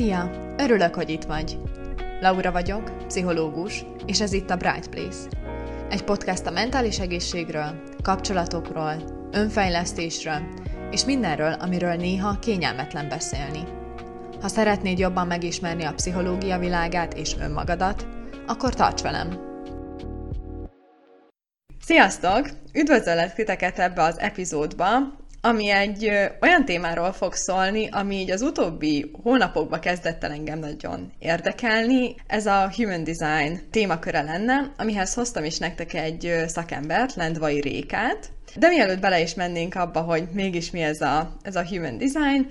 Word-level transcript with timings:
Szia! 0.00 0.54
Örülök, 0.56 0.94
hogy 0.94 1.10
itt 1.10 1.24
vagy. 1.24 1.58
Laura 2.20 2.52
vagyok, 2.52 3.06
pszichológus, 3.06 3.84
és 4.06 4.20
ez 4.20 4.32
itt 4.32 4.50
a 4.50 4.56
Bright 4.56 4.88
Place. 4.88 5.18
Egy 5.90 6.04
podcast 6.04 6.46
a 6.46 6.50
mentális 6.50 6.98
egészségről, 6.98 7.82
kapcsolatokról, 8.02 8.94
önfejlesztésről, 9.32 10.40
és 10.90 11.04
mindenről, 11.04 11.52
amiről 11.52 11.94
néha 11.94 12.38
kényelmetlen 12.38 13.08
beszélni. 13.08 13.62
Ha 14.40 14.48
szeretnéd 14.48 14.98
jobban 14.98 15.26
megismerni 15.26 15.84
a 15.84 15.94
pszichológia 15.94 16.58
világát 16.58 17.14
és 17.14 17.36
önmagadat, 17.40 18.06
akkor 18.46 18.74
tarts 18.74 19.02
velem! 19.02 19.38
Sziasztok! 21.80 22.48
Üdvözöllek 22.72 23.34
titeket 23.34 23.78
ebbe 23.78 24.02
az 24.02 24.18
epizódba, 24.18 24.88
ami 25.40 25.68
egy 25.68 26.10
olyan 26.40 26.64
témáról 26.64 27.12
fog 27.12 27.34
szólni, 27.34 27.88
ami 27.92 28.14
így 28.14 28.30
az 28.30 28.42
utóbbi 28.42 29.10
hónapokban 29.22 29.80
kezdett 29.80 30.24
el 30.24 30.30
engem 30.30 30.58
nagyon 30.58 31.12
érdekelni. 31.18 32.14
Ez 32.26 32.46
a 32.46 32.72
Human 32.76 33.04
Design 33.04 33.60
témaköre 33.70 34.22
lenne, 34.22 34.72
amihez 34.76 35.14
hoztam 35.14 35.44
is 35.44 35.58
nektek 35.58 35.94
egy 35.94 36.44
szakembert, 36.46 37.14
Lendvai 37.14 37.60
Rékát. 37.60 38.30
De 38.56 38.68
mielőtt 38.68 39.00
bele 39.00 39.20
is 39.20 39.34
mennénk 39.34 39.74
abba, 39.74 40.00
hogy 40.00 40.28
mégis 40.32 40.70
mi 40.70 40.82
ez 40.82 41.00
a, 41.00 41.36
ez 41.42 41.56
a 41.56 41.66
Human 41.66 41.98
Design, 41.98 42.46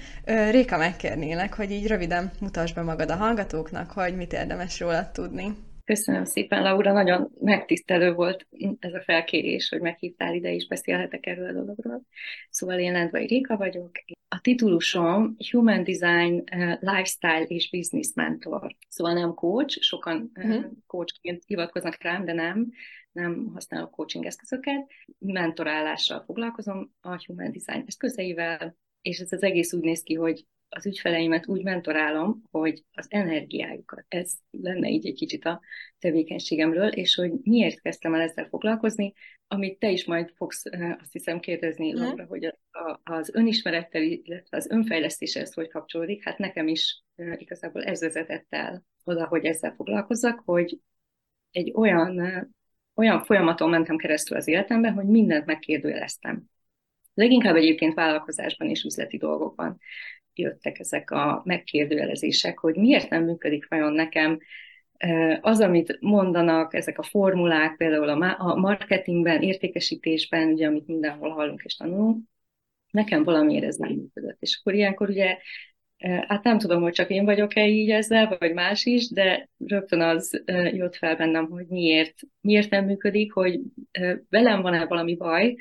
Réka 0.52 0.77
megkérnélek, 0.77 1.53
hogy 1.53 1.71
így 1.71 1.88
röviden 1.88 2.31
mutasd 2.39 2.75
be 2.75 2.81
magad 2.81 3.11
a 3.11 3.16
hallgatóknak, 3.16 3.91
hogy 3.91 4.16
mit 4.16 4.33
érdemes 4.33 4.80
róla 4.80 5.11
tudni. 5.11 5.67
Köszönöm 5.89 6.23
szépen, 6.23 6.61
Laura, 6.61 6.91
nagyon 6.91 7.31
megtisztelő 7.39 8.14
volt 8.14 8.47
ez 8.80 8.94
a 8.94 9.02
felkérés, 9.02 9.69
hogy 9.69 9.81
meghívtál 9.81 10.36
ide, 10.36 10.53
és 10.53 10.67
beszélhetek 10.67 11.25
erről 11.25 11.47
a 11.47 11.52
dologról. 11.52 12.02
Szóval 12.50 12.80
én 12.80 12.91
Lendvai 12.91 13.25
Réka 13.25 13.58
vagyok. 13.58 13.91
A 14.27 14.39
titulusom 14.41 15.36
Human 15.52 15.83
Design 15.83 16.33
uh, 16.33 16.77
Lifestyle 16.80 17.44
és 17.47 17.69
Business 17.69 18.08
Mentor. 18.16 18.75
Szóval 18.88 19.14
nem 19.14 19.33
coach, 19.33 19.81
sokan 19.81 20.31
uh, 20.36 20.66
coachként 20.86 21.44
hivatkoznak 21.45 22.03
rám, 22.03 22.25
de 22.25 22.33
nem, 22.33 22.71
nem 23.11 23.49
használok 23.53 23.92
coaching 23.92 24.25
eszközöket. 24.25 24.92
Mentorálással 25.19 26.23
foglalkozom 26.25 26.94
a 27.02 27.25
Human 27.25 27.52
Design 27.52 27.83
eszközeivel, 27.88 28.75
és 29.02 29.19
ez 29.19 29.31
az 29.31 29.44
egész 29.44 29.73
úgy 29.73 29.83
néz 29.83 30.03
ki, 30.03 30.14
hogy 30.14 30.45
az 30.70 30.86
ügyfeleimet 30.86 31.48
úgy 31.48 31.64
mentorálom, 31.64 32.44
hogy 32.52 32.84
az 32.94 33.06
energiájukat, 33.09 34.06
ez 34.08 34.34
lenne 34.52 34.89
így 34.89 35.08
egy 35.08 35.14
kicsit 35.14 35.45
a 35.45 35.61
tevékenységemről, 36.00 36.88
és 36.88 37.16
hogy 37.16 37.31
miért 37.44 37.81
kezdtem 37.81 38.14
el 38.14 38.22
ezzel 38.22 38.48
foglalkozni, 38.48 39.14
amit 39.48 39.80
te 39.80 39.89
is 39.89 40.06
majd 40.06 40.31
fogsz 40.36 40.64
azt 41.00 41.11
hiszem 41.11 41.39
kérdezni, 41.39 41.92
mhm. 41.92 42.02
Laura, 42.02 42.26
hogy 42.26 42.45
a, 42.45 43.00
az 43.03 43.34
önismerettel, 43.34 44.02
illetve 44.02 44.58
az 44.58 44.70
önfejlesztéshez 44.70 45.53
hogy 45.53 45.70
kapcsolódik, 45.70 46.23
hát 46.23 46.38
nekem 46.38 46.67
is 46.67 47.04
igazából 47.16 47.83
ez 47.83 48.02
vezetett 48.02 48.45
el 48.50 48.83
oda, 49.04 49.28
hogy 49.28 49.45
ezzel 49.45 49.73
foglalkozzak, 49.76 50.42
hogy 50.45 50.80
egy 51.52 51.72
olyan, 51.76 52.22
olyan 52.95 53.23
folyamaton 53.23 53.70
mentem 53.70 53.98
keresztül 53.98 54.38
az 54.38 54.48
életemben, 54.48 54.94
hogy 54.94 55.06
mindent 55.06 55.45
megkérdőjeleztem. 55.45 56.44
Leginkább 57.14 57.56
egyébként 57.56 57.94
vállalkozásban 57.94 58.70
és 58.70 58.83
üzleti 58.83 59.17
dolgokban 59.17 59.80
jöttek 60.40 60.80
ezek 60.80 61.12
a 61.12 61.42
megkérdőjelezések, 61.45 62.59
hogy 62.59 62.76
miért 62.76 63.09
nem 63.09 63.23
működik 63.23 63.68
vajon 63.70 63.94
nekem 63.94 64.40
az, 65.42 65.59
amit 65.59 65.98
mondanak, 66.00 66.73
ezek 66.73 67.00
a 67.00 67.04
formulák, 67.04 67.76
például 67.78 68.09
a 68.38 68.56
marketingben, 68.56 69.42
értékesítésben, 69.42 70.48
ugye, 70.48 70.67
amit 70.67 70.88
mindenhol 70.88 71.30
hallunk 71.30 71.62
és 71.64 71.76
tanulunk, 71.76 72.23
nekem 72.92 73.23
valamiért 73.23 73.64
ez 73.64 73.76
nem 73.76 73.92
működött. 73.92 74.38
És 74.39 74.58
akkor 74.60 74.73
ilyenkor 74.73 75.10
ugye, 75.10 75.38
hát 76.28 76.44
nem 76.44 76.58
tudom, 76.58 76.82
hogy 76.82 76.94
csak 76.94 77.10
én 77.10 77.26
vagyok-e 77.26 77.67
így 77.67 77.89
ezzel, 77.89 78.36
vagy 78.39 78.54
más 78.54 78.86
is, 78.86 79.10
de 79.10 79.49
rögtön 79.66 80.02
az 80.02 80.44
jött 80.72 80.95
fel 80.95 81.16
bennem, 81.16 81.49
hogy 81.49 81.66
miért, 81.67 82.14
miért 82.42 82.70
nem 82.70 82.86
működik, 82.86 83.33
hogy 83.33 83.60
velem 84.30 84.61
van-e 84.61 84.86
valami 84.86 85.16
baj, 85.16 85.55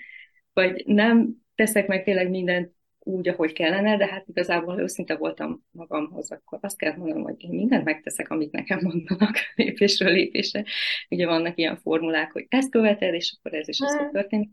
vagy 0.53 0.83
nem 0.87 1.35
teszek 1.55 1.87
meg 1.87 2.05
tényleg 2.05 2.31
mindent 2.31 2.73
úgy, 3.09 3.29
ahogy 3.29 3.53
kellene, 3.53 3.97
de 3.97 4.07
hát 4.07 4.29
igazából 4.29 4.81
őszinte 4.81 5.17
voltam 5.17 5.65
magamhoz, 5.71 6.31
akkor 6.31 6.59
azt 6.63 6.79
kell 6.79 6.97
mondanom, 6.97 7.23
hogy 7.23 7.43
én 7.43 7.51
mindent 7.51 7.85
megteszek, 7.85 8.31
amit 8.31 8.53
nekem 8.53 8.79
mondanak 8.83 9.37
lépésről 9.55 10.13
lépésre. 10.13 10.65
Ugye 11.11 11.27
vannak 11.27 11.59
ilyen 11.59 11.77
formulák, 11.77 12.33
hogy 12.33 12.47
ezt 12.49 12.71
követed, 12.71 13.15
és 13.15 13.37
akkor 13.39 13.59
ez 13.59 13.69
is 13.69 13.81
az 13.81 13.97
fog 13.97 14.11
történni. 14.11 14.49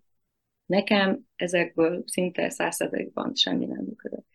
Nekem 0.66 1.20
ezekből 1.36 2.04
szinte 2.06 2.50
százszerzalékban 2.50 3.36
semmi 3.36 3.66
nem 3.66 3.84
működött. 3.84 4.26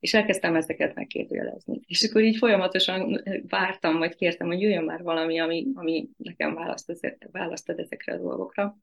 És 0.00 0.14
elkezdtem 0.14 0.54
ezeket 0.54 0.94
megkérdőjelezni. 0.94 1.80
És 1.86 2.02
akkor 2.02 2.22
így 2.22 2.36
folyamatosan 2.36 3.22
vártam, 3.48 3.98
vagy 3.98 4.14
kértem, 4.14 4.46
hogy 4.46 4.60
jöjjön 4.60 4.84
már 4.84 5.02
valami, 5.02 5.38
ami, 5.38 5.66
ami 5.74 6.08
nekem 6.16 6.54
választ, 6.54 7.16
választad 7.30 7.78
ezekre 7.78 8.12
a 8.12 8.18
dolgokra 8.18 8.76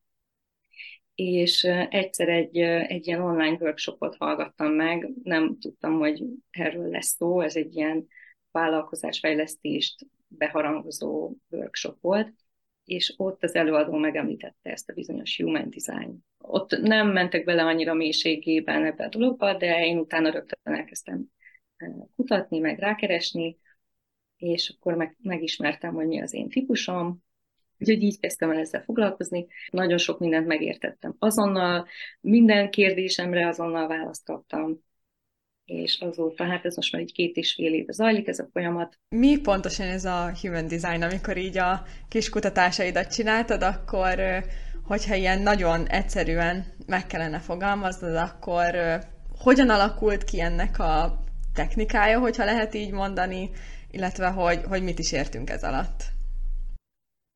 és 1.17 1.63
egyszer 1.89 2.29
egy, 2.29 2.57
egy 2.57 3.07
ilyen 3.07 3.22
online 3.22 3.57
workshopot 3.59 4.16
hallgattam 4.16 4.72
meg, 4.72 5.09
nem 5.23 5.57
tudtam, 5.59 6.00
hogy 6.00 6.23
erről 6.51 6.89
lesz 6.89 7.16
szó, 7.16 7.41
ez 7.41 7.55
egy 7.55 7.75
ilyen 7.75 8.07
vállalkozásfejlesztést 8.51 10.06
beharangozó 10.27 11.33
workshop 11.50 12.01
volt, 12.01 12.33
és 12.85 13.13
ott 13.17 13.44
az 13.44 13.56
előadó 13.56 13.97
megemlítette 13.97 14.72
ezt 14.72 14.89
a 14.89 14.94
bizonyos 14.94 15.38
human 15.41 15.69
design. 15.69 16.25
Ott 16.38 16.79
nem 16.81 17.11
mentek 17.11 17.44
bele 17.44 17.63
annyira 17.63 17.94
mélységében 17.94 18.85
ebbe 18.85 19.06
a 19.06 19.09
dologba, 19.09 19.53
de 19.53 19.85
én 19.85 19.97
utána 19.97 20.29
rögtön 20.29 20.75
elkezdtem 20.75 21.25
kutatni, 22.16 22.59
meg 22.59 22.79
rákeresni, 22.79 23.57
és 24.35 24.75
akkor 24.77 24.95
meg, 24.95 25.16
megismertem, 25.22 25.94
hogy 25.94 26.07
mi 26.07 26.22
az 26.22 26.33
én 26.33 26.50
típusom, 26.50 27.23
Úgyhogy 27.79 28.03
így 28.03 28.19
kezdtem 28.19 28.51
el 28.51 28.57
ezzel 28.57 28.83
foglalkozni. 28.83 29.47
Nagyon 29.71 29.97
sok 29.97 30.19
mindent 30.19 30.47
megértettem. 30.47 31.15
Azonnal 31.19 31.88
minden 32.21 32.69
kérdésemre 32.69 33.47
azonnal 33.47 33.88
választ 33.88 34.25
kaptam 34.25 34.85
és 35.67 35.97
azóta, 35.99 36.43
hát 36.43 36.65
ez 36.65 36.75
most 36.75 36.91
már 36.91 37.01
egy 37.01 37.11
két 37.11 37.35
és 37.35 37.53
fél 37.53 37.73
éve 37.73 37.91
zajlik 37.91 38.27
ez 38.27 38.39
a 38.39 38.47
folyamat. 38.51 38.99
Mi 39.15 39.39
pontosan 39.39 39.88
ez 39.88 40.05
a 40.05 40.31
human 40.41 40.67
design, 40.67 41.01
amikor 41.01 41.38
így 41.38 41.57
a 41.57 41.83
kis 42.07 42.29
kutatásaidat 42.29 43.13
csináltad, 43.13 43.61
akkor 43.61 44.44
hogyha 44.83 45.15
ilyen 45.15 45.41
nagyon 45.41 45.88
egyszerűen 45.88 46.65
meg 46.85 47.07
kellene 47.07 47.39
fogalmaznod, 47.39 48.15
akkor 48.15 48.75
hogyan 49.39 49.69
alakult 49.69 50.23
ki 50.23 50.41
ennek 50.41 50.79
a 50.79 51.23
technikája, 51.53 52.19
hogyha 52.19 52.45
lehet 52.45 52.73
így 52.73 52.91
mondani, 52.91 53.49
illetve 53.91 54.27
hogy, 54.27 54.59
hogy 54.67 54.83
mit 54.83 54.99
is 54.99 55.11
értünk 55.11 55.49
ez 55.49 55.63
alatt? 55.63 56.03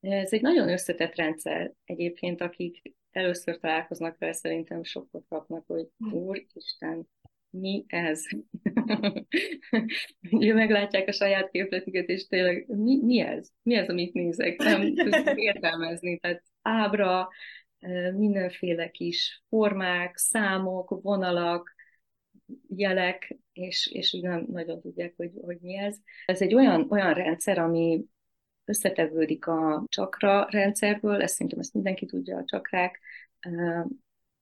Ez 0.02 0.32
egy 0.32 0.42
nagyon 0.42 0.68
összetett 0.68 1.14
rendszer 1.14 1.72
egyébként, 1.84 2.40
akik 2.40 2.82
először 3.10 3.58
találkoznak 3.58 4.18
vele, 4.18 4.32
szerintem 4.32 4.82
sokkot 4.82 5.24
kapnak, 5.28 5.64
hogy 5.66 5.88
hm. 5.98 6.12
Úristen, 6.12 7.08
mi 7.50 7.84
ez? 7.86 8.22
Ugye 10.30 10.54
meglátják 10.54 11.08
a 11.08 11.12
saját 11.12 11.50
képletüket, 11.50 12.08
és 12.08 12.26
tényleg 12.26 12.64
mi, 12.68 13.00
mi 13.02 13.20
ez? 13.20 13.48
Mi 13.62 13.74
ez, 13.74 13.88
amit 13.88 14.12
nézek? 14.12 14.56
Nem 14.56 14.94
tudom 14.94 15.36
értelmezni. 15.36 16.18
Tehát 16.18 16.42
ábra, 16.62 17.28
mindenféle 18.16 18.90
kis 18.90 19.42
formák, 19.48 20.16
számok, 20.16 21.00
vonalak, 21.02 21.74
jelek, 22.68 23.36
és, 23.52 23.90
és 23.92 24.14
úgy 24.14 24.22
nem 24.22 24.46
nagyon 24.48 24.80
tudják, 24.80 25.14
hogy, 25.16 25.30
hogy 25.40 25.58
mi 25.60 25.76
ez. 25.76 25.96
Ez 26.26 26.42
egy 26.42 26.54
olyan, 26.54 26.86
olyan 26.90 27.14
rendszer, 27.14 27.58
ami 27.58 28.04
összetevődik 28.64 29.46
a 29.46 29.84
csakra 29.88 30.46
rendszerből, 30.50 31.22
ezt 31.22 31.34
szerintem 31.34 31.58
ezt 31.58 31.74
mindenki 31.74 32.06
tudja, 32.06 32.36
a 32.36 32.44
csakrák, 32.44 33.00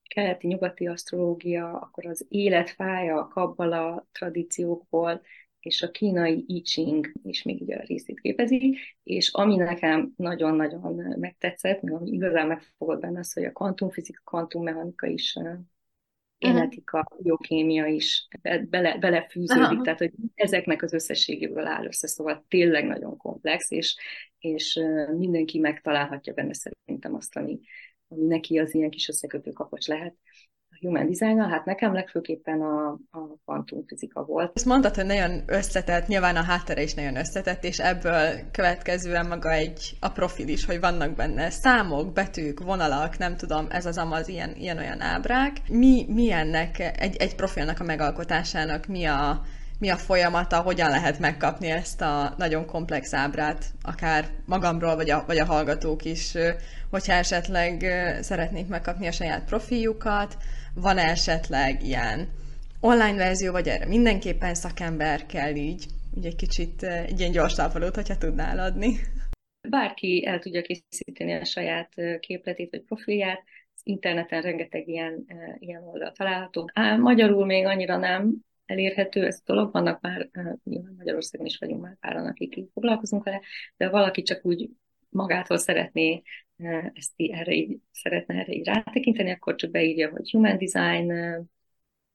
keleti, 0.03 0.47
nyugati 0.47 0.87
asztrológia, 0.87 1.71
akkor 1.79 2.05
az 2.05 2.25
életfája, 2.29 3.17
a 3.17 3.27
kabbala 3.27 4.07
tradíciókból, 4.11 5.21
és 5.59 5.81
a 5.81 5.91
kínai 5.91 6.43
I 6.47 6.61
Ching 6.61 7.11
is 7.23 7.43
még 7.43 7.61
így 7.61 7.71
a 7.71 7.83
részét 7.85 8.19
képezi, 8.19 8.77
és 9.03 9.29
ami 9.33 9.55
nekem 9.55 10.13
nagyon-nagyon 10.15 11.19
megtetszett, 11.19 11.81
meg 11.81 11.93
ami 11.93 12.09
igazán 12.09 12.47
megfogott 12.47 12.99
benne 12.99 13.19
az, 13.19 13.33
hogy 13.33 13.43
a 13.43 13.51
kvantumfizika, 13.51 14.21
kvantummechanika 14.25 15.07
is 15.07 15.37
génetika, 16.41 17.07
biokémia 17.17 17.85
is 17.85 18.27
bele, 18.69 18.97
belefűződik, 18.97 19.63
Aha. 19.63 19.81
tehát 19.81 19.99
hogy 19.99 20.11
ezeknek 20.35 20.81
az 20.81 20.93
összességéből 20.93 21.67
áll 21.67 21.85
össze, 21.85 22.07
szóval 22.07 22.45
tényleg 22.47 22.85
nagyon 22.85 23.17
komplex, 23.17 23.71
és, 23.71 23.95
és 24.39 24.79
mindenki 25.17 25.59
megtalálhatja 25.59 26.33
benne 26.33 26.53
szerintem 26.53 27.15
azt, 27.15 27.35
ami, 27.35 27.59
ami 28.07 28.25
neki 28.25 28.59
az 28.59 28.75
ilyen 28.75 28.89
kis 28.89 29.07
összekötő 29.07 29.51
kapocs 29.51 29.87
lehet 29.87 30.15
human 30.81 31.09
design 31.09 31.39
hát 31.39 31.65
nekem 31.65 31.93
legfőképpen 31.93 32.61
a, 32.61 32.87
a 32.89 33.19
kvantumfizika 33.45 34.23
volt. 34.23 34.51
Ezt 34.55 34.65
mondtad, 34.65 34.95
hogy 34.95 35.05
nagyon 35.05 35.43
összetett, 35.45 36.07
nyilván 36.07 36.35
a 36.35 36.43
háttere 36.43 36.81
is 36.81 36.93
nagyon 36.93 37.15
összetett, 37.15 37.63
és 37.63 37.79
ebből 37.79 38.51
következően 38.51 39.25
maga 39.27 39.51
egy 39.51 39.97
a 39.99 40.09
profil 40.09 40.47
is, 40.47 40.65
hogy 40.65 40.79
vannak 40.79 41.15
benne 41.15 41.49
számok, 41.49 42.13
betűk, 42.13 42.59
vonalak, 42.59 43.17
nem 43.17 43.37
tudom, 43.37 43.67
ez 43.69 43.85
az 43.85 43.97
amaz, 43.97 44.27
ilyen, 44.27 44.55
ilyen 44.55 44.77
olyan 44.77 45.01
ábrák. 45.01 45.57
Mi, 45.69 46.05
mi 46.07 46.31
ennek, 46.31 46.79
egy, 46.79 47.15
egy 47.15 47.35
profilnak 47.35 47.79
a 47.79 47.83
megalkotásának 47.83 48.85
mi 48.85 49.05
a 49.05 49.41
mi 49.81 49.89
a 49.89 49.95
folyamata, 49.95 50.61
hogyan 50.61 50.89
lehet 50.89 51.19
megkapni 51.19 51.69
ezt 51.69 52.01
a 52.01 52.33
nagyon 52.37 52.65
komplex 52.65 53.13
ábrát, 53.13 53.65
akár 53.81 54.25
magamról, 54.45 54.95
vagy 54.95 55.09
a, 55.09 55.23
vagy 55.27 55.37
a 55.37 55.45
hallgatók 55.45 56.05
is, 56.05 56.33
hogyha 56.89 57.13
esetleg 57.13 57.81
szeretnék 58.21 58.67
megkapni 58.67 59.07
a 59.07 59.11
saját 59.11 59.45
profiljukat, 59.45 60.37
van 60.75 60.97
esetleg 60.97 61.83
ilyen 61.83 62.29
online 62.79 63.15
verzió, 63.15 63.51
vagy 63.51 63.67
erre 63.67 63.85
mindenképpen 63.87 64.53
szakember 64.53 65.25
kell 65.25 65.55
így, 65.55 65.85
ugye 66.13 66.27
egy 66.27 66.35
kicsit 66.35 66.83
egy 66.83 67.19
ilyen 67.19 67.31
gyors 67.31 67.53
talpalót, 67.53 67.95
hogyha 67.95 68.17
tudnál 68.17 68.59
adni. 68.59 68.95
Bárki 69.69 70.25
el 70.25 70.39
tudja 70.39 70.61
készíteni 70.61 71.33
a 71.33 71.45
saját 71.45 71.93
képletét 72.19 72.71
vagy 72.71 72.81
profilját, 72.81 73.43
interneten 73.83 74.41
rengeteg 74.41 74.87
ilyen, 74.87 75.25
ilyen 75.59 75.83
oldal 75.83 76.11
található. 76.11 76.69
Á, 76.73 76.95
magyarul 76.95 77.45
még 77.45 77.65
annyira 77.65 77.97
nem 77.97 78.49
elérhető 78.71 79.25
ez 79.25 79.37
a 79.45 79.53
dolog, 79.53 79.71
vannak 79.71 80.01
már, 80.01 80.29
nyilván 80.63 80.93
Magyarországon 80.97 81.45
is 81.45 81.57
vagyunk 81.57 81.81
már 81.81 81.97
páran, 81.99 82.25
akik 82.25 82.55
így 82.55 82.69
foglalkozunk 82.73 83.23
vele, 83.23 83.41
de 83.77 83.89
valaki 83.89 84.21
csak 84.21 84.45
úgy 84.45 84.69
magától 85.09 85.57
szeretné 85.57 86.21
ezt 86.93 87.11
így, 87.15 87.29
erre 87.29 87.53
így, 87.53 87.79
szeretne 87.91 88.35
erre 88.35 88.53
így 88.53 88.65
rátekinteni, 88.65 89.31
akkor 89.31 89.55
csak 89.55 89.71
beírja, 89.71 90.09
hogy 90.09 90.31
Human 90.31 90.57
Design 90.57 91.13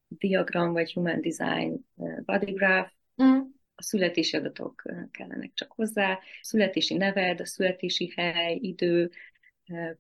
diagram, 0.09 0.73
vagy 0.73 0.93
Human 0.93 1.21
Design 1.21 1.87
body 2.25 2.53
graph, 2.53 2.91
mm. 3.23 3.39
a 3.75 3.83
születési 3.83 4.37
adatok 4.37 4.83
kellenek 5.11 5.53
csak 5.55 5.73
hozzá, 5.73 6.13
a 6.13 6.21
születési 6.41 6.95
neved, 6.95 7.41
a 7.41 7.47
születési 7.47 8.13
hely, 8.17 8.59
idő, 8.61 9.11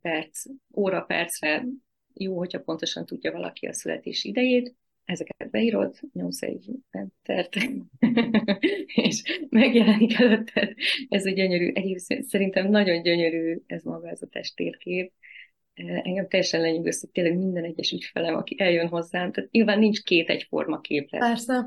perc, 0.00 0.44
óra 0.76 1.00
percre. 1.02 1.64
Jó, 2.14 2.38
hogyha 2.38 2.60
pontosan 2.60 3.06
tudja 3.06 3.32
valaki 3.32 3.66
a 3.66 3.72
születési 3.72 4.28
idejét, 4.28 4.74
ezeket 5.06 5.50
beírod, 5.50 5.98
nyomsz 6.12 6.42
egy 6.42 6.70
entert, 6.90 7.56
és 9.06 9.40
megjelenik 9.48 10.18
előtted. 10.18 10.74
Ez 11.08 11.26
a 11.26 11.30
gyönyörű, 11.30 11.70
egyébként 11.74 12.24
szerintem 12.24 12.68
nagyon 12.70 13.02
gyönyörű 13.02 13.58
ez 13.66 13.82
maga 13.82 14.08
ez 14.08 14.22
a 14.22 14.26
testtérkép. 14.26 15.12
Engem 15.74 16.28
teljesen 16.28 16.60
lenyűgöz, 16.60 17.00
hogy 17.00 17.10
tényleg 17.10 17.36
minden 17.36 17.64
egyes 17.64 17.92
ügyfelem, 17.92 18.34
aki 18.34 18.56
eljön 18.58 18.88
hozzám, 18.88 19.32
tehát 19.32 19.50
nyilván 19.50 19.78
nincs 19.78 20.02
két 20.02 20.28
egyforma 20.28 20.80
képlet. 20.80 21.20
Persze. 21.20 21.66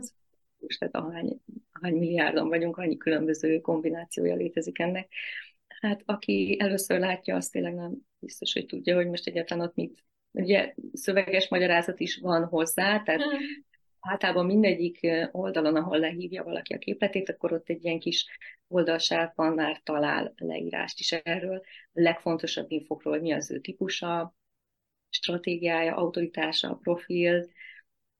Tehát 0.79 0.95
ahány, 0.95 1.39
ahány 1.71 1.93
milliárdon 1.93 2.47
vagyunk, 2.47 2.77
annyi 2.77 2.97
különböző 2.97 3.59
kombinációja 3.59 4.35
létezik 4.35 4.79
ennek. 4.79 5.13
Hát 5.67 6.01
aki 6.05 6.57
először 6.59 6.99
látja, 6.99 7.35
azt 7.35 7.51
tényleg 7.51 7.73
nem 7.73 7.93
biztos, 8.19 8.53
hogy 8.53 8.65
tudja, 8.65 8.95
hogy 8.95 9.07
most 9.07 9.27
egyáltalán 9.27 9.67
ott 9.67 9.75
mit 9.75 10.03
ugye 10.31 10.73
szöveges 10.93 11.49
magyarázat 11.49 11.99
is 11.99 12.17
van 12.17 12.45
hozzá, 12.45 13.01
tehát 13.03 13.21
hmm. 13.21 13.39
általában 13.99 14.45
mindegyik 14.45 15.07
oldalon, 15.31 15.75
ahol 15.75 15.99
lehívja 15.99 16.43
valaki 16.43 16.73
a 16.73 16.77
képletét, 16.77 17.29
akkor 17.29 17.53
ott 17.53 17.69
egy 17.69 17.83
ilyen 17.83 17.99
kis 17.99 18.25
oldalsávban 18.67 19.53
már 19.53 19.81
talál 19.83 20.33
leírást 20.37 20.99
is 20.99 21.11
erről, 21.11 21.61
a 21.93 22.01
legfontosabb 22.01 22.71
infokról, 22.71 23.19
mi 23.19 23.31
az 23.31 23.51
ő 23.51 23.59
típusa, 23.59 24.35
stratégiája, 25.09 25.95
autoritása, 25.95 26.75
profil, 26.75 27.49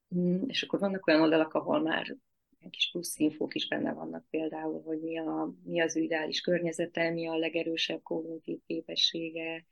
hmm, 0.10 0.44
és 0.48 0.64
akkor 0.64 0.80
vannak 0.80 1.08
olyan 1.08 1.22
oldalak, 1.22 1.54
ahol 1.54 1.82
már 1.82 2.18
egy 2.60 2.70
kis 2.70 2.90
plusz 2.92 3.20
infók 3.20 3.56
is 3.56 3.68
benne 3.68 3.94
vannak 3.94 4.26
például, 4.30 4.82
hogy 4.82 5.00
mi, 5.00 5.20
a, 5.20 5.54
mi 5.64 5.82
az 5.82 5.96
ideális 5.96 6.42
környezete, 6.42 7.10
mi 7.10 7.28
a 7.28 7.38
legerősebb 7.38 8.02
kognitív 8.04 8.60
képessége, 8.68 9.66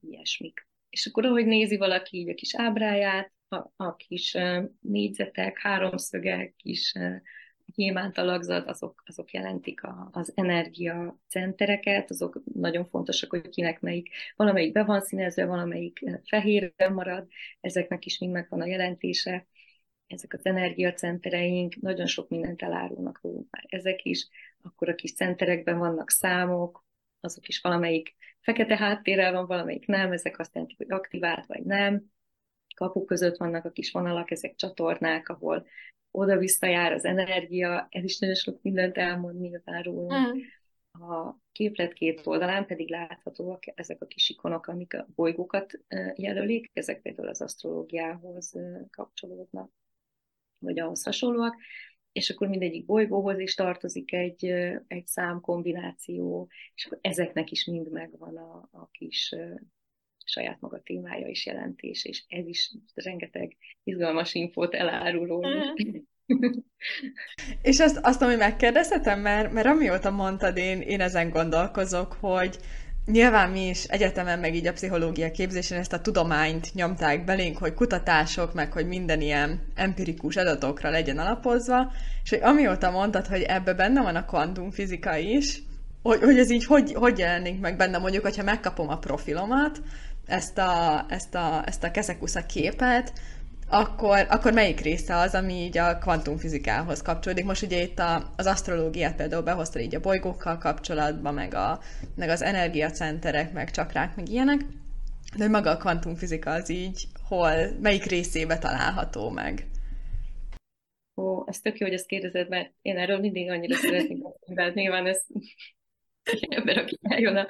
ilyesmik. 0.00 0.67
És 0.90 1.06
akkor, 1.06 1.24
ahogy 1.24 1.46
nézi 1.46 1.76
valaki 1.76 2.16
így 2.18 2.28
a 2.28 2.34
kis 2.34 2.56
ábráját, 2.56 3.32
a, 3.48 3.70
a 3.76 3.96
kis 3.96 4.36
négyzetek, 4.80 5.58
háromszögek, 5.58 6.54
kis 6.56 6.94
gyémánt 7.74 8.18
alakzat, 8.18 8.68
azok, 8.68 9.02
azok 9.06 9.30
jelentik 9.30 9.82
a, 9.82 10.08
az 10.12 10.32
energia 10.34 11.18
centereket, 11.28 12.10
azok 12.10 12.42
nagyon 12.54 12.88
fontosak, 12.88 13.30
hogy 13.30 13.48
kinek 13.48 13.80
melyik, 13.80 14.10
valamelyik 14.36 14.72
be 14.72 14.84
van 14.84 15.00
színezve, 15.00 15.46
valamelyik 15.46 16.00
fehérre 16.24 16.88
marad, 16.88 17.26
ezeknek 17.60 18.04
is 18.04 18.18
mind 18.18 18.32
megvan 18.32 18.60
a 18.60 18.66
jelentése. 18.66 19.46
Ezek 20.06 20.32
az 20.32 20.46
energiacentereink 20.46 21.76
nagyon 21.80 22.06
sok 22.06 22.28
mindent 22.28 22.62
elárulnak 22.62 23.20
rólunk 23.22 23.46
már. 23.50 23.64
Ezek 23.68 24.04
is, 24.04 24.28
akkor 24.62 24.88
a 24.88 24.94
kis 24.94 25.14
centerekben 25.14 25.78
vannak 25.78 26.10
számok, 26.10 26.86
azok 27.20 27.48
is 27.48 27.60
valamelyik 27.60 28.16
fekete 28.48 28.76
háttérrel 28.76 29.32
van, 29.32 29.46
valamelyik 29.46 29.86
nem, 29.86 30.12
ezek 30.12 30.38
azt 30.38 30.54
jelenti, 30.54 30.74
hogy 30.78 30.90
aktivált 30.90 31.46
vagy 31.46 31.62
nem. 31.62 32.02
Kapuk 32.76 33.06
között 33.06 33.36
vannak 33.36 33.64
a 33.64 33.70
kis 33.70 33.90
vonalak, 33.90 34.30
ezek 34.30 34.54
csatornák, 34.54 35.28
ahol 35.28 35.66
oda-vissza 36.10 36.66
jár 36.66 36.92
az 36.92 37.04
energia, 37.04 37.86
ez 37.90 38.04
is 38.04 38.18
nagyon 38.18 38.34
sok 38.34 38.62
mindent 38.62 38.96
elmond 38.96 39.40
nyilván 39.40 39.82
rólunk. 39.82 40.34
Mm. 40.34 41.02
A 41.02 41.36
képlet 41.52 41.92
két 41.92 42.26
oldalán 42.26 42.66
pedig 42.66 42.90
láthatóak 42.90 43.62
ezek 43.74 44.02
a 44.02 44.06
kis 44.06 44.28
ikonok, 44.28 44.66
amik 44.66 44.94
a 44.94 45.06
bolygókat 45.14 45.80
jelölik, 46.14 46.70
ezek 46.72 47.02
például 47.02 47.28
az 47.28 47.42
asztrológiához 47.42 48.54
kapcsolódnak, 48.90 49.70
vagy 50.58 50.78
ahhoz 50.78 51.04
hasonlóak 51.04 51.54
és 52.12 52.30
akkor 52.30 52.48
mindegyik 52.48 52.84
bolygóhoz 52.84 53.38
is 53.38 53.54
tartozik 53.54 54.12
egy, 54.12 54.44
egy 54.86 55.06
számkombináció, 55.06 56.48
és 56.74 56.86
akkor 56.86 56.98
ezeknek 57.00 57.50
is 57.50 57.64
mind 57.64 57.90
megvan 57.90 58.36
a, 58.36 58.68
a 58.72 58.88
kis 58.90 59.34
saját 60.24 60.60
maga 60.60 60.80
témája 60.82 61.26
és 61.26 61.46
jelentés, 61.46 62.04
és 62.04 62.24
ez 62.28 62.46
is 62.46 62.72
rengeteg 62.94 63.56
izgalmas 63.82 64.34
infót 64.34 64.74
elárul 64.74 65.26
és 67.62 67.78
azt, 67.78 67.98
azt, 68.02 68.22
ami 68.22 68.34
megkérdezhetem, 68.34 69.20
mert, 69.20 69.52
mert 69.52 69.66
amióta 69.66 70.10
mondtad, 70.10 70.56
én, 70.56 70.80
én 70.80 71.00
ezen 71.00 71.30
gondolkozok, 71.30 72.12
hogy 72.12 72.58
nyilván 73.10 73.50
mi 73.50 73.68
is 73.68 73.84
egyetemen, 73.84 74.38
meg 74.38 74.54
így 74.54 74.66
a 74.66 74.72
pszichológia 74.72 75.30
képzésen 75.30 75.78
ezt 75.78 75.92
a 75.92 76.00
tudományt 76.00 76.74
nyomták 76.74 77.24
belénk, 77.24 77.58
hogy 77.58 77.74
kutatások, 77.74 78.54
meg 78.54 78.72
hogy 78.72 78.86
minden 78.86 79.20
ilyen 79.20 79.60
empirikus 79.74 80.36
adatokra 80.36 80.90
legyen 80.90 81.18
alapozva, 81.18 81.92
és 82.22 82.30
hogy 82.30 82.40
amióta 82.42 82.90
mondtad, 82.90 83.26
hogy 83.26 83.42
ebbe 83.42 83.74
benne 83.74 84.02
van 84.02 84.16
a 84.16 84.24
kvantumfizika 84.24 85.16
is, 85.16 85.62
hogy, 86.02 86.20
hogy 86.22 86.38
ez 86.38 86.50
így 86.50 86.64
hogy, 86.64 86.92
hogy 86.92 87.18
jelenik 87.18 87.60
meg 87.60 87.76
benne, 87.76 87.98
mondjuk, 87.98 88.22
hogyha 88.22 88.42
megkapom 88.42 88.88
a 88.88 88.98
profilomat, 88.98 89.80
ezt 90.26 90.58
a, 90.58 91.04
ezt 91.08 91.34
a, 91.34 91.62
ezt 91.66 91.84
a 91.84 91.90
keszekusza 91.90 92.46
képet, 92.46 93.12
akkor, 93.70 94.26
akkor 94.28 94.52
melyik 94.52 94.80
része 94.80 95.16
az, 95.16 95.34
ami 95.34 95.52
így 95.52 95.78
a 95.78 95.98
kvantumfizikához 95.98 97.02
kapcsolódik? 97.02 97.44
Most 97.44 97.62
ugye 97.62 97.82
itt 97.82 97.98
a, 97.98 98.32
az 98.36 98.46
asztrológiát 98.46 99.16
például 99.16 99.42
behozta 99.42 99.80
így 99.80 99.94
a 99.94 100.00
bolygókkal 100.00 100.58
kapcsolatban, 100.58 101.34
meg, 101.34 101.54
a, 101.54 101.80
meg 102.16 102.28
az 102.28 102.42
energiacenterek, 102.42 103.52
meg 103.52 103.70
csakrák, 103.70 104.16
meg 104.16 104.28
ilyenek, 104.28 104.60
de 105.36 105.48
maga 105.48 105.70
a 105.70 105.76
kvantumfizika 105.76 106.50
az 106.50 106.68
így 106.68 107.04
hol, 107.28 107.52
melyik 107.80 108.04
részébe 108.04 108.58
található 108.58 109.30
meg? 109.30 109.66
Ó, 111.16 111.42
ez 111.46 111.60
tök 111.60 111.78
jó, 111.78 111.86
hogy 111.86 111.94
ezt 111.94 112.06
kérdezed, 112.06 112.48
mert 112.48 112.72
én 112.82 112.98
erről 112.98 113.18
mindig 113.18 113.50
annyira 113.50 113.76
szeretnék 113.76 114.22
beszélni, 114.46 114.80
nyilván 114.80 115.06
ez 115.06 115.26
ember, 116.56 116.78
aki 116.78 116.98
eljön 117.02 117.36
a, 117.36 117.46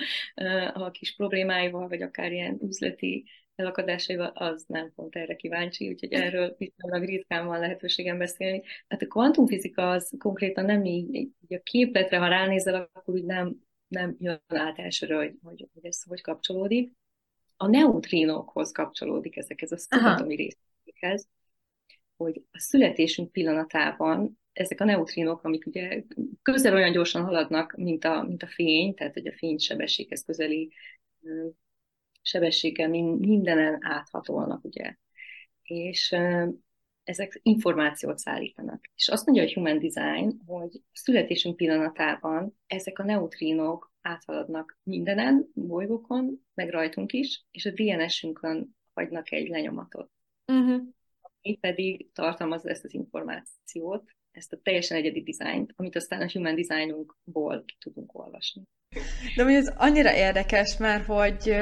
a 0.85 0.91
kis 0.91 1.15
problémáival, 1.17 1.89
vagy 1.89 2.03
akár 2.03 2.33
ilyen 2.33 2.59
üzleti 2.63 3.25
elakadásaival, 3.59 4.27
az 4.35 4.65
nem 4.67 4.93
pont 4.95 5.17
erre 5.17 5.37
kíváncsi, 5.37 5.89
úgyhogy 5.89 6.13
erről 6.13 6.55
viszonylag 6.59 7.05
ritkán 7.05 7.47
van 7.47 7.61
lehetőségem 7.61 8.19
beszélni. 8.19 8.63
Hát 8.89 9.03
a 9.03 9.07
kvantumfizika 9.07 9.91
az 9.91 10.13
konkrétan 10.19 10.65
nem 10.65 10.85
így, 10.85 11.15
így 11.15 11.55
a 11.55 11.61
képletre, 11.63 12.19
ha 12.19 12.29
ránézel, 12.29 12.91
akkor 12.93 13.15
úgy 13.15 13.25
nem, 13.25 13.57
nem 13.89 14.17
jön 14.19 14.43
át 14.47 14.79
elsőre, 14.79 15.17
hogy, 15.17 15.35
hogy, 15.43 15.69
hogy 15.75 15.85
ez 15.85 16.03
hogy 16.03 16.21
kapcsolódik. 16.21 16.93
A 17.57 17.67
neutrinokhoz 17.67 18.73
kapcsolódik 18.73 19.37
ezekhez 19.37 19.73
a 19.73 19.77
szubatomi 19.77 20.35
részekhez, 20.35 21.29
hogy 22.17 22.43
a 22.51 22.59
születésünk 22.59 23.33
pillanatában 23.33 24.39
ezek 24.53 24.81
a 24.81 24.85
neutrinok, 24.85 25.45
amik 25.45 25.67
ugye 25.67 26.03
közel 26.43 26.75
olyan 26.75 26.93
gyorsan 26.93 27.25
haladnak, 27.25 27.77
mint 27.77 28.05
a, 28.05 28.23
mint 28.23 28.43
a 28.43 28.47
fény, 28.47 28.95
tehát 28.95 29.13
hogy 29.13 29.27
a 29.27 29.37
fény 29.37 29.59
sebességhez 29.59 30.25
közeli 30.25 30.73
sebességgel 32.29 32.89
mindenen 32.89 33.79
áthatolnak, 33.81 34.65
ugye. 34.65 34.95
És 35.63 36.17
ezek 37.05 37.41
információt 37.43 38.19
szállítanak. 38.19 38.91
És 38.95 39.09
azt 39.09 39.27
mondja 39.27 39.45
a 39.45 39.53
Human 39.55 39.79
Design, 39.79 40.41
hogy 40.47 40.83
a 40.93 40.99
születésünk 40.99 41.57
pillanatában 41.57 42.59
ezek 42.67 42.99
a 42.99 43.05
neutrinok 43.05 43.93
áthaladnak 44.01 44.79
mindenen, 44.83 45.51
bolygókon, 45.55 46.47
meg 46.55 46.71
rajtunk 46.71 47.13
is, 47.13 47.45
és 47.51 47.67
a 47.67 47.71
DNS-ünkön 47.71 48.77
hagynak 48.95 49.33
egy 49.33 49.49
lenyomatot. 49.49 50.11
Uh-huh. 50.53 50.83
Ami 51.21 51.57
pedig 51.57 52.13
tartalmazza 52.13 52.69
ezt 52.69 52.85
az 52.85 52.95
információt, 52.95 54.11
ezt 54.31 54.53
a 54.53 54.61
teljesen 54.63 54.97
egyedi 54.97 55.23
dizájnt, 55.23 55.73
amit 55.77 55.97
aztán 55.97 56.21
a 56.21 56.31
Human 56.33 56.55
Designunkból 56.55 57.65
ki 57.65 57.77
tudunk 57.79 58.19
olvasni. 58.19 58.63
De 59.37 59.45
ez 59.45 59.73
annyira 59.77 60.15
érdekes, 60.15 60.77
mert 60.77 61.05
hogy 61.05 61.57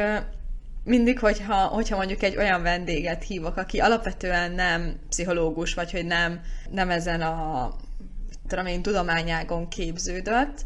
mindig, 0.86 1.18
hogyha, 1.18 1.54
hogyha 1.54 1.96
mondjuk 1.96 2.22
egy 2.22 2.36
olyan 2.36 2.62
vendéget 2.62 3.24
hívok, 3.24 3.56
aki 3.56 3.78
alapvetően 3.78 4.52
nem 4.52 4.96
pszichológus, 5.08 5.74
vagy 5.74 5.90
hogy 5.90 6.06
nem, 6.06 6.40
nem 6.70 6.90
ezen 6.90 7.20
a 7.20 7.72
tudom 8.48 8.66
én, 8.66 8.82
tudományágon 8.82 9.68
képződött, 9.68 10.64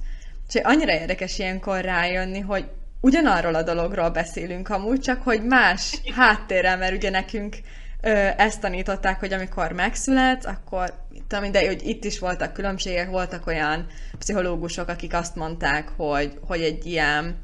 és 0.49 0.61
annyira 0.63 0.93
érdekes 0.93 1.39
ilyenkor 1.39 1.81
rájönni, 1.81 2.41
hogy 2.41 2.65
ugyanarról 3.01 3.55
a 3.55 3.63
dologról 3.63 4.11
beszélünk 4.11 4.69
amúgy, 4.69 5.01
csak 5.01 5.23
hogy 5.23 5.45
más 5.45 6.01
háttérrel, 6.17 6.77
mert 6.77 6.95
ugye 6.95 7.11
nekünk 7.11 7.57
ö, 8.01 8.29
ezt 8.37 8.61
tanították, 8.61 9.19
hogy 9.19 9.33
amikor 9.33 9.73
megszület, 9.73 10.47
akkor 10.47 10.95
tudom, 11.29 11.53
de 11.53 11.67
hogy 11.67 11.89
itt 11.89 12.05
is 12.05 12.19
voltak 12.19 12.53
különbségek, 12.53 13.11
voltak 13.11 13.47
olyan 13.47 13.87
pszichológusok, 14.19 14.89
akik 14.89 15.15
azt 15.15 15.37
mondták, 15.37 15.89
hogy, 15.97 16.39
hogy 16.47 16.61
egy 16.61 16.87
ilyen 16.87 17.37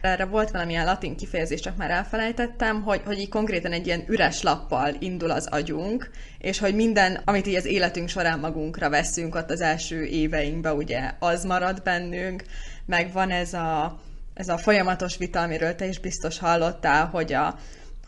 erre 0.00 0.24
volt 0.24 0.50
valamilyen 0.50 0.84
latin 0.84 1.16
kifejezés, 1.16 1.60
csak 1.60 1.76
már 1.76 1.90
elfelejtettem, 1.90 2.82
hogy, 2.82 3.02
hogy 3.04 3.18
így 3.18 3.28
konkrétan 3.28 3.72
egy 3.72 3.86
ilyen 3.86 4.04
üres 4.08 4.42
lappal 4.42 4.96
indul 4.98 5.30
az 5.30 5.46
agyunk, 5.46 6.10
és 6.38 6.58
hogy 6.58 6.74
minden, 6.74 7.20
amit 7.24 7.46
így 7.46 7.54
az 7.54 7.64
életünk 7.64 8.08
során 8.08 8.38
magunkra 8.38 8.90
veszünk 8.90 9.34
ott 9.34 9.50
az 9.50 9.60
első 9.60 10.04
éveinkben, 10.04 10.76
ugye 10.76 11.12
az 11.18 11.44
marad 11.44 11.82
bennünk, 11.82 12.44
meg 12.86 13.12
van 13.12 13.30
ez 13.30 13.52
a, 13.52 14.00
ez 14.34 14.48
a 14.48 14.58
folyamatos 14.58 15.16
vita, 15.16 15.40
amiről 15.40 15.74
te 15.74 15.86
is 15.86 15.98
biztos 15.98 16.38
hallottál, 16.38 17.06
hogy 17.06 17.32
a, 17.32 17.58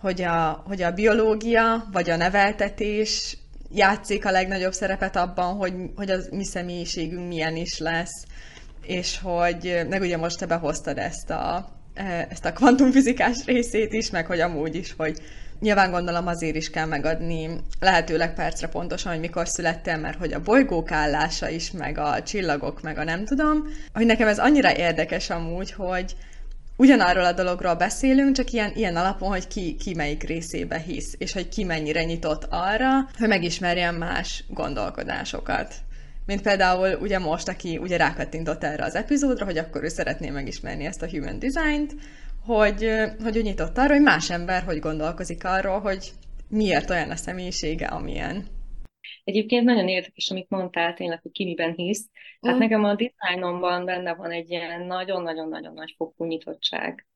hogy 0.01 0.23
a, 0.23 0.63
hogy 0.67 0.83
a 0.83 0.93
biológia 0.93 1.89
vagy 1.93 2.11
a 2.11 2.17
neveltetés 2.17 3.37
játszik 3.73 4.27
a 4.27 4.31
legnagyobb 4.31 4.73
szerepet 4.73 5.17
abban, 5.17 5.57
hogy, 5.57 5.75
hogy 5.97 6.11
az 6.11 6.29
mi 6.31 6.45
személyiségünk 6.45 7.29
milyen 7.29 7.57
is 7.57 7.79
lesz, 7.79 8.25
és 8.83 9.19
hogy, 9.23 9.81
meg 9.89 10.01
ugye 10.01 10.17
most 10.17 10.39
te 10.39 10.47
behoztad 10.47 10.99
ezt 10.99 11.31
a, 11.31 11.69
ezt 12.29 12.45
a 12.45 12.53
kvantumfizikás 12.53 13.45
részét 13.45 13.93
is, 13.93 14.11
meg 14.11 14.27
hogy 14.27 14.41
amúgy 14.41 14.75
is, 14.75 14.95
hogy 14.97 15.21
nyilván 15.61 15.91
gondolom 15.91 16.27
azért 16.27 16.57
is 16.57 16.71
kell 16.71 16.87
megadni 16.87 17.49
lehetőleg 17.81 18.35
percre 18.35 18.69
pontosan, 18.69 19.13
hogy 19.13 19.21
mikor 19.21 19.49
születtem, 19.49 20.01
mert 20.01 20.19
hogy 20.19 20.33
a 20.33 20.41
bolygók 20.41 20.93
állása 20.93 21.49
is, 21.49 21.71
meg 21.71 21.99
a 21.99 22.23
csillagok, 22.23 22.83
meg 22.83 22.99
a 22.99 23.05
nem 23.05 23.25
tudom, 23.25 23.65
hogy 23.93 24.07
nekem 24.07 24.29
ez 24.29 24.39
annyira 24.39 24.77
érdekes 24.77 25.31
amúgy, 25.31 25.73
hogy, 25.73 26.17
ugyanarról 26.77 27.25
a 27.25 27.33
dologról 27.33 27.75
beszélünk, 27.75 28.37
csak 28.37 28.51
ilyen, 28.51 28.73
ilyen 28.75 28.97
alapon, 28.97 29.29
hogy 29.29 29.49
ki, 29.49 29.77
ki 29.77 29.95
melyik 29.95 30.23
részébe 30.23 30.79
hisz, 30.79 31.15
és 31.19 31.33
hogy 31.33 31.49
ki 31.49 31.65
mennyire 31.65 32.05
nyitott 32.05 32.47
arra, 32.51 33.09
hogy 33.19 33.29
megismerjen 33.29 33.95
más 33.95 34.45
gondolkodásokat. 34.49 35.75
Mint 36.29 36.43
például 36.43 36.99
ugye 37.01 37.19
most, 37.19 37.49
aki 37.49 37.79
ugye 37.79 37.97
rákattintott 37.97 38.65
erre 38.65 38.85
az 38.85 38.95
epizódra, 38.95 39.45
hogy 39.45 39.59
akkor 39.59 39.85
ő 39.85 39.89
szeretné 39.89 40.31
megismerni 40.31 40.85
ezt 40.85 41.03
a 41.03 41.09
human 41.11 41.39
design-t, 41.39 41.95
hogy, 42.45 42.91
hogy 43.23 43.37
ő 43.37 43.41
nyitott 43.43 43.79
arra, 43.79 43.93
hogy 43.93 44.03
más 44.03 44.31
ember 44.31 44.63
hogy 44.63 44.79
gondolkozik 44.79 45.45
arról, 45.45 45.81
hogy 45.81 46.11
miért 46.49 46.91
olyan 46.91 47.11
a 47.11 47.17
személyisége, 47.17 47.87
amilyen. 47.87 48.47
Egyébként 49.25 49.65
nagyon 49.65 49.89
érdekes, 49.89 50.31
amit 50.31 50.49
mondtál, 50.49 50.95
tényleg, 50.95 51.23
hogy 51.23 51.33
ki 51.33 51.45
miben 51.45 51.73
hisz. 51.73 52.09
Hát 52.41 52.55
mm. 52.55 52.59
nekem 52.59 52.85
a 52.85 52.95
dizájnomban 52.95 53.85
benne 53.85 54.15
van 54.15 54.31
egy 54.31 54.51
ilyen 54.51 54.87
nagyon-nagyon-nagyon 54.87 55.75
nagy 55.75 55.95
fokú 55.97 56.25
nyitottság. 56.25 57.07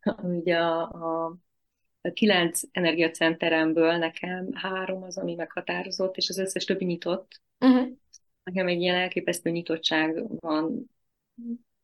Ugye 0.22 0.56
a, 0.56 0.82
a, 0.82 1.24
a 1.24 1.36
kilenc 2.12 2.60
energiacenteremből 2.72 3.96
nekem 3.96 4.52
három 4.52 5.02
az, 5.02 5.18
ami 5.18 5.34
meghatározott, 5.34 6.16
és 6.16 6.28
az 6.28 6.38
összes 6.38 6.64
többi 6.64 6.84
nyitott. 6.84 7.42
Uh-huh. 7.60 7.88
Nekem 8.42 8.66
egy 8.66 8.80
ilyen 8.80 8.96
elképesztő 8.96 9.50
nyitottság 9.50 10.40
van 10.40 10.90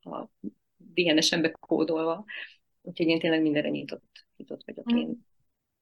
a 0.01 0.25
DNS-embe 0.77 1.51
kódolva, 1.51 2.25
úgyhogy 2.83 3.07
én 3.07 3.19
tényleg 3.19 3.43
mindenre 3.43 3.69
nyitott, 3.69 4.27
nyitott 4.37 4.63
vagyok 4.65 4.87
uh-huh. 4.87 5.01
én 5.01 5.29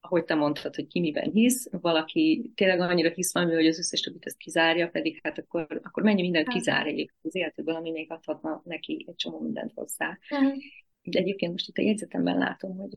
ahogy 0.01 0.23
te 0.23 0.35
mondtad, 0.35 0.75
hogy 0.75 0.87
ki 0.87 0.99
miben 0.99 1.31
hisz, 1.31 1.69
valaki 1.71 2.51
tényleg 2.55 2.79
annyira 2.79 3.09
hisz 3.09 3.33
valami, 3.33 3.53
hogy 3.53 3.67
az 3.67 3.77
összes 3.77 3.99
többit 3.99 4.25
ezt 4.25 4.37
kizárja, 4.37 4.89
pedig 4.89 5.19
hát 5.23 5.37
akkor, 5.37 5.79
akkor 5.83 6.03
mennyi 6.03 6.21
mindent 6.21 6.45
hát. 6.45 6.55
kizár 6.55 6.87
egyébként 6.87 7.19
az 7.23 7.35
életedből, 7.35 7.75
ami 7.75 7.91
még 7.91 8.11
adhatna 8.11 8.61
neki 8.65 9.05
egy 9.07 9.15
csomó 9.15 9.39
mindent 9.39 9.71
hozzá. 9.73 10.17
Uh-huh. 10.29 10.57
De 11.01 11.19
egyébként 11.19 11.51
most 11.51 11.67
itt 11.67 11.77
a 11.77 11.81
jegyzetemben 11.81 12.37
látom, 12.37 12.77
hogy 12.77 12.95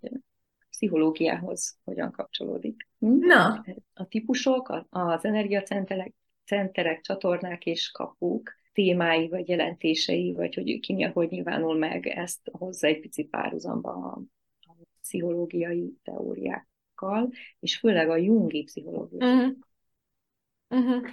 pszichológiához 0.82 1.78
hogyan 1.84 2.10
kapcsolódik. 2.10 2.88
Hm? 2.98 3.18
Na. 3.18 3.64
A 3.94 4.06
típusok, 4.08 4.86
az 4.90 5.24
energiacenterek, 5.24 6.14
centerek, 6.44 7.00
csatornák 7.00 7.66
és 7.66 7.90
kapuk 7.90 8.50
témái, 8.72 9.28
vagy 9.28 9.48
jelentései, 9.48 10.32
vagy 10.32 10.54
hogy 10.54 10.80
ki 10.80 10.94
mi, 10.94 11.02
hogy 11.02 11.28
nyilvánul 11.28 11.78
meg, 11.78 12.06
ezt 12.06 12.50
hozza 12.52 12.86
egy 12.86 13.00
picit 13.00 13.30
párhuzamba 13.30 13.90
a, 13.90 14.22
a 14.60 14.74
pszichológiai 15.00 15.98
teóriák 16.02 16.70
pszichológiákkal, 16.94 17.30
és 17.60 17.78
főleg 17.78 18.10
a 18.10 18.16
jungi 18.16 18.62
pszichológiákkal. 18.62 19.38
Uh-huh. 19.38 19.56
Uh-huh. 20.68 21.10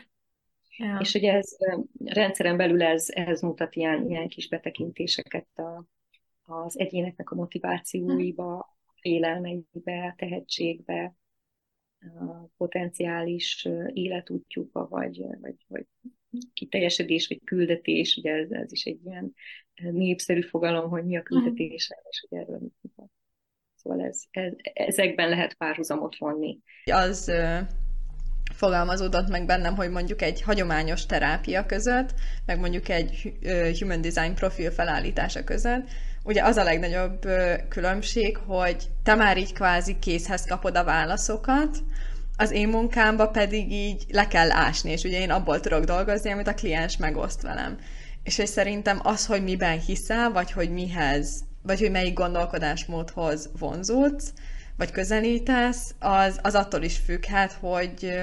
Yeah. 0.77 1.01
És 1.01 1.13
ugye 1.13 1.33
ez 1.33 1.57
rendszeren 2.03 2.57
belül 2.57 2.83
ez, 2.83 3.05
ez 3.09 3.41
mutat 3.41 3.75
ilyen, 3.75 4.09
ilyen 4.09 4.27
kis 4.27 4.47
betekintéseket 4.47 5.47
a, 5.57 5.85
az 6.43 6.79
egyéneknek 6.79 7.31
a 7.31 7.35
motivációiba, 7.35 8.77
félelmeibe, 9.01 10.13
tehetségbe, 10.17 11.13
a 11.99 12.47
potenciális 12.57 13.67
életútjukba, 13.93 14.87
vagy, 14.87 15.25
vagy, 15.41 15.55
vagy 15.67 15.85
kiteljesedés, 16.53 17.27
vagy 17.27 17.41
küldetés, 17.43 18.15
ugye 18.17 18.31
ez, 18.31 18.51
ez 18.51 18.71
is 18.71 18.83
egy 18.83 18.99
ilyen 19.05 19.33
népszerű 19.75 20.41
fogalom, 20.41 20.89
hogy 20.89 21.05
mi 21.05 21.17
a 21.17 21.23
küldetés, 21.23 21.89
uh-huh. 21.89 22.07
és 22.09 22.25
ugye 22.29 22.41
erről 22.41 22.59
mit 22.59 22.73
Szóval 23.83 24.05
ez, 24.05 24.23
ez, 24.31 24.53
ezekben 24.73 25.29
lehet 25.29 25.53
párhuzamot 25.53 26.17
vonni. 26.17 26.59
Az 26.83 27.27
ö, 27.27 27.57
fogalmazódott 28.53 29.29
meg 29.29 29.45
bennem, 29.45 29.75
hogy 29.75 29.89
mondjuk 29.89 30.21
egy 30.21 30.41
hagyományos 30.41 31.05
terápia 31.05 31.65
között, 31.65 32.13
meg 32.45 32.59
mondjuk 32.59 32.89
egy 32.89 33.33
ö, 33.41 33.69
human 33.79 34.01
design 34.01 34.33
profil 34.33 34.71
felállítása 34.71 35.43
között, 35.43 35.87
ugye 36.29 36.43
az 36.43 36.57
a 36.57 36.63
legnagyobb 36.63 37.27
különbség, 37.69 38.37
hogy 38.37 38.89
te 39.03 39.15
már 39.15 39.37
így 39.37 39.53
kvázi 39.53 39.99
készhez 39.99 40.45
kapod 40.45 40.75
a 40.75 40.83
válaszokat, 40.83 41.77
az 42.37 42.51
én 42.51 42.67
munkámba 42.67 43.27
pedig 43.27 43.71
így 43.71 44.05
le 44.11 44.27
kell 44.27 44.51
ásni, 44.51 44.91
és 44.91 45.03
ugye 45.03 45.19
én 45.19 45.31
abból 45.31 45.59
tudok 45.59 45.83
dolgozni, 45.83 46.31
amit 46.31 46.47
a 46.47 46.53
kliens 46.53 46.97
megoszt 46.97 47.41
velem. 47.41 47.77
És 48.23 48.35
hogy 48.35 48.47
szerintem 48.47 48.99
az, 49.03 49.25
hogy 49.25 49.43
miben 49.43 49.79
hiszel, 49.79 50.31
vagy 50.31 50.51
hogy 50.51 50.69
mihez 50.71 51.47
vagy 51.61 51.79
hogy 51.79 51.91
melyik 51.91 52.13
gondolkodásmódhoz 52.13 53.49
vonzódsz, 53.59 54.33
vagy 54.77 54.91
közelítesz, 54.91 55.95
az, 55.99 56.39
az 56.41 56.55
attól 56.55 56.81
is 56.81 56.97
függhet, 56.97 57.51
hogy 57.51 58.13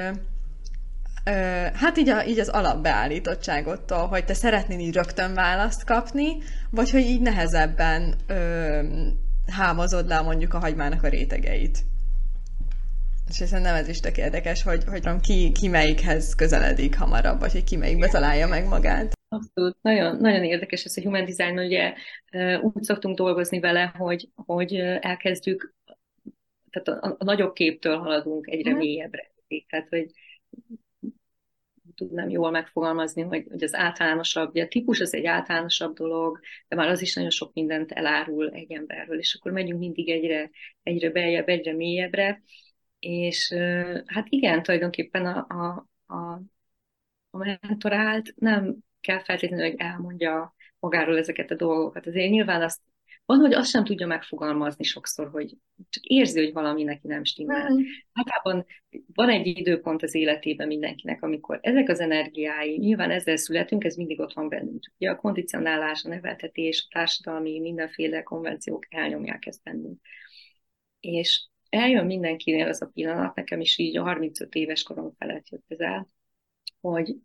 hát 1.75 1.97
így, 1.97 2.09
a, 2.09 2.25
így 2.26 2.38
az 2.38 2.49
alapbeállítottságottól, 2.49 4.06
hogy 4.06 4.25
te 4.25 4.35
szeretnél 4.35 4.78
így 4.78 4.95
rögtön 4.95 5.35
választ 5.35 5.85
kapni, 5.85 6.37
vagy 6.71 6.90
hogy 6.90 7.00
így 7.00 7.21
nehezebben 7.21 8.14
ö, 8.26 8.80
hámozod 9.47 10.06
le 10.06 10.21
mondjuk 10.21 10.54
a 10.54 10.59
hagymának 10.59 11.02
a 11.02 11.09
rétegeit. 11.09 11.78
És 13.28 13.35
szerintem 13.35 13.75
ez 13.75 13.88
is 13.88 14.00
tök 14.00 14.16
érdekes, 14.16 14.62
hogy, 14.62 14.85
hogy 14.85 15.21
ki, 15.21 15.52
ki 15.52 15.68
melyikhez 15.68 16.35
közeledik 16.35 16.99
hamarabb, 16.99 17.40
vagy 17.40 17.52
hogy 17.52 17.64
ki 17.64 17.76
melyikbe 17.76 18.09
találja 18.09 18.47
meg 18.47 18.66
magát. 18.66 19.14
Abszolút, 19.28 19.76
nagyon, 19.80 20.16
nagyon 20.16 20.45
érdekes 20.45 20.85
ez 20.85 20.97
a 20.97 21.02
human 21.02 21.25
design, 21.25 21.59
ugye 21.59 21.95
úgy 22.61 22.83
szoktunk 22.83 23.16
dolgozni 23.16 23.61
vele, 23.61 23.95
hogy, 23.97 24.28
hogy 24.35 24.75
elkezdjük, 25.00 25.75
tehát 26.71 27.02
a, 27.02 27.16
a 27.18 27.25
nagyobb 27.25 27.52
képtől 27.52 27.99
haladunk 27.99 28.47
egyre 28.47 28.73
mm. 28.73 28.76
mélyebbre. 28.76 29.30
Tehát, 29.68 29.88
hogy 29.88 30.11
tudnám 31.97 32.29
jól 32.29 32.50
megfogalmazni, 32.50 33.23
hogy, 33.23 33.47
hogy 33.50 33.62
az 33.62 33.75
általánosabb, 33.75 34.49
ugye 34.49 34.65
a 34.65 34.69
típus 34.69 35.00
az 35.00 35.15
egy 35.15 35.26
általánosabb 35.26 35.95
dolog, 35.95 36.41
de 36.69 36.76
már 36.76 36.88
az 36.88 37.03
is 37.03 37.15
nagyon 37.15 37.31
sok 37.31 37.53
mindent 37.55 37.93
elárul 37.93 38.50
egy 38.50 38.73
emberről, 38.73 39.19
és 39.19 39.35
akkor 39.35 39.53
megyünk 39.53 39.79
mindig 39.79 40.11
egyre, 40.11 40.50
egyre 40.83 41.11
beljebb, 41.11 41.49
egyre 41.49 41.75
mélyebbre, 41.75 42.43
és 42.99 43.53
hát 44.07 44.26
igen, 44.29 44.62
tulajdonképpen 44.62 45.26
a, 45.26 45.47
a, 45.49 45.87
a, 46.15 46.41
a 47.31 47.59
mentorált 47.62 48.35
nem 48.37 48.76
kell 49.00 49.23
feltétlenül, 49.23 49.71
hogy 49.71 49.81
elmondja 49.81 50.55
magáról 50.79 51.19
ezeket 51.19 51.50
a 51.50 51.55
dolgokat. 51.55 52.07
Azért 52.07 52.31
nyilván 52.31 52.62
azt 52.62 52.81
van, 53.26 53.38
hogy 53.38 53.52
azt 53.52 53.71
sem 53.71 53.85
tudja 53.85 54.06
megfogalmazni 54.06 54.85
sokszor, 54.85 55.28
hogy 55.30 55.56
csak 55.88 56.04
érzi, 56.04 56.45
hogy 56.45 56.52
valami 56.52 56.83
neki 56.83 57.06
nem 57.06 57.25
stimmel. 57.25 57.73
Mm. 57.73 57.80
Általában 58.12 58.66
van 59.14 59.28
egy 59.28 59.47
időpont 59.47 60.02
az 60.02 60.14
életében 60.14 60.66
mindenkinek, 60.66 61.23
amikor 61.23 61.59
ezek 61.62 61.88
az 61.88 62.00
energiái, 62.00 62.76
nyilván 62.78 63.11
ezzel 63.11 63.37
születünk, 63.37 63.85
ez 63.85 63.95
mindig 63.95 64.21
ott 64.21 64.33
van 64.33 64.49
bennünk. 64.49 64.92
Ugye 64.99 65.11
a 65.11 65.16
kondicionálás, 65.16 66.04
a 66.04 66.09
neveltetés, 66.09 66.87
a 66.88 66.95
társadalmi 66.95 67.61
mindenféle 67.61 68.23
konvenciók 68.23 68.87
elnyomják 68.88 69.47
ezt 69.47 69.62
bennünk. 69.62 70.00
És 71.00 71.49
eljön 71.68 72.06
mindenkinél 72.06 72.68
az 72.68 72.83
a 72.83 72.90
pillanat, 72.95 73.35
nekem 73.35 73.61
is 73.61 73.78
így 73.78 73.97
a 73.97 74.02
35 74.02 74.54
éves 74.54 74.83
korom 74.83 75.12
felett 75.18 75.49
jött 75.49 75.64
ez 75.68 75.80
el, 75.80 76.09
hogy 76.80 77.16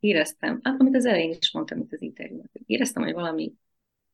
éreztem, 0.00 0.60
hát, 0.62 0.80
amit 0.80 0.94
az 0.94 1.06
elején 1.06 1.36
is 1.40 1.52
mondtam 1.52 1.80
itt 1.80 1.92
az 1.92 2.02
interjúnak, 2.02 2.50
éreztem, 2.66 3.02
hogy 3.02 3.12
valami, 3.12 3.52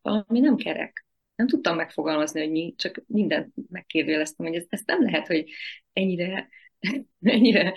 valami 0.04 0.40
nem 0.40 0.56
kerek. 0.56 1.06
Nem 1.34 1.46
tudtam 1.46 1.76
megfogalmazni, 1.76 2.40
hogy 2.40 2.50
mi, 2.50 2.75
csak 2.76 3.02
mindent 3.06 3.54
megkérdőjeleztem, 3.70 4.46
hogy 4.46 4.56
ez, 4.56 4.64
ez 4.68 4.82
nem 4.84 5.02
lehet, 5.02 5.26
hogy 5.26 5.50
ennyire, 5.92 6.49
ennyire 7.20 7.75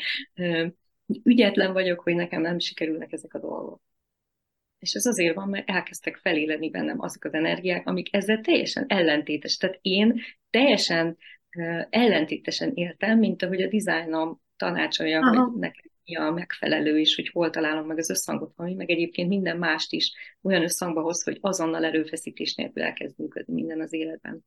ügyetlen 1.23 1.73
vagyok, 1.73 1.99
hogy 1.99 2.15
nekem 2.15 2.41
nem 2.41 2.59
sikerülnek 2.59 3.11
ezek 3.11 3.33
a 3.33 3.39
dolgok. 3.39 3.81
És 4.79 4.93
ez 4.93 5.05
azért 5.05 5.35
van, 5.35 5.49
mert 5.49 5.69
elkezdtek 5.69 6.17
feléleni 6.17 6.69
bennem 6.69 7.01
azok 7.01 7.23
az 7.23 7.33
energiák, 7.33 7.87
amik 7.87 8.15
ezzel 8.15 8.41
teljesen 8.41 8.85
ellentétes. 8.87 9.57
Tehát 9.57 9.79
én 9.81 10.21
teljesen 10.49 11.17
ellentétesen 11.89 12.71
éltem, 12.73 13.19
mint 13.19 13.43
ahogy 13.43 13.61
a 13.61 13.67
dizájnom 13.67 14.41
tanácsolja, 14.55 15.19
Aha. 15.19 15.43
hogy 15.43 15.59
nekem 15.59 15.91
mi 16.07 16.15
a 16.15 16.31
megfelelő, 16.31 16.99
és 16.99 17.15
hogy 17.15 17.29
hol 17.29 17.49
találom 17.49 17.87
meg 17.87 17.97
az 17.97 18.09
összhangot, 18.09 18.53
ami 18.55 18.73
meg 18.73 18.89
egyébként 18.89 19.29
minden 19.29 19.57
mást 19.57 19.91
is 19.91 20.13
olyan 20.41 20.63
összhangba 20.63 21.01
hoz, 21.01 21.23
hogy 21.23 21.37
azonnal 21.41 21.85
erőfeszítés 21.85 22.55
nélkül 22.55 22.83
elkezd 22.83 23.19
működni 23.19 23.53
minden 23.53 23.81
az 23.81 23.93
életben 23.93 24.45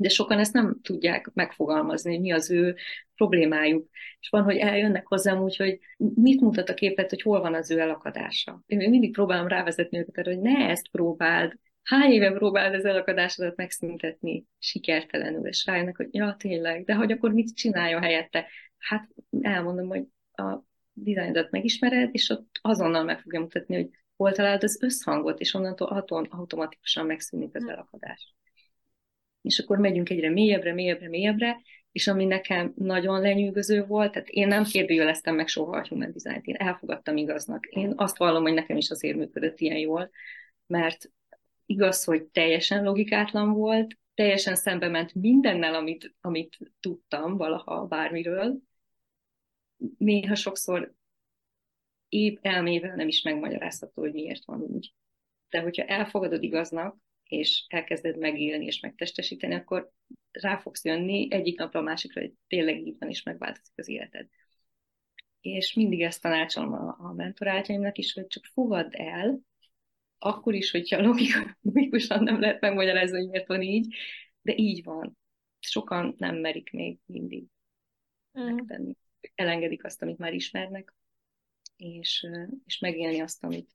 de 0.00 0.08
sokan 0.08 0.38
ezt 0.38 0.52
nem 0.52 0.80
tudják 0.82 1.30
megfogalmazni, 1.34 2.10
hogy 2.10 2.20
mi 2.20 2.32
az 2.32 2.50
ő 2.50 2.76
problémájuk. 3.14 3.88
És 4.20 4.28
van, 4.28 4.42
hogy 4.42 4.56
eljönnek 4.56 5.06
hozzám 5.06 5.42
úgy, 5.42 5.56
hogy 5.56 5.78
mit 5.96 6.40
mutat 6.40 6.68
a 6.68 6.74
képet, 6.74 7.10
hogy 7.10 7.22
hol 7.22 7.40
van 7.40 7.54
az 7.54 7.70
ő 7.70 7.78
elakadása. 7.78 8.62
Én 8.66 8.90
mindig 8.90 9.12
próbálom 9.12 9.46
rávezetni 9.46 9.98
őket 9.98 10.18
arra, 10.18 10.34
hogy 10.34 10.42
ne 10.42 10.68
ezt 10.68 10.90
próbáld, 10.90 11.52
hány 11.82 12.10
éve 12.10 12.32
próbáld 12.32 12.74
az 12.74 12.84
elakadásodat 12.84 13.56
megszüntetni 13.56 14.44
sikertelenül, 14.58 15.46
és 15.46 15.66
rájönnek, 15.66 15.96
hogy 15.96 16.08
ja, 16.10 16.36
tényleg, 16.38 16.84
de 16.84 16.94
hogy 16.94 17.12
akkor 17.12 17.32
mit 17.32 17.56
csinálja 17.56 18.00
helyette? 18.00 18.46
Hát 18.78 19.08
elmondom, 19.40 19.88
hogy 19.88 20.04
a 20.32 20.62
dizájnodat 21.02 21.50
megismered, 21.50 22.08
és 22.12 22.28
ott 22.28 22.46
azonnal 22.60 23.04
meg 23.04 23.20
fogja 23.20 23.40
mutatni, 23.40 23.74
hogy 23.74 23.90
hol 24.16 24.32
találd 24.32 24.62
az 24.62 24.82
összhangot, 24.82 25.40
és 25.40 25.54
onnantól 25.54 26.06
automatikusan 26.30 27.06
megszűnik 27.06 27.54
az 27.54 27.62
hm. 27.62 27.68
elakadás 27.68 28.36
és 29.48 29.58
akkor 29.58 29.78
megyünk 29.78 30.10
egyre 30.10 30.30
mélyebbre, 30.30 30.72
mélyebbre, 30.72 31.08
mélyebbre, 31.08 31.60
és 31.92 32.06
ami 32.06 32.24
nekem 32.24 32.72
nagyon 32.76 33.20
lenyűgöző 33.20 33.84
volt, 33.84 34.12
tehát 34.12 34.28
én 34.28 34.46
nem 34.46 34.64
kérdőjeleztem 34.64 35.34
meg 35.34 35.48
soha 35.48 35.76
a 35.76 35.86
human 35.88 36.12
design-t, 36.12 36.46
én 36.46 36.54
elfogadtam 36.54 37.16
igaznak. 37.16 37.66
Én 37.66 37.92
azt 37.96 38.16
vallom, 38.16 38.42
hogy 38.42 38.52
nekem 38.52 38.76
is 38.76 38.90
azért 38.90 39.16
működött 39.16 39.60
ilyen 39.60 39.76
jól, 39.76 40.10
mert 40.66 41.10
igaz, 41.66 42.04
hogy 42.04 42.22
teljesen 42.22 42.84
logikátlan 42.84 43.52
volt, 43.52 43.96
teljesen 44.14 44.54
szembe 44.54 44.88
ment 44.88 45.14
mindennel, 45.14 45.74
amit, 45.74 46.14
amit 46.20 46.58
tudtam 46.80 47.36
valaha 47.36 47.86
bármiről. 47.86 48.58
Néha 49.98 50.34
sokszor 50.34 50.94
épp 52.08 52.38
elmével 52.40 52.94
nem 52.96 53.08
is 53.08 53.22
megmagyarázható, 53.22 54.02
hogy 54.02 54.12
miért 54.12 54.44
van 54.44 54.60
úgy. 54.60 54.94
De 55.48 55.60
hogyha 55.60 55.84
elfogadod 55.84 56.42
igaznak, 56.42 56.96
és 57.24 57.64
elkezded 57.68 58.18
megélni 58.18 58.64
és 58.64 58.80
megtestesíteni, 58.80 59.54
akkor 59.54 59.90
rá 60.30 60.56
fogsz 60.56 60.84
jönni 60.84 61.26
egyik 61.30 61.58
napra 61.58 61.80
a 61.80 61.82
másikra, 61.82 62.20
hogy 62.20 62.32
tényleg 62.46 62.86
így 62.86 62.96
van, 62.98 63.08
és 63.08 63.22
megváltozik 63.22 63.72
az 63.76 63.88
életed. 63.88 64.28
És 65.40 65.74
mindig 65.74 66.02
ezt 66.02 66.22
tanácsolom 66.22 66.72
a, 66.72 66.96
a 66.98 67.12
mentorátjaimnak 67.12 67.98
is, 67.98 68.12
hogy 68.12 68.26
csak 68.26 68.44
fogadd 68.44 68.94
el, 68.94 69.40
akkor 70.18 70.54
is, 70.54 70.70
hogyha 70.70 71.00
logikusan 71.62 72.22
nem 72.22 72.40
lehet 72.40 72.60
megmagyarázni, 72.60 73.18
hogy 73.18 73.28
miért 73.28 73.46
van 73.46 73.62
így, 73.62 73.94
de 74.42 74.56
így 74.56 74.84
van. 74.84 75.18
Sokan 75.58 76.14
nem 76.18 76.36
merik 76.36 76.70
még 76.70 76.98
mindig 77.06 77.44
mm. 78.38 78.44
megtenni. 78.44 78.96
Elengedik 79.34 79.84
azt, 79.84 80.02
amit 80.02 80.18
már 80.18 80.34
ismernek, 80.34 80.94
és, 81.76 82.26
és 82.66 82.78
megélni 82.78 83.20
azt, 83.20 83.44
amit, 83.44 83.70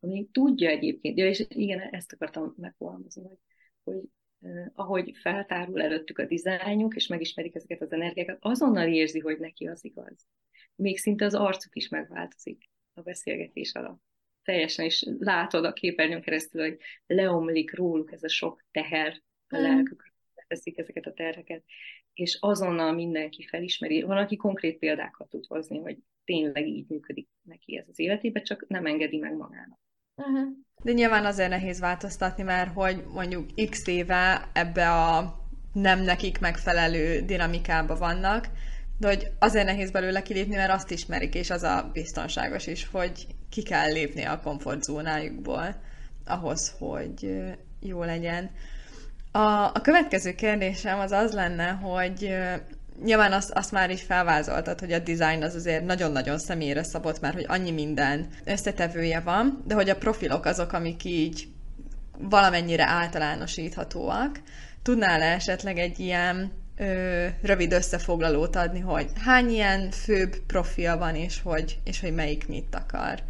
ami 0.00 0.28
tudja 0.32 0.68
egyébként, 0.68 1.18
ja, 1.18 1.26
és 1.26 1.46
igen, 1.48 1.80
ezt 1.80 2.12
akartam 2.12 2.54
megfogalmazni, 2.56 3.22
hogy, 3.22 3.38
hogy 3.82 4.02
eh, 4.40 4.66
ahogy 4.74 5.16
feltárul 5.20 5.82
előttük 5.82 6.18
a 6.18 6.26
dizájnjuk, 6.26 6.96
és 6.96 7.06
megismerik 7.06 7.54
ezeket 7.54 7.82
az 7.82 7.92
energiákat, 7.92 8.38
azonnal 8.40 8.88
érzi, 8.88 9.18
hogy 9.18 9.38
neki 9.38 9.66
az 9.66 9.84
igaz. 9.84 10.26
Még 10.74 10.98
szinte 10.98 11.24
az 11.24 11.34
arcuk 11.34 11.76
is 11.76 11.88
megváltozik 11.88 12.68
a 12.94 13.00
beszélgetés 13.00 13.72
alatt. 13.72 14.02
Teljesen 14.42 14.84
is 14.84 15.04
látod 15.18 15.64
a 15.64 15.72
képernyőn 15.72 16.22
keresztül, 16.22 16.62
hogy 16.62 16.78
leomlik 17.06 17.74
róluk 17.74 18.12
ez 18.12 18.22
a 18.22 18.28
sok 18.28 18.64
teher 18.70 19.22
a 19.48 19.58
mm. 19.58 19.62
lelkükről, 19.62 20.12
teszik 20.46 20.78
ezeket 20.78 21.06
a 21.06 21.12
terheket, 21.12 21.64
és 22.20 22.36
azonnal 22.40 22.92
mindenki 22.92 23.46
felismeri. 23.46 24.02
Van, 24.02 24.16
aki 24.16 24.36
konkrét 24.36 24.78
példákat 24.78 25.28
tud 25.28 25.46
hozni, 25.46 25.78
hogy 25.78 25.98
tényleg 26.24 26.66
így 26.66 26.84
működik 26.88 27.28
neki 27.42 27.76
ez 27.76 27.84
az 27.88 27.98
életében, 27.98 28.42
csak 28.42 28.64
nem 28.68 28.86
engedi 28.86 29.18
meg 29.18 29.36
magának. 29.36 29.78
Uh-huh. 30.16 30.48
De 30.82 30.92
nyilván 30.92 31.24
azért 31.24 31.48
nehéz 31.48 31.80
változtatni, 31.80 32.42
mert 32.42 32.72
hogy 32.72 33.04
mondjuk 33.12 33.46
x 33.70 33.86
éve 33.86 34.50
ebbe 34.52 34.92
a 34.92 35.38
nem 35.72 36.00
nekik 36.02 36.38
megfelelő 36.38 37.20
dinamikába 37.20 37.96
vannak, 37.96 38.48
de 38.98 39.06
hogy 39.06 39.26
azért 39.38 39.66
nehéz 39.66 39.90
belőle 39.90 40.22
kilépni, 40.22 40.54
mert 40.54 40.72
azt 40.72 40.90
ismerik, 40.90 41.34
és 41.34 41.50
az 41.50 41.62
a 41.62 41.90
biztonságos 41.92 42.66
is, 42.66 42.86
hogy 42.86 43.26
ki 43.50 43.62
kell 43.62 43.92
lépni 43.92 44.24
a 44.24 44.40
komfortzónájukból 44.40 45.80
ahhoz, 46.24 46.74
hogy 46.78 47.42
jó 47.80 48.02
legyen. 48.02 48.50
A, 49.32 49.64
a 49.64 49.80
következő 49.82 50.34
kérdésem 50.34 50.98
az 50.98 51.12
az 51.12 51.32
lenne, 51.32 51.68
hogy 51.68 52.36
nyilván 53.04 53.32
azt, 53.32 53.50
azt 53.50 53.72
már 53.72 53.90
is 53.90 54.02
felvázoltad, 54.02 54.80
hogy 54.80 54.92
a 54.92 54.98
design 54.98 55.42
az 55.42 55.54
azért 55.54 55.84
nagyon-nagyon 55.84 56.38
személyre 56.38 56.82
szabott, 56.82 57.20
mert 57.20 57.34
hogy 57.34 57.46
annyi 57.48 57.70
minden 57.70 58.28
összetevője 58.44 59.20
van, 59.20 59.62
de 59.66 59.74
hogy 59.74 59.88
a 59.90 59.96
profilok 59.96 60.44
azok, 60.44 60.72
amik 60.72 61.04
így 61.04 61.48
valamennyire 62.18 62.84
általánosíthatóak. 62.84 64.40
Tudnál-e 64.82 65.34
esetleg 65.34 65.78
egy 65.78 65.98
ilyen 65.98 66.52
ö, 66.76 67.26
rövid 67.42 67.72
összefoglalót 67.72 68.56
adni, 68.56 68.80
hogy 68.80 69.10
hány 69.24 69.50
ilyen 69.50 69.90
főbb 69.90 70.36
profil 70.46 70.98
van, 70.98 71.14
és 71.14 71.40
hogy, 71.42 71.78
és 71.84 72.00
hogy 72.00 72.14
melyik 72.14 72.48
mit 72.48 72.74
akar? 72.74 73.22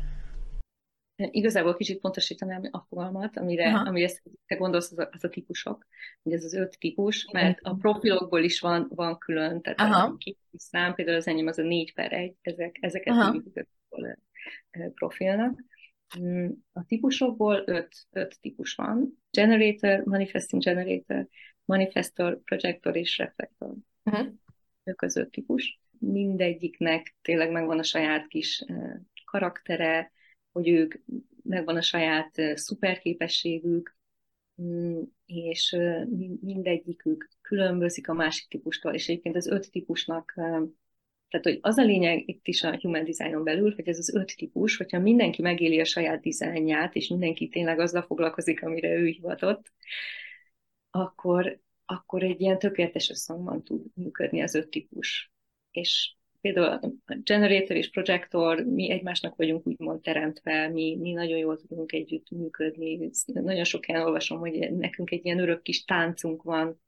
Igazából 1.31 1.75
kicsit 1.75 2.01
pontosítanám 2.01 2.63
a 2.71 2.81
fogalmat, 2.89 3.37
amire, 3.37 3.73
amire 3.73 4.11
te 4.47 4.55
gondolsz, 4.55 4.93
az 4.93 4.99
a, 4.99 5.09
az 5.13 5.25
a 5.25 5.29
típusok, 5.29 5.87
hogy 6.23 6.33
ez 6.33 6.45
az 6.45 6.55
öt 6.55 6.79
típus, 6.79 7.27
mert 7.33 7.59
a 7.63 7.75
profilokból 7.75 8.43
is 8.43 8.61
van, 8.61 8.91
van 8.95 9.19
külön, 9.19 9.63
tehát 9.63 9.81
Aha. 9.81 10.07
a 10.07 10.19
szám, 10.57 10.95
például 10.95 11.17
az 11.17 11.27
enyém 11.27 11.47
az 11.47 11.59
a 11.59 11.63
négy 11.63 11.95
per 11.95 12.13
egy, 12.13 12.35
ezek, 12.43 12.79
ezeket 12.81 13.15
hívjuk 13.33 13.67
profilnak. 14.95 15.65
Mm, 16.21 16.49
a 16.73 16.85
típusokból 16.85 17.63
öt, 17.67 17.95
öt 18.11 18.41
típus 18.41 18.75
van. 18.75 19.23
Generator, 19.31 20.05
Manifesting 20.05 20.63
Generator, 20.63 21.29
Manifestor, 21.65 22.41
Projector 22.45 22.97
és 22.97 23.19
Reflector. 23.19 23.75
Uh-huh. 24.05 24.29
Ők 24.85 25.03
az 25.03 25.17
öt 25.17 25.31
típus. 25.31 25.81
Mindegyiknek 25.99 27.17
tényleg 27.23 27.51
megvan 27.51 27.79
a 27.79 27.83
saját 27.83 28.27
kis 28.27 28.65
karaktere, 29.25 30.13
hogy 30.53 30.69
ők 30.69 30.95
megvan 31.43 31.77
a 31.77 31.83
saját 31.83 32.33
szuperképességük, 32.55 33.97
mm, 34.63 35.01
és 35.27 35.77
mindegyikük 36.41 37.29
különbözik 37.41 38.09
a 38.09 38.13
másik 38.13 38.49
típustól, 38.49 38.95
és 38.95 39.09
egyébként 39.09 39.37
az 39.37 39.47
öt 39.47 39.71
típusnak, 39.71 40.33
tehát 41.31 41.47
hogy 41.47 41.59
az 41.61 41.79
a 41.79 41.85
lényeg 41.85 42.29
itt 42.29 42.47
is 42.47 42.63
a 42.63 42.79
human 42.81 43.05
designon 43.05 43.45
belül, 43.45 43.75
hogy 43.75 43.89
ez 43.89 43.99
az 43.99 44.15
öt 44.15 44.37
típus, 44.37 44.77
hogyha 44.77 44.99
mindenki 44.99 45.43
megéli 45.43 45.81
a 45.81 45.85
saját 45.85 46.21
dizájnját, 46.21 46.95
és 46.95 47.09
mindenki 47.09 47.49
tényleg 47.49 47.79
azzal 47.79 48.03
foglalkozik, 48.03 48.63
amire 48.63 48.89
ő 48.89 49.07
hivatott, 49.07 49.73
akkor, 50.91 51.61
akkor 51.85 52.23
egy 52.23 52.41
ilyen 52.41 52.59
tökéletes 52.59 53.11
összhangban 53.11 53.65
tud 53.65 53.85
működni 53.95 54.43
az 54.43 54.55
öt 54.55 54.69
típus. 54.69 55.33
És 55.71 56.15
például 56.41 56.67
a 56.67 57.15
generator 57.23 57.77
és 57.77 57.91
projektor, 57.91 58.65
mi 58.65 58.91
egymásnak 58.91 59.37
vagyunk 59.37 59.67
úgymond 59.67 60.01
teremtve, 60.01 60.69
mi, 60.69 60.97
mi 60.97 61.13
nagyon 61.13 61.39
jól 61.39 61.57
tudunk 61.57 61.93
együtt 61.93 62.31
működni. 62.31 63.11
Nagyon 63.25 63.65
sok 63.65 63.85
helyen 63.85 64.03
olvasom, 64.03 64.39
hogy 64.39 64.73
nekünk 64.73 65.11
egy 65.11 65.25
ilyen 65.25 65.39
örök 65.39 65.63
kis 65.63 65.85
táncunk 65.85 66.43
van, 66.43 66.81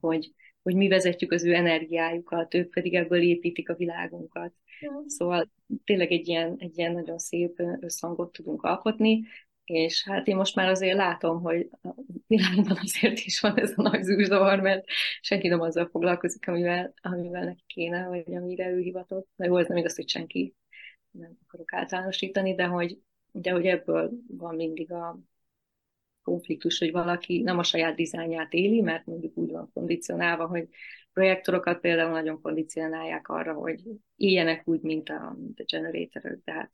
hogy, 0.00 0.32
hogy 0.62 0.74
mi 0.74 0.88
vezetjük 0.88 1.32
az 1.32 1.44
ő 1.44 1.54
energiájukat, 1.54 2.54
ők 2.54 2.70
pedig 2.70 2.94
ebből 2.94 3.22
építik 3.22 3.68
a 3.68 3.74
világunkat. 3.74 4.52
Mm. 4.86 5.06
Szóval 5.06 5.50
tényleg 5.84 6.12
egy 6.12 6.28
ilyen, 6.28 6.56
egy 6.58 6.78
ilyen 6.78 6.92
nagyon 6.92 7.18
szép 7.18 7.62
összhangot 7.80 8.32
tudunk 8.32 8.62
alkotni, 8.62 9.22
és 9.70 10.04
hát 10.04 10.26
én 10.26 10.36
most 10.36 10.54
már 10.54 10.68
azért 10.68 10.96
látom, 10.96 11.40
hogy 11.40 11.68
a 11.82 11.88
világban 12.26 12.76
azért 12.82 13.18
is 13.18 13.40
van 13.40 13.58
ez 13.58 13.72
a 13.76 13.82
nagy 13.82 14.02
zűrzavar, 14.02 14.60
mert 14.60 14.84
senki 15.20 15.48
nem 15.48 15.60
azzal 15.60 15.86
foglalkozik, 15.86 16.48
amivel, 16.48 16.94
amivel 17.02 17.44
neki 17.44 17.62
kéne, 17.66 18.08
vagy 18.08 18.34
amire 18.34 18.70
ő 18.70 18.80
hivatott. 18.80 19.28
Na 19.36 19.44
jó, 19.44 19.56
ez 19.56 19.66
nem 19.66 19.76
igaz, 19.76 19.96
hogy 19.96 20.08
senki, 20.08 20.54
nem 21.10 21.38
akarok 21.46 21.72
általánosítani, 21.72 22.54
de 22.54 22.64
hogy, 22.64 22.98
de 23.32 23.50
hogy 23.50 23.66
ebből 23.66 24.10
van 24.28 24.54
mindig 24.54 24.92
a 24.92 25.18
konfliktus, 26.22 26.78
hogy 26.78 26.92
valaki 26.92 27.42
nem 27.42 27.58
a 27.58 27.62
saját 27.62 27.94
dizájnját 27.94 28.52
éli, 28.52 28.80
mert 28.80 29.06
mondjuk 29.06 29.36
úgy 29.36 29.50
van 29.50 29.70
kondicionálva, 29.72 30.46
hogy 30.46 30.68
projektorokat 31.12 31.80
például 31.80 32.10
nagyon 32.10 32.40
kondicionálják 32.40 33.28
arra, 33.28 33.54
hogy 33.54 33.82
éljenek 34.16 34.68
úgy, 34.68 34.80
mint 34.80 35.08
a, 35.08 35.36
mint 35.38 35.60
a 35.60 35.64
generatorok, 35.66 36.44
tehát 36.44 36.70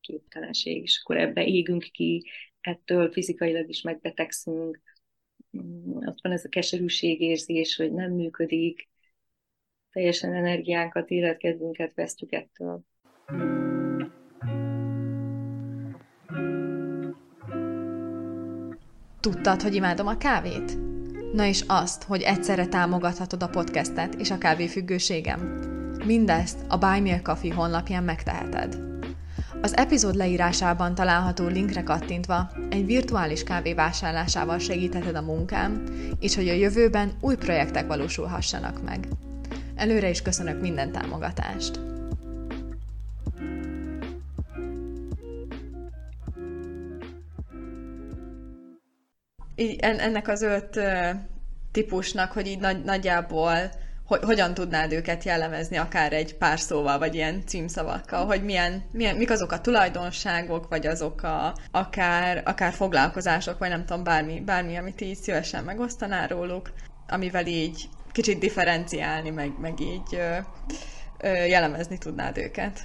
képtelenség, 0.00 0.82
és 0.82 1.00
akkor 1.02 1.16
ebbe 1.16 1.44
égünk 1.44 1.82
ki, 1.82 2.26
ettől 2.60 3.12
fizikailag 3.12 3.68
is 3.68 3.82
megbetegszünk, 3.82 4.80
mm, 5.58 5.96
ott 6.06 6.20
van 6.22 6.32
ez 6.32 6.44
a 6.44 6.48
keserűségérzés, 6.48 7.76
hogy 7.76 7.92
nem 7.92 8.12
működik, 8.12 8.88
teljesen 9.92 10.34
energiánkat, 10.34 11.10
életkedvünket 11.10 11.94
vesztjük 11.94 12.32
ettől. 12.32 12.84
Tudtad, 19.20 19.62
hogy 19.62 19.74
imádom 19.74 20.06
a 20.06 20.16
kávét? 20.16 20.78
Na 21.32 21.46
és 21.46 21.64
azt, 21.66 22.02
hogy 22.02 22.22
egyszerre 22.22 22.66
támogathatod 22.66 23.42
a 23.42 23.48
podcastet 23.48 24.14
és 24.14 24.30
a 24.30 24.38
kávéfüggőségem. 24.38 25.40
Mindezt 26.06 26.64
a 26.68 26.78
Buy 26.78 27.00
Me 27.00 27.14
a 27.14 27.22
Coffee 27.22 27.54
honlapján 27.54 28.04
megteheted. 28.04 28.87
Az 29.60 29.76
epizód 29.76 30.14
leírásában 30.14 30.94
található 30.94 31.46
linkre 31.46 31.82
kattintva 31.82 32.50
egy 32.70 32.86
virtuális 32.86 33.42
kávé 33.42 33.74
vásárlásával 33.74 34.58
segítheted 34.58 35.14
a 35.14 35.22
munkám, 35.22 35.84
és 36.20 36.34
hogy 36.34 36.48
a 36.48 36.52
jövőben 36.52 37.12
új 37.20 37.36
projektek 37.36 37.86
valósulhassanak 37.86 38.82
meg. 38.84 39.08
Előre 39.74 40.08
is 40.08 40.22
köszönök 40.22 40.60
minden 40.60 40.92
támogatást! 40.92 41.80
Így 49.54 49.76
ennek 49.80 50.28
az 50.28 50.42
öt 50.42 50.80
típusnak, 51.72 52.32
hogy 52.32 52.46
így 52.46 52.60
nagy, 52.60 52.84
nagyjából 52.84 53.56
hogy, 54.08 54.22
hogyan 54.22 54.54
tudnád 54.54 54.92
őket 54.92 55.24
jellemezni, 55.24 55.76
akár 55.76 56.12
egy 56.12 56.36
pár 56.36 56.58
szóval, 56.58 56.98
vagy 56.98 57.14
ilyen 57.14 57.42
címszavakkal, 57.46 58.26
hogy 58.26 58.44
milyen, 58.44 58.82
milyen, 58.92 59.16
mik 59.16 59.30
azok 59.30 59.52
a 59.52 59.60
tulajdonságok, 59.60 60.68
vagy 60.68 60.86
azok 60.86 61.22
a, 61.22 61.54
akár, 61.70 62.42
akár 62.44 62.72
foglalkozások, 62.72 63.58
vagy 63.58 63.68
nem 63.68 63.84
tudom, 63.84 64.04
bármi, 64.04 64.40
bármi, 64.40 64.76
amit 64.76 65.00
így 65.00 65.16
szívesen 65.16 65.64
megosztanál 65.64 66.28
róluk, 66.28 66.72
amivel 67.08 67.46
így 67.46 67.88
kicsit 68.12 68.38
differenciálni, 68.38 69.30
meg, 69.30 69.52
meg 69.60 69.80
így 69.80 70.14
ö, 70.14 70.36
ö, 71.18 71.44
jellemezni 71.44 71.98
tudnád 71.98 72.38
őket. 72.38 72.80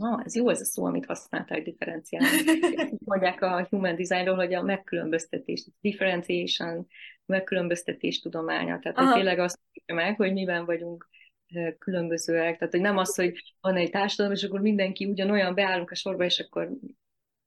Na, 0.00 0.22
ez 0.24 0.34
jó 0.34 0.48
ez 0.48 0.60
a 0.60 0.64
szó, 0.64 0.84
amit 0.84 1.06
használták 1.06 1.62
differenciálni. 1.62 2.36
Mondják 3.04 3.42
a 3.42 3.66
human 3.70 3.96
designról, 3.96 4.34
hogy 4.34 4.54
a 4.54 4.62
megkülönböztetés, 4.62 5.66
differentiation, 5.80 6.86
megkülönböztetés 7.26 8.20
tudománya. 8.20 8.78
Tehát, 8.78 8.98
hogy 8.98 9.12
tényleg 9.12 9.38
azt 9.38 9.58
tudja 9.72 9.94
meg, 9.94 10.16
hogy 10.16 10.32
miben 10.32 10.64
vagyunk 10.64 11.08
különbözőek. 11.78 12.58
Tehát, 12.58 12.72
hogy 12.72 12.82
nem 12.82 12.96
az, 12.96 13.14
hogy 13.14 13.54
van 13.60 13.76
egy 13.76 13.90
társadalom, 13.90 14.36
és 14.36 14.42
akkor 14.42 14.60
mindenki 14.60 15.06
ugyanolyan 15.06 15.54
beállunk 15.54 15.90
a 15.90 15.94
sorba, 15.94 16.24
és 16.24 16.38
akkor 16.38 16.70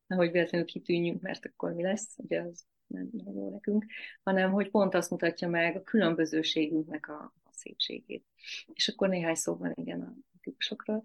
nehogy 0.08 0.32
véletlenül 0.32 0.68
kitűnjünk, 0.68 1.22
mert 1.22 1.46
akkor 1.46 1.74
mi 1.74 1.84
lesz, 1.84 2.16
ugye 2.18 2.42
az 2.42 2.66
nem, 2.88 3.10
nem 3.12 3.36
jó 3.36 3.50
nekünk, 3.50 3.86
hanem 4.24 4.52
hogy 4.52 4.70
pont 4.70 4.96
azt 4.96 5.10
mutatja 5.10 5.48
meg 5.48 5.76
a 5.76 5.84
különbözőségünknek 5.84 7.10
a, 7.10 7.34
a 7.44 7.50
szépségét. 7.52 8.26
És 8.74 8.88
akkor 8.88 9.10
néhány 9.10 9.36
szóban 9.36 9.72
igen 9.76 10.02
a 10.02 10.14
típusokról. 10.42 11.04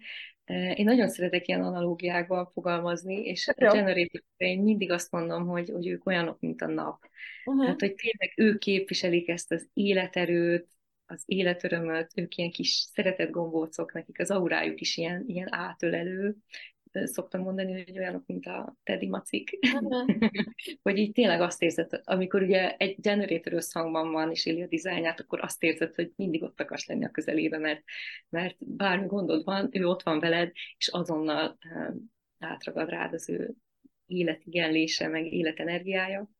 Én 0.48 0.84
nagyon 0.84 1.08
szeretek 1.08 1.48
ilyen 1.48 1.62
analógiákban 1.62 2.50
fogalmazni, 2.52 3.14
és 3.14 3.48
a 3.48 3.52
generator 3.52 4.22
én 4.36 4.62
mindig 4.62 4.90
azt 4.90 5.10
mondom, 5.10 5.46
hogy, 5.46 5.70
hogy 5.70 5.86
ők 5.86 6.06
olyanok, 6.06 6.40
mint 6.40 6.62
a 6.62 6.66
nap. 6.66 6.98
Uh-huh. 7.44 7.64
Tehát, 7.64 7.80
hogy 7.80 7.94
tényleg 7.94 8.32
ők 8.36 8.58
képviselik 8.58 9.28
ezt 9.28 9.52
az 9.52 9.68
életerőt, 9.72 10.68
az 11.06 11.22
életörömöt, 11.26 12.10
ők 12.14 12.36
ilyen 12.36 12.50
kis 12.50 12.70
szeretett 12.70 13.30
gombócok, 13.30 13.92
nekik 13.92 14.18
az 14.20 14.30
aurájuk 14.30 14.80
is 14.80 14.96
ilyen, 14.96 15.24
ilyen 15.26 15.54
átölelő, 15.54 16.36
szoktam 17.04 17.40
mondani, 17.40 17.72
hogy 17.72 17.98
olyanok, 17.98 18.26
mint 18.26 18.46
a 18.46 18.76
Teddy 18.82 19.08
macik. 19.08 19.58
Hogy 20.82 20.98
így 20.98 21.12
tényleg 21.12 21.40
azt 21.40 21.62
érzed, 21.62 22.00
amikor 22.04 22.42
ugye 22.42 22.76
egy 22.76 23.00
generator 23.00 23.52
összhangban 23.52 24.12
van, 24.12 24.30
és 24.30 24.46
éli 24.46 24.62
a 24.62 24.66
dizájnját, 24.66 25.20
akkor 25.20 25.40
azt 25.40 25.62
érzed, 25.62 25.94
hogy 25.94 26.12
mindig 26.16 26.42
ott 26.42 26.60
akarsz 26.60 26.86
lenni 26.86 27.04
a 27.04 27.10
közelébe, 27.10 27.58
mert, 27.58 27.82
mert 28.28 28.56
bármi 28.58 29.06
gondod 29.06 29.44
van, 29.44 29.68
ő 29.70 29.86
ott 29.86 30.02
van 30.02 30.18
veled, 30.18 30.52
és 30.76 30.88
azonnal 30.88 31.58
um, 31.74 32.12
átragad 32.38 32.88
rád 32.88 33.12
az 33.12 33.28
ő 33.28 33.54
életigenlése, 34.06 35.08
meg 35.08 35.32
életenergiája. 35.32 36.30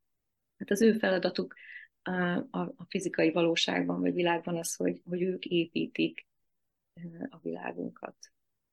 Hát 0.59 0.71
az 0.71 0.83
ő 0.83 0.93
feladatuk 0.93 1.55
a, 2.03 2.11
a, 2.37 2.61
a 2.77 2.87
fizikai 2.89 3.31
valóságban, 3.31 4.01
vagy 4.01 4.15
világban 4.15 4.57
az, 4.57 4.75
hogy, 4.75 5.03
hogy 5.05 5.23
ők 5.23 5.45
építik 5.45 6.27
a 7.29 7.39
világunkat 7.43 8.17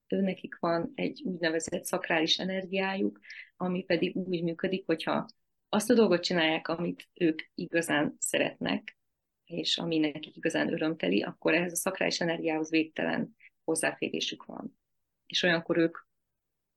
nekik 0.07 0.59
van 0.59 0.91
egy 0.95 1.21
úgynevezett 1.25 1.85
szakrális 1.85 2.39
energiájuk, 2.39 3.19
ami 3.57 3.83
pedig 3.83 4.15
úgy 4.15 4.43
működik, 4.43 4.85
hogyha 4.85 5.25
azt 5.69 5.89
a 5.89 5.93
dolgot 5.93 6.23
csinálják, 6.23 6.67
amit 6.67 7.09
ők 7.13 7.41
igazán 7.55 8.15
szeretnek, 8.19 8.97
és 9.45 9.77
ami 9.77 9.97
nekik 9.97 10.35
igazán 10.35 10.73
örömteli, 10.73 11.21
akkor 11.21 11.53
ehhez 11.53 11.71
a 11.71 11.75
szakrális 11.75 12.21
energiához 12.21 12.69
végtelen 12.69 13.35
hozzáférésük 13.63 14.45
van. 14.45 14.77
És 15.25 15.43
olyankor 15.43 15.77
ők, 15.77 15.97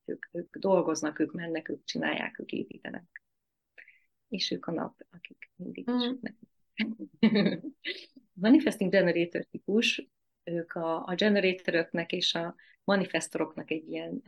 ők, 0.05 0.27
ők 0.33 0.57
dolgoznak, 0.57 1.19
ők 1.19 1.33
mennek, 1.33 1.69
ők 1.69 1.85
csinálják, 1.85 2.39
ők 2.39 2.53
építenek. 2.53 3.23
És 4.29 4.51
ők 4.51 4.67
a 4.67 4.73
nap, 4.73 5.07
akik 5.11 5.51
mindig 5.57 5.91
mm. 5.91 5.97
is 5.99 6.33
Manifesting 8.33 8.91
Generator 8.91 9.45
típus, 9.45 10.09
ők 10.45 10.73
a, 10.73 11.07
a 11.07 11.15
generatoroknak 11.15 12.13
és 12.13 12.35
a 12.35 12.55
manifestoroknak 12.89 13.71
egy 13.71 13.89
ilyen 13.89 14.23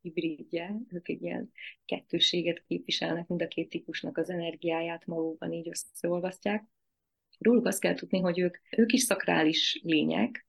hibridje, 0.00 0.76
ők 0.88 1.08
egy 1.08 1.22
ilyen 1.22 1.50
kettőséget 1.84 2.64
képviselnek, 2.66 3.26
mind 3.26 3.42
a 3.42 3.48
két 3.48 3.68
típusnak 3.68 4.18
az 4.18 4.30
energiáját 4.30 5.06
magukban 5.06 5.52
így 5.52 5.68
összeolvasztják. 5.68 6.64
Róluk 7.38 7.66
azt 7.66 7.80
kell 7.80 7.94
tudni, 7.94 8.20
hogy 8.20 8.38
ők, 8.38 8.56
ők 8.76 8.92
is 8.92 9.02
szakrális 9.02 9.80
lények, 9.82 10.46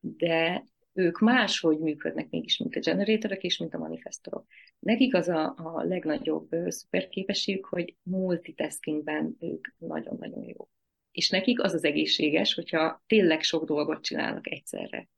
de 0.00 0.64
ők 0.92 1.18
máshogy 1.18 1.78
működnek 1.78 2.30
mégis, 2.30 2.58
mint 2.58 2.76
a 2.76 2.80
generatorok 2.80 3.42
és 3.42 3.58
mint 3.58 3.74
a 3.74 3.78
manifestorok. 3.78 4.46
Nekik 4.78 5.14
az 5.14 5.28
a, 5.28 5.54
a 5.56 5.82
legnagyobb 5.84 6.48
szuperképességük, 6.66 7.64
hogy 7.64 7.96
multitaskingben 8.02 9.36
ők 9.40 9.68
nagyon-nagyon 9.78 10.44
jó. 10.44 10.68
És 11.10 11.30
nekik 11.30 11.62
az 11.62 11.74
az 11.74 11.84
egészséges, 11.84 12.54
hogyha 12.54 13.02
tényleg 13.06 13.42
sok 13.42 13.64
dolgot 13.64 14.02
csinálnak 14.02 14.50
egyszerre 14.50 15.08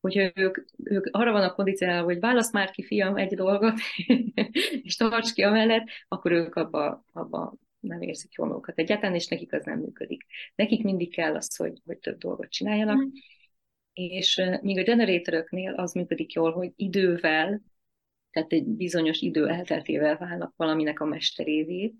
hogyha 0.00 0.30
ők, 0.34 0.64
ők 0.84 1.06
arra 1.10 1.32
vannak 1.32 1.54
kondicionálva, 1.54 2.04
hogy 2.04 2.20
válasz 2.20 2.52
már 2.52 2.70
ki, 2.70 2.82
fiam, 2.82 3.16
egy 3.16 3.34
dolgot, 3.34 3.78
és 4.82 4.96
tarts 4.96 5.32
ki 5.32 5.42
amellett, 5.42 5.88
akkor 6.08 6.32
ők 6.32 6.54
abba, 6.54 7.04
abba 7.12 7.54
nem 7.80 8.02
érzik 8.02 8.32
jól 8.32 8.48
magukat 8.48 8.78
egyáltalán, 8.78 9.14
és 9.14 9.26
nekik 9.26 9.52
az 9.52 9.64
nem 9.64 9.78
működik. 9.78 10.26
Nekik 10.54 10.82
mindig 10.82 11.14
kell 11.14 11.34
az, 11.34 11.56
hogy, 11.56 11.80
hogy 11.84 11.98
több 11.98 12.18
dolgot 12.18 12.50
csináljanak, 12.50 13.04
mm. 13.04 13.08
és 13.92 14.42
míg 14.60 14.78
a 14.78 14.82
generatoroknél 14.82 15.72
az 15.72 15.92
működik 15.92 16.32
jól, 16.32 16.52
hogy 16.52 16.72
idővel, 16.76 17.62
tehát 18.30 18.52
egy 18.52 18.66
bizonyos 18.66 19.20
idő 19.20 19.48
elteltével 19.48 20.16
válnak 20.16 20.52
valaminek 20.56 21.00
a 21.00 21.04
mesterévé, 21.04 21.94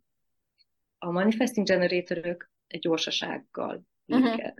a 0.98 1.10
manifesting 1.10 1.66
generatorok 1.66 2.50
egy 2.66 2.80
gyorsasággal 2.80 3.82
uh-huh 4.06 4.52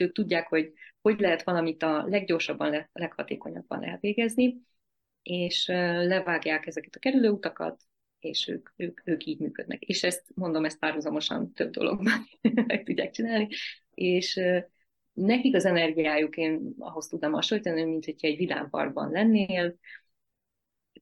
ők 0.00 0.12
tudják, 0.12 0.48
hogy 0.48 0.72
hogy 1.00 1.20
lehet 1.20 1.42
valamit 1.42 1.82
a 1.82 2.04
leggyorsabban, 2.06 2.88
leghatékonyabban 2.92 3.84
elvégezni, 3.84 4.60
és 5.22 5.66
levágják 5.66 6.66
ezeket 6.66 6.94
a 6.94 6.98
kerülőutakat, 6.98 7.82
és 8.18 8.48
ők, 8.48 8.68
ők, 8.76 9.00
ők 9.04 9.24
így 9.24 9.38
működnek. 9.38 9.82
És 9.82 10.02
ezt 10.02 10.24
mondom, 10.34 10.64
ezt 10.64 10.78
párhuzamosan 10.78 11.52
több 11.52 11.70
dologban 11.70 12.28
meg 12.66 12.82
tudják 12.82 13.10
csinálni, 13.10 13.48
és 13.94 14.40
nekik 15.12 15.54
az 15.54 15.64
energiájuk, 15.64 16.36
én 16.36 16.74
ahhoz 16.78 17.06
tudnám 17.06 17.32
hasonlítani, 17.32 17.84
mint 17.84 18.04
hogyha 18.04 18.26
egy 18.26 18.36
vidámparkban 18.36 19.10
lennél, 19.10 19.76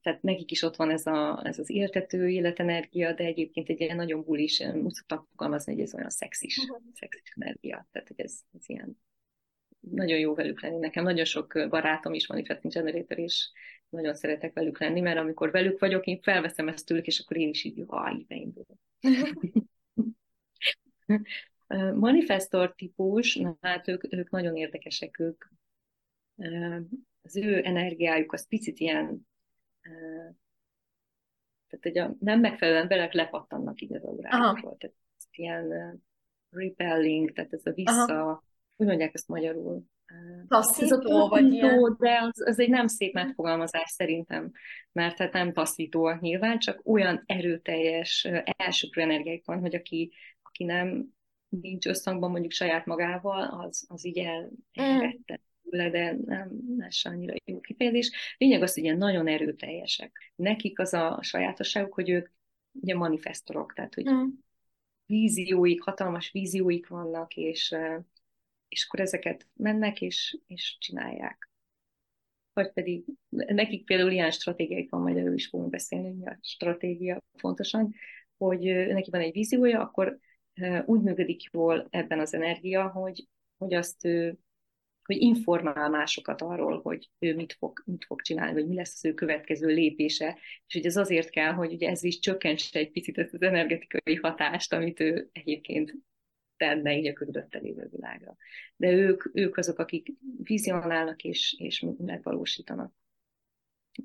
tehát 0.07 0.23
nekik 0.23 0.51
is 0.51 0.63
ott 0.63 0.77
van 0.77 0.91
ez, 0.91 1.07
a, 1.07 1.41
ez 1.45 1.59
az 1.59 1.71
éltető 1.71 2.29
életenergia, 2.29 3.13
de 3.13 3.25
egyébként 3.25 3.69
egy 3.69 3.81
ilyen 3.81 3.97
nagyon 3.97 4.25
bulis, 4.25 4.61
úgy 4.61 4.93
szoktam 4.93 5.27
fogalmazni, 5.31 5.73
hogy 5.73 5.83
ez 5.83 5.95
olyan 5.95 6.11
szexis, 6.11 6.59
uh-huh. 6.59 6.83
szexis 6.95 7.33
energia, 7.37 7.89
tehát 7.93 8.09
hogy 8.09 8.21
ez, 8.21 8.41
ez 8.53 8.69
ilyen 8.69 8.99
nagyon 9.81 10.19
jó 10.19 10.35
velük 10.35 10.63
lenni. 10.63 10.79
Nekem 10.79 11.05
nagyon 11.05 11.25
sok 11.25 11.67
barátom 11.69 12.15
is 12.15 12.29
manifesting 12.29 12.73
generator, 12.73 13.19
és 13.19 13.51
nagyon 13.89 14.15
szeretek 14.15 14.53
velük 14.53 14.81
lenni, 14.81 15.01
mert 15.01 15.19
amikor 15.19 15.51
velük 15.51 15.79
vagyok, 15.79 16.07
én 16.07 16.21
felveszem 16.21 16.69
ezt 16.69 16.87
tőlük, 16.87 17.07
és 17.07 17.21
akkor 17.21 17.37
én 17.37 17.49
is 17.49 17.65
így, 17.65 17.77
jaj, 17.77 18.25
beindulok. 18.29 18.79
Manifestor 21.95 22.75
típus, 22.75 23.37
na, 23.37 23.57
hát 23.61 23.89
ők, 23.89 24.13
ők 24.13 24.31
nagyon 24.31 24.57
érdekesek, 24.57 25.19
ők 25.19 25.45
az 27.23 27.37
ő 27.37 27.65
energiájuk 27.65 28.33
az 28.33 28.49
picit 28.49 28.79
ilyen 28.79 29.27
tehát 31.69 31.83
hogy 31.83 31.99
a 31.99 32.17
nem 32.19 32.41
megfelelően 32.41 32.89
belek 32.89 33.13
lepattannak 33.13 33.81
így 33.81 33.95
az 33.95 34.05
aurákról. 34.05 34.77
Tehát 34.79 34.97
ez 35.17 35.27
ilyen 35.31 36.03
repelling, 36.51 37.33
tehát 37.33 37.53
ez 37.53 37.67
a 37.67 37.71
vissza, 37.71 38.21
Aha. 38.21 38.45
úgy 38.77 38.87
mondják 38.87 39.15
ezt 39.15 39.29
magyarul. 39.29 39.83
Taszító, 40.49 41.29
vagy 41.29 41.53
ilyen? 41.53 41.97
De 41.99 42.19
az, 42.23 42.47
az 42.47 42.59
egy 42.59 42.69
nem 42.69 42.87
szép 42.87 43.13
megfogalmazás 43.13 43.91
szerintem, 43.91 44.53
mert 44.93 45.19
hát 45.19 45.33
nem 45.33 45.53
taszítóak 45.53 46.21
nyilván, 46.21 46.59
csak 46.59 46.81
olyan 46.85 47.23
erőteljes 47.27 48.29
elsőprő 48.57 49.03
energiáik 49.03 49.47
van, 49.47 49.61
hogy 49.61 49.75
aki, 49.75 50.13
aki 50.43 50.65
nem 50.65 51.15
nincs 51.49 51.87
összhangban 51.87 52.31
mondjuk 52.31 52.53
saját 52.53 52.87
magával, 52.87 53.43
az, 53.43 53.87
az 53.89 54.07
így 54.07 54.19
el, 54.19 54.51
mm. 54.83 54.99
Tőle, 55.71 55.91
de 55.91 56.17
nem, 56.25 56.51
nem 56.77 56.89
annyira 57.03 57.35
jó 57.45 57.61
kifejezés. 57.61 58.35
Lényeg 58.39 58.63
az, 58.63 58.75
hogy 58.75 58.83
ilyen 58.83 58.97
nagyon 58.97 59.27
erőteljesek. 59.27 60.33
Nekik 60.37 60.79
az 60.79 60.95
a 60.95 61.19
sajátosságuk, 61.23 61.95
hogy 61.95 62.11
ők 62.11 62.29
ugye 62.73 62.95
manifestorok, 62.95 63.73
tehát 63.73 63.95
hogy 63.95 64.11
mm. 64.11 64.27
vízióik, 65.07 65.83
hatalmas 65.83 66.31
vízióik 66.31 66.89
vannak, 66.89 67.37
és, 67.37 67.75
és 68.69 68.85
akkor 68.87 69.01
ezeket 69.01 69.49
mennek 69.55 70.01
és, 70.01 70.39
és 70.47 70.77
csinálják. 70.79 71.51
Vagy 72.53 72.73
pedig 72.73 73.05
nekik 73.29 73.85
például 73.85 74.11
ilyen 74.11 74.31
stratégiáik 74.31 74.91
van, 74.91 75.01
majd 75.01 75.17
erről 75.17 75.35
is 75.35 75.47
fogunk 75.47 75.71
beszélni, 75.71 76.11
mi 76.11 76.27
a 76.27 76.39
stratégia 76.41 77.23
fontosan, 77.35 77.95
hogy 78.37 78.61
neki 78.87 79.11
van 79.11 79.21
egy 79.21 79.33
víziója, 79.33 79.81
akkor 79.81 80.19
úgy 80.85 81.03
működik 81.03 81.43
jól 81.53 81.87
ebben 81.91 82.21
az 82.21 82.35
energia, 82.35 82.89
hogy, 82.89 83.29
hogy 83.57 83.75
azt 83.75 84.05
ő, 84.05 84.39
hogy 85.07 85.17
informál 85.17 85.91
másokat 85.91 86.43
arról, 86.43 86.81
hogy 86.81 87.11
ő 87.19 87.35
mit 87.35 87.53
fog, 87.53 87.83
mit 87.85 88.05
fog 88.05 88.23
csinálni, 88.23 88.53
vagy 88.53 88.67
mi 88.67 88.75
lesz 88.75 88.95
az 88.95 89.05
ő 89.05 89.15
következő 89.15 89.67
lépése, 89.67 90.39
és 90.67 90.75
hogy 90.75 90.87
ez 90.87 90.97
azért 90.97 91.31
kell, 91.31 91.53
hogy 91.53 91.73
ugye 91.73 91.89
ez 91.89 92.03
is 92.03 92.19
csökkentse 92.19 92.79
egy 92.79 92.91
picit 92.91 93.19
az 93.19 93.43
energetikai 93.43 94.15
hatást, 94.15 94.73
amit 94.73 95.01
ő 95.01 95.29
egyébként 95.33 95.95
tenne 96.57 96.97
így 96.97 97.07
a 97.07 97.13
körülötte 97.13 97.59
lévő 97.59 97.89
világra. 97.91 98.37
De 98.77 98.93
ők, 98.93 99.31
ők 99.35 99.57
azok, 99.57 99.79
akik 99.79 100.13
vizionálnak 100.43 101.23
és, 101.23 101.55
és 101.59 101.87
megvalósítanak. 101.99 102.95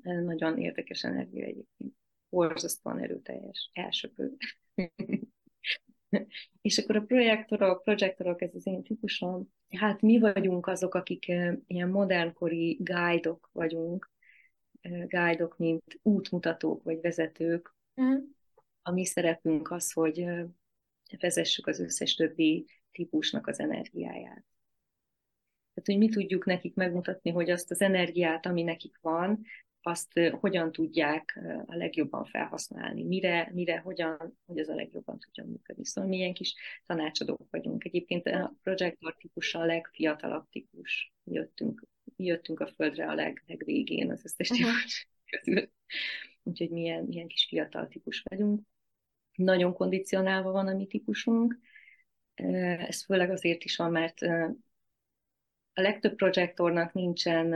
Nagyon 0.02 0.58
érdekes 0.58 1.04
energia 1.04 1.44
egyébként. 1.44 1.94
Borzasztóan 2.28 2.98
erőteljes, 2.98 3.70
elsöpő. 3.72 4.36
és 6.62 6.78
akkor 6.78 6.96
a 6.96 7.02
projektorok, 7.02 7.82
projektorok, 7.82 8.42
ez 8.42 8.54
az 8.54 8.66
én 8.66 8.82
típusom, 8.82 9.52
hát 9.68 10.00
mi 10.00 10.18
vagyunk 10.18 10.66
azok, 10.66 10.94
akik 10.94 11.26
ilyen 11.66 11.88
modernkori 11.88 12.78
guide-ok 12.80 13.48
vagyunk, 13.52 14.10
guide-ok, 15.06 15.58
mint 15.58 15.98
útmutatók 16.02 16.82
vagy 16.82 17.00
vezetők. 17.00 17.76
Mm. 18.00 18.16
A 18.82 18.90
mi 18.90 19.04
szerepünk 19.04 19.70
az, 19.70 19.92
hogy 19.92 20.26
vezessük 21.18 21.66
az 21.66 21.80
összes 21.80 22.14
többi 22.14 22.66
típusnak 22.92 23.46
az 23.46 23.60
energiáját. 23.60 24.44
Tehát, 25.74 25.86
hogy 25.86 25.98
mi 25.98 26.08
tudjuk 26.08 26.44
nekik 26.44 26.74
megmutatni, 26.74 27.30
hogy 27.30 27.50
azt 27.50 27.70
az 27.70 27.80
energiát, 27.80 28.46
ami 28.46 28.62
nekik 28.62 28.98
van, 29.00 29.40
azt 29.82 30.20
hogyan 30.40 30.72
tudják 30.72 31.40
a 31.66 31.74
legjobban 31.74 32.24
felhasználni, 32.24 33.04
mire, 33.04 33.50
mire, 33.52 33.78
hogyan, 33.78 34.38
hogy 34.46 34.58
az 34.58 34.68
a 34.68 34.74
legjobban 34.74 35.18
tudjon 35.18 35.46
működni. 35.46 35.84
Szóval 35.84 36.10
mi 36.10 36.16
ilyen 36.16 36.34
kis 36.34 36.54
tanácsadók 36.86 37.50
vagyunk. 37.50 37.84
Egyébként 37.84 38.26
a 38.26 38.54
projektor 38.62 39.16
típus 39.16 39.54
a 39.54 39.64
legfiatalabb 39.64 40.48
típus. 40.48 41.12
Mi 41.22 41.34
jöttünk, 41.34 41.86
mi 42.16 42.24
jöttünk 42.24 42.60
a 42.60 42.66
földre 42.66 43.08
a 43.08 43.14
leg, 43.14 43.42
legvégén 43.46 44.10
az 44.10 44.24
összes 44.24 44.48
típus 44.48 45.08
közül. 45.26 45.70
Úgyhogy 46.42 46.70
milyen, 46.70 47.04
milyen 47.04 47.26
kis 47.26 47.46
fiatal 47.48 47.88
típus 47.88 48.22
vagyunk. 48.28 48.60
Nagyon 49.34 49.72
kondicionálva 49.72 50.50
van 50.50 50.66
a 50.66 50.74
mi 50.74 50.86
típusunk. 50.86 51.58
Ez 52.34 53.04
főleg 53.04 53.30
azért 53.30 53.64
is 53.64 53.76
van, 53.76 53.90
mert 53.90 54.20
a 55.74 55.80
legtöbb 55.80 56.14
projektornak 56.14 56.92
nincsen, 56.92 57.46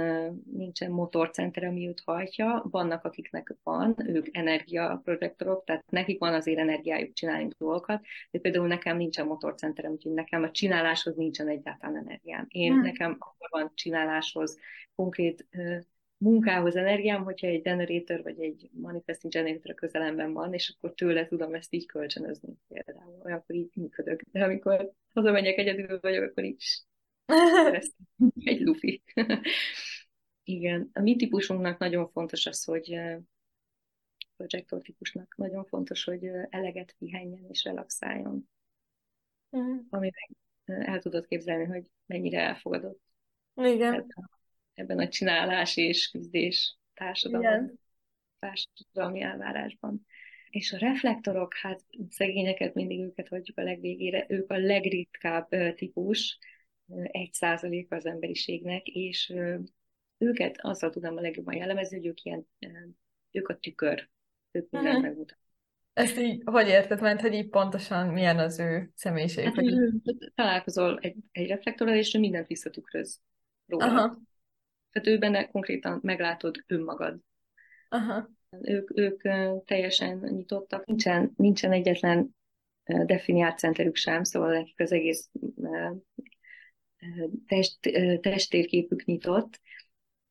nincsen 0.52 0.90
motorcenter, 0.90 1.64
ami 1.64 1.88
őt 1.88 2.02
hajtja, 2.04 2.64
vannak, 2.70 3.04
akiknek 3.04 3.54
van, 3.62 3.96
ők 4.06 4.36
energiaprojektorok, 4.36 5.64
tehát 5.64 5.90
nekik 5.90 6.18
van 6.18 6.34
azért 6.34 6.58
energiájuk 6.58 7.12
csinálni 7.12 7.48
dolgokat, 7.58 8.04
de 8.30 8.38
például 8.38 8.66
nekem 8.66 8.96
nincsen 8.96 9.26
motorcenterem, 9.26 9.92
úgyhogy 9.92 10.12
nekem 10.12 10.42
a 10.42 10.50
csináláshoz 10.50 11.16
nincsen 11.16 11.48
egyáltalán 11.48 11.96
energiám. 11.96 12.46
Én 12.48 12.72
hmm. 12.72 12.82
nekem 12.82 13.16
akkor 13.18 13.48
van 13.50 13.70
csináláshoz 13.74 14.58
konkrét 14.94 15.46
munkához 16.18 16.76
energiám, 16.76 17.24
hogyha 17.24 17.46
egy 17.46 17.62
generator 17.62 18.22
vagy 18.22 18.40
egy 18.40 18.68
manifesting 18.72 19.32
generator 19.32 19.70
a 19.70 19.74
közelemben 19.74 20.32
van, 20.32 20.54
és 20.54 20.74
akkor 20.76 20.94
tőle 20.94 21.26
tudom 21.26 21.54
ezt 21.54 21.74
így 21.74 21.86
kölcsönözni 21.86 22.54
például. 22.68 23.20
Olyankor 23.24 23.54
így 23.54 23.70
működök. 23.74 24.22
De 24.32 24.44
amikor 24.44 24.90
hazamegyek 25.14 25.58
egyedül 25.58 25.98
vagyok, 26.00 26.24
akkor 26.24 26.44
is 26.44 26.84
egy 28.44 28.60
lufi. 28.60 29.02
Igen, 30.44 30.90
a 30.92 31.00
mi 31.00 31.16
típusunknak 31.16 31.78
nagyon 31.78 32.08
fontos 32.08 32.46
az, 32.46 32.64
hogy 32.64 32.98
projektor 34.36 34.80
típusnak 34.82 35.36
nagyon 35.36 35.64
fontos, 35.64 36.04
hogy 36.04 36.30
eleget 36.50 36.94
pihenjen 36.98 37.44
és 37.48 37.64
relaxáljon. 37.64 38.48
Mm. 39.56 39.78
Ami 39.90 40.10
el 40.64 40.98
tudod 40.98 41.26
képzelni, 41.26 41.64
hogy 41.64 41.90
mennyire 42.06 42.40
elfogadott. 42.40 43.00
Igen. 43.54 43.94
Ebben, 43.94 44.30
ebben 44.74 44.98
a 44.98 45.08
csinálás 45.08 45.76
és 45.76 46.08
küzdés 46.10 46.78
társadalom, 46.94 47.72
társadalmi 48.38 49.20
elvárásban. 49.20 50.06
És 50.50 50.72
a 50.72 50.78
reflektorok, 50.78 51.54
hát 51.54 51.84
szegényeket 52.08 52.74
mindig 52.74 53.00
őket 53.00 53.28
hagyjuk 53.28 53.58
a 53.58 53.62
legvégére, 53.62 54.26
ők 54.28 54.50
a 54.50 54.58
legritkább 54.58 55.48
típus, 55.74 56.38
egy 57.02 57.32
százalék 57.32 57.92
az 57.92 58.06
emberiségnek, 58.06 58.86
és 58.86 59.34
őket 60.18 60.58
azzal 60.60 60.90
tudom 60.90 61.16
a 61.16 61.20
legjobban 61.20 61.54
jellemezni, 61.54 61.96
hogy 61.96 62.06
ők 62.06 62.22
ilyen, 62.22 62.46
ők 63.30 63.48
a 63.48 63.56
tükör, 63.56 64.08
ők 64.50 64.70
mindent 64.70 64.94
uh-huh. 64.94 65.08
megmutatnak. 65.08 65.44
Ezt 65.92 66.18
így, 66.18 66.42
hogy 66.44 66.68
érted, 66.68 67.00
mert 67.00 67.20
hogy 67.20 67.34
így 67.34 67.48
pontosan 67.48 68.08
milyen 68.08 68.38
az 68.38 68.58
ő 68.58 68.90
személyiség? 68.94 69.44
Hát, 69.44 69.54
hogy 69.54 69.74
találkozol 70.34 70.98
egy, 70.98 71.16
egy 71.32 71.48
reflektorral, 71.48 71.94
és 71.94 72.14
ő 72.14 72.18
mindent 72.18 72.46
visszatükröz 72.46 73.20
róla. 73.66 73.84
Aha. 73.84 74.18
Tehát 74.90 75.08
ő 75.08 75.18
benne 75.18 75.46
konkrétan 75.46 75.98
meglátod 76.02 76.64
önmagad. 76.66 77.20
Aha. 77.88 78.30
Ők, 78.60 78.98
ők 78.98 79.22
teljesen 79.64 80.18
nyitottak, 80.18 80.86
nincsen, 80.86 81.32
nincsen 81.36 81.72
egyetlen 81.72 82.36
definiált 83.06 83.58
centerük 83.58 83.96
sem, 83.96 84.22
szóval 84.22 84.52
nekik 84.52 84.80
az 84.80 84.92
egész 84.92 85.30
test, 87.46 87.78
testtérképük 88.20 89.04
nyitott, 89.04 89.60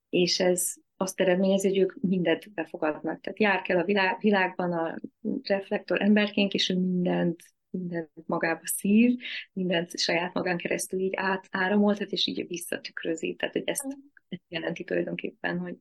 és 0.09 0.39
ez 0.39 0.73
azt 0.97 1.19
eredményezi, 1.19 1.67
hogy 1.67 1.77
ők 1.77 1.93
mindent 2.01 2.53
befogadnak. 2.53 3.21
Tehát 3.21 3.39
jár 3.39 3.61
kell 3.61 3.77
a 3.77 3.83
világ, 3.83 4.17
világban 4.19 4.71
a 4.71 4.99
reflektor 5.43 6.01
emberként, 6.01 6.53
és 6.53 6.69
ő 6.69 6.79
mindent, 6.79 7.43
mindent 7.69 8.09
magába 8.25 8.61
szív, 8.63 9.19
mindent 9.53 9.99
saját 9.99 10.33
magán 10.33 10.57
keresztül 10.57 10.99
így 10.99 11.13
átáramoltat, 11.15 12.11
és 12.11 12.27
így 12.27 12.47
visszatükrözi. 12.47 13.35
Tehát, 13.35 13.53
hogy 13.53 13.63
ezt, 13.65 13.97
ezt 14.29 14.41
jelenti 14.47 14.83
tulajdonképpen, 14.83 15.57
hogy, 15.57 15.75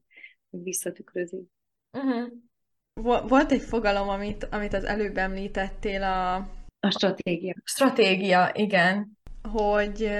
hogy 0.51 0.63
visszatükrözi. 0.63 1.49
Uh-huh. 1.93 2.33
Volt 3.29 3.53
egy 3.53 3.63
fogalom, 3.63 4.09
amit, 4.09 4.45
amit 4.45 4.73
az 4.73 4.85
előbb 4.85 5.17
említettél, 5.17 6.03
a... 6.03 6.35
A 6.81 6.91
stratégia. 6.91 7.55
Stratégia, 7.65 8.51
igen 8.55 9.23
hogy, 9.49 10.11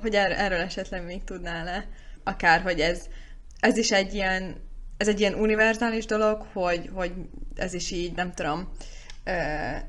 hogy 0.00 0.14
er, 0.14 0.32
erről 0.32 0.58
esetleg 0.58 1.04
még 1.04 1.24
tudnál-e, 1.24 1.88
akár, 2.24 2.60
hogy 2.60 2.80
ez, 2.80 3.08
ez 3.60 3.76
is 3.76 3.92
egy 3.92 4.14
ilyen, 4.14 4.56
ez 4.96 5.08
egy 5.08 5.20
ilyen 5.20 5.34
univerzális 5.34 6.06
dolog, 6.06 6.42
hogy, 6.52 6.90
hogy 6.92 7.12
ez 7.54 7.74
is 7.74 7.90
így, 7.90 8.14
nem 8.14 8.32
tudom, 8.32 8.68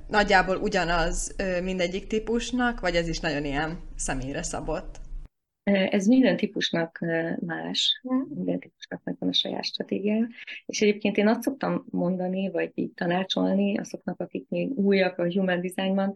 nagyjából 0.07 0.57
ugyanaz 0.57 1.35
mindegyik 1.63 2.07
típusnak, 2.07 2.79
vagy 2.79 2.95
ez 2.95 3.07
is 3.07 3.19
nagyon 3.19 3.45
ilyen 3.45 3.79
személyre 3.95 4.43
szabott? 4.43 5.03
Ez 5.63 6.05
minden 6.05 6.37
típusnak 6.37 6.99
más, 7.39 8.01
minden 8.29 8.59
típusnak 8.59 9.01
megvan 9.03 9.29
a 9.29 9.33
saját 9.33 9.63
stratégiája, 9.65 10.27
és 10.65 10.81
egyébként 10.81 11.17
én 11.17 11.27
azt 11.27 11.41
szoktam 11.41 11.85
mondani, 11.89 12.49
vagy 12.49 12.71
így 12.73 12.91
tanácsolni 12.93 13.77
azoknak, 13.77 14.19
akik 14.19 14.49
még 14.49 14.71
újak 14.71 15.17
a 15.17 15.31
human 15.31 15.61
designban, 15.61 16.15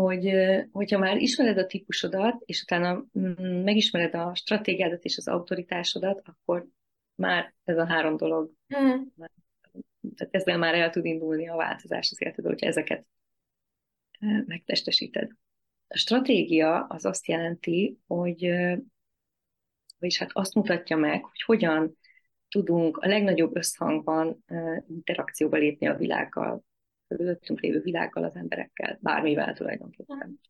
hogy 0.00 0.30
hogyha 0.72 0.98
már 0.98 1.16
ismered 1.16 1.58
a 1.58 1.66
típusodat, 1.66 2.42
és 2.44 2.62
utána 2.62 3.04
mm, 3.18 3.62
megismered 3.62 4.14
a 4.14 4.34
stratégiádat 4.34 5.04
és 5.04 5.16
az 5.16 5.28
autoritásodat, 5.28 6.22
akkor 6.24 6.66
már 7.14 7.54
ez 7.64 7.76
a 7.76 7.86
három 7.86 8.16
dolog, 8.16 8.52
mm. 8.78 9.02
tehát 10.14 10.34
ezzel 10.34 10.58
már 10.58 10.74
el 10.74 10.90
tud 10.90 11.04
indulni 11.04 11.48
a 11.48 11.56
változás 11.56 12.10
az 12.10 12.22
életed, 12.22 12.44
hogyha 12.44 12.66
ezeket 12.66 13.06
megtestesíted. 14.46 15.30
A 15.88 15.96
stratégia 15.96 16.84
az 16.84 17.04
azt 17.04 17.26
jelenti, 17.26 17.98
hogy 18.06 18.50
vagyis 19.98 20.18
hát 20.18 20.30
azt 20.32 20.54
mutatja 20.54 20.96
meg, 20.96 21.24
hogy 21.24 21.42
hogyan 21.42 21.98
tudunk 22.48 22.96
a 22.96 23.08
legnagyobb 23.08 23.56
összhangban 23.56 24.44
interakcióba 24.88 25.56
lépni 25.56 25.86
a 25.86 25.96
világgal, 25.96 26.64
körülöttünk 27.08 27.60
lévő 27.60 27.80
világgal, 27.80 28.24
az 28.24 28.36
emberekkel, 28.36 28.98
bármivel 29.00 29.54
tulajdonképpen. 29.54 30.40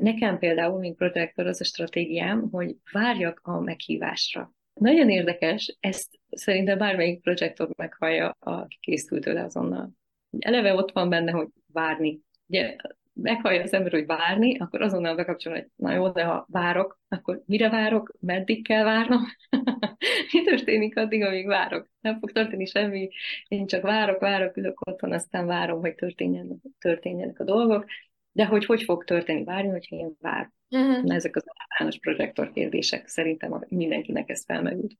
Nekem 0.00 0.38
például, 0.38 0.78
mint 0.78 0.96
projektor, 0.96 1.46
az 1.46 1.60
a 1.60 1.64
stratégiám, 1.64 2.50
hogy 2.50 2.76
várjak 2.92 3.40
a 3.42 3.60
meghívásra. 3.60 4.52
Nagyon 4.74 5.10
érdekes, 5.10 5.76
ezt 5.80 6.20
szerintem 6.30 6.78
bármelyik 6.78 7.20
projektor 7.20 7.68
meghallja, 7.76 8.36
aki 8.38 8.76
készült 8.80 9.22
tőle 9.22 9.44
azonnal. 9.44 9.90
Eleve 10.38 10.74
ott 10.74 10.92
van 10.92 11.08
benne, 11.08 11.30
hogy 11.30 11.48
várni. 11.72 12.20
Ugye 12.46 12.76
meghallja 13.14 13.62
az 13.62 13.72
ember, 13.72 13.92
hogy 13.92 14.06
várni, 14.06 14.58
akkor 14.58 14.82
azonnal 14.82 15.14
bekapcsol, 15.14 15.52
hogy 15.52 15.66
na 15.76 15.92
jó, 15.92 16.08
de 16.08 16.24
ha 16.24 16.46
várok, 16.50 17.00
akkor 17.08 17.42
mire 17.46 17.70
várok, 17.70 18.16
meddig 18.20 18.66
kell 18.66 18.84
várnom, 18.84 19.20
mi 20.32 20.42
történik 20.44 20.96
addig, 20.96 21.22
amíg 21.22 21.46
várok. 21.46 21.90
Nem 22.00 22.18
fog 22.18 22.32
történni 22.32 22.66
semmi, 22.66 23.08
én 23.48 23.66
csak 23.66 23.82
várok, 23.82 24.20
várok, 24.20 24.56
ülök 24.56 24.86
otthon, 24.86 25.12
aztán 25.12 25.46
várom, 25.46 25.80
hogy 25.80 25.94
történjenek, 25.94 26.58
történjenek 26.78 27.40
a 27.40 27.44
dolgok, 27.44 27.84
de 28.32 28.46
hogy 28.46 28.64
hogy 28.64 28.82
fog 28.82 29.04
történni, 29.04 29.44
várni, 29.44 29.68
hogyha 29.68 29.96
én 29.96 30.16
vár. 30.20 30.50
Uh-huh. 30.70 31.02
Na, 31.02 31.14
ezek 31.14 31.36
az 31.36 31.44
általános 31.54 31.98
projektor 31.98 32.52
kérdések, 32.52 33.08
szerintem 33.08 33.64
mindenkinek 33.68 34.30
ez 34.30 34.44
felmerült. 34.44 34.92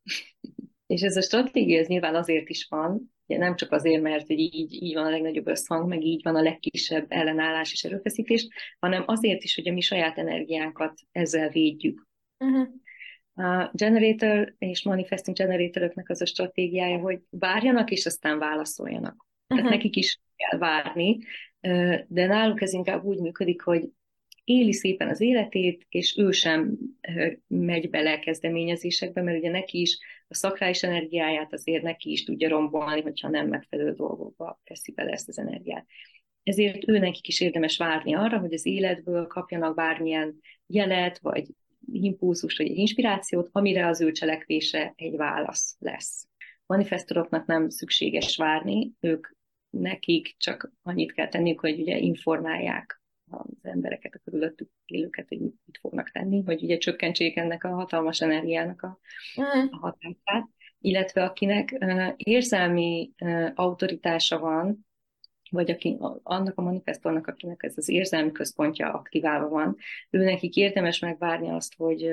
És 0.92 1.02
ez 1.02 1.16
a 1.16 1.22
stratégia, 1.22 1.81
ez 1.81 1.87
nyilván 1.87 2.14
azért 2.14 2.48
is 2.48 2.66
van, 2.70 3.12
ugye 3.26 3.38
nem 3.38 3.57
csak 3.57 3.72
azért, 3.72 4.02
mert 4.02 4.26
hogy 4.26 4.38
így, 4.38 4.83
így 4.83 4.94
van 4.94 5.07
a 5.07 5.11
legnagyobb 5.11 5.46
összhang, 5.46 5.88
meg 5.88 6.05
így 6.05 6.22
van 6.22 6.37
a 6.37 6.42
legkisebb 6.42 7.07
ellenállás 7.09 7.72
és 7.72 7.85
erőfeszítés, 7.85 8.48
hanem 8.78 9.02
azért 9.07 9.42
is, 9.42 9.55
hogy 9.55 9.68
a 9.68 9.72
mi 9.72 9.81
saját 9.81 10.18
energiánkat 10.18 11.00
ezzel 11.12 11.48
védjük. 11.48 12.07
Uh-huh. 12.38 12.68
A 13.35 13.70
generator 13.72 14.55
és 14.59 14.83
manifesting 14.83 15.37
generatoroknak 15.37 16.09
az 16.09 16.20
a 16.20 16.26
stratégiája, 16.26 16.98
hogy 16.98 17.20
várjanak, 17.31 17.90
és 17.90 18.07
aztán 18.07 18.38
válaszoljanak. 18.38 19.14
Uh-huh. 19.14 19.59
Tehát 19.59 19.70
nekik 19.70 19.96
is 19.96 20.20
kell 20.37 20.59
várni, 20.59 21.18
de 22.09 22.26
náluk 22.26 22.62
ez 22.62 22.72
inkább 22.72 23.05
úgy 23.05 23.18
működik, 23.18 23.62
hogy 23.62 23.88
éli 24.44 24.72
szépen 24.72 25.09
az 25.09 25.20
életét, 25.20 25.87
és 25.88 26.16
ő 26.18 26.31
sem 26.31 26.78
megy 27.46 27.90
bele 27.90 28.18
kezdeményezésekbe, 28.18 29.22
mert 29.22 29.38
ugye 29.38 29.50
neki 29.50 29.81
is 29.81 29.98
a 30.33 30.35
szakrális 30.35 30.83
energiáját 30.83 31.53
azért 31.53 31.83
neki 31.83 32.11
is 32.11 32.25
tudja 32.25 32.49
rombolni, 32.49 33.01
hogyha 33.01 33.29
nem 33.29 33.49
megfelelő 33.49 33.92
dolgokba 33.92 34.61
teszi 34.64 34.92
bele 34.92 35.11
ezt 35.11 35.29
az 35.29 35.38
energiát. 35.38 35.87
Ezért 36.42 36.88
ő 36.88 36.99
nekik 36.99 37.29
is 37.29 37.40
érdemes 37.40 37.77
várni 37.77 38.14
arra, 38.14 38.38
hogy 38.38 38.53
az 38.53 38.66
életből 38.66 39.27
kapjanak 39.27 39.75
bármilyen 39.75 40.40
jelet, 40.66 41.18
vagy 41.18 41.47
impulzust, 41.92 42.59
vagy 42.59 42.68
egy 42.68 42.77
inspirációt, 42.77 43.49
amire 43.53 43.87
az 43.87 44.01
ő 44.01 44.12
cselekvése 44.12 44.92
egy 44.97 45.16
válasz 45.16 45.77
lesz. 45.79 46.29
Manifestoroknak 46.66 47.47
nem 47.47 47.68
szükséges 47.68 48.37
várni, 48.37 48.92
ők 49.01 49.29
nekik 49.71 50.35
csak 50.38 50.73
annyit 50.83 51.12
kell 51.12 51.29
tenniük, 51.29 51.61
hogy 51.61 51.81
ugye 51.81 51.99
informálják 51.99 53.02
az 53.33 53.57
embereket, 53.62 54.14
a 54.14 54.21
körülöttük 54.25 54.71
élőket, 54.87 55.29
hogy 55.29 55.38
mit 55.40 55.79
fognak 55.81 56.11
tenni, 56.11 56.42
hogy 56.45 56.62
ugye 56.62 56.79
csökkentsék 56.79 57.37
ennek 57.37 57.64
a 57.64 57.68
hatalmas 57.68 58.21
energiának 58.21 58.83
a, 58.83 58.99
mm. 59.40 59.66
a 59.71 59.77
hatását, 59.77 60.49
illetve 60.79 61.25
akinek 61.25 61.77
uh, 61.81 62.12
érzelmi 62.16 63.11
uh, 63.21 63.51
autoritása 63.55 64.38
van, 64.38 64.87
vagy 65.51 65.71
aki, 65.71 65.97
annak 66.23 66.59
a 66.59 66.62
manifestornak, 66.62 67.27
akinek 67.27 67.62
ez 67.62 67.75
az 67.77 67.88
érzelmi 67.88 68.33
központja 68.33 68.92
aktiválva 68.92 69.49
van, 69.49 69.77
ő 70.11 70.25
nekik 70.25 70.57
érdemes 70.57 70.99
megvárni 70.99 71.49
azt, 71.49 71.75
hogy, 71.77 72.12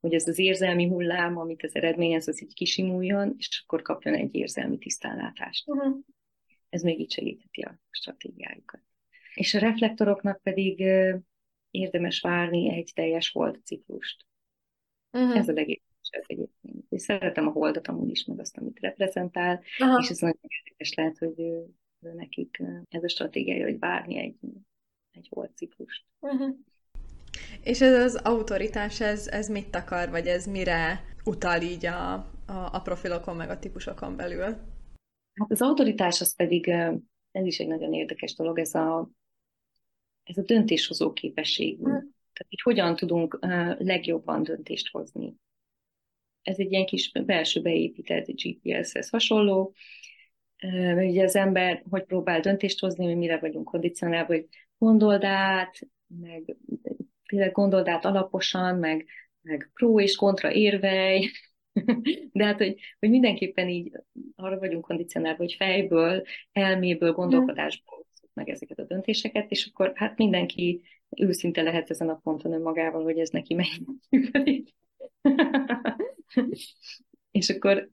hogy 0.00 0.14
ez 0.14 0.28
az 0.28 0.38
érzelmi 0.38 0.88
hullám, 0.88 1.36
amit 1.36 1.62
az 1.62 1.74
eredményez, 1.74 2.28
az 2.28 2.42
így 2.42 2.54
kisimuljon, 2.54 3.34
és 3.38 3.62
akkor 3.64 3.82
kapjon 3.82 4.14
egy 4.14 4.34
érzelmi 4.34 4.78
tisztánlátást. 4.78 5.68
Uh-huh. 5.68 5.96
Ez 6.68 6.82
még 6.82 7.00
így 7.00 7.12
segítheti 7.12 7.62
a 7.62 7.78
stratégiájukat 7.90 8.80
és 9.36 9.54
a 9.54 9.58
reflektoroknak 9.58 10.42
pedig 10.42 10.84
érdemes 11.70 12.20
várni 12.20 12.70
egy 12.70 12.92
teljes 12.94 13.30
hold 13.30 13.60
ciklust. 13.64 14.26
Uh-huh. 15.12 15.36
Ez 15.36 15.48
a 15.48 15.52
legérdekesebb 15.52 16.24
egyébként. 16.26 16.84
És 16.88 17.02
szeretem 17.02 17.46
a 17.46 17.50
holdat 17.50 17.88
amúgy 17.88 18.10
is, 18.10 18.24
meg 18.24 18.40
azt, 18.40 18.56
amit 18.56 18.80
reprezentál, 18.80 19.62
uh-huh. 19.78 20.02
és 20.02 20.08
ez 20.08 20.18
nagyon 20.18 20.38
érdekes 20.42 20.94
lehet, 20.94 21.18
hogy 21.18 21.40
ő, 21.40 21.66
ő 22.00 22.12
nekik 22.12 22.62
ez 22.88 23.04
a 23.04 23.08
stratégiája, 23.08 23.64
hogy 23.64 23.78
várni 23.78 24.18
egy, 24.18 24.36
egy 25.10 25.28
hold 25.30 25.50
ciklust. 25.56 26.04
Uh-huh. 26.20 26.56
És 27.62 27.80
ez 27.80 28.02
az 28.02 28.14
autoritás, 28.14 29.00
ez, 29.00 29.26
ez 29.26 29.48
mit 29.48 29.74
akar, 29.74 30.10
vagy 30.10 30.26
ez 30.26 30.46
mire 30.46 31.04
utal 31.24 31.62
így 31.62 31.86
a, 31.86 32.12
a, 32.46 32.68
a 32.72 32.80
profilokon, 32.80 33.36
meg 33.36 33.50
a 33.50 33.58
típusokon 33.58 34.16
belül? 34.16 34.44
Hát 35.34 35.50
az 35.50 35.62
autoritás 35.62 36.20
az 36.20 36.36
pedig, 36.36 36.68
ez 37.30 37.46
is 37.46 37.58
egy 37.58 37.66
nagyon 37.66 37.92
érdekes 37.92 38.34
dolog, 38.34 38.58
ez 38.58 38.74
a 38.74 39.10
ez 40.26 40.38
a 40.38 40.42
döntéshozó 40.42 41.12
képesség. 41.12 41.76
Hmm. 41.76 41.84
Tehát, 42.32 42.48
hogy 42.48 42.60
hogyan 42.62 42.96
tudunk 42.96 43.38
legjobban 43.78 44.42
döntést 44.42 44.88
hozni. 44.88 45.34
Ez 46.42 46.58
egy 46.58 46.72
ilyen 46.72 46.86
kis 46.86 47.12
belső 47.12 47.60
beépített 47.60 48.26
GPS-hez 48.26 49.08
hasonló, 49.08 49.74
mert 50.62 51.10
ugye 51.10 51.22
az 51.22 51.36
ember 51.36 51.82
hogy 51.90 52.04
próbál 52.04 52.40
döntést 52.40 52.80
hozni, 52.80 53.04
hogy 53.04 53.16
mire 53.16 53.38
vagyunk 53.38 53.64
kondicionálva, 53.64 54.26
hogy 54.26 54.46
gondold 54.78 55.24
át, 55.24 55.78
meg 56.06 56.56
tényleg 57.26 57.52
gondold 57.52 57.88
át 57.88 58.04
alaposan, 58.04 58.78
meg, 58.78 59.06
meg 59.42 59.70
pró 59.74 60.00
és 60.00 60.16
kontra 60.16 60.52
érvej, 60.52 61.30
de 62.32 62.44
hát, 62.44 62.58
hogy, 62.58 62.80
hogy 62.98 63.10
mindenképpen 63.10 63.68
így 63.68 63.92
arra 64.34 64.58
vagyunk 64.58 64.84
kondicionálva, 64.84 65.38
hogy 65.38 65.54
fejből, 65.54 66.22
elméből, 66.52 67.12
gondolkodásból 67.12 68.06
meg 68.36 68.48
ezeket 68.48 68.65
döntéseket, 68.96 69.50
és 69.50 69.70
akkor 69.72 69.92
hát 69.94 70.16
mindenki 70.16 70.82
őszinte 71.16 71.62
lehet 71.62 71.90
ezen 71.90 72.08
a 72.08 72.20
ponton 72.22 72.52
önmagával, 72.52 73.02
hogy 73.02 73.18
ez 73.18 73.28
neki 73.28 73.54
melyik 73.54 74.74
és 77.30 77.50
akkor 77.50 77.90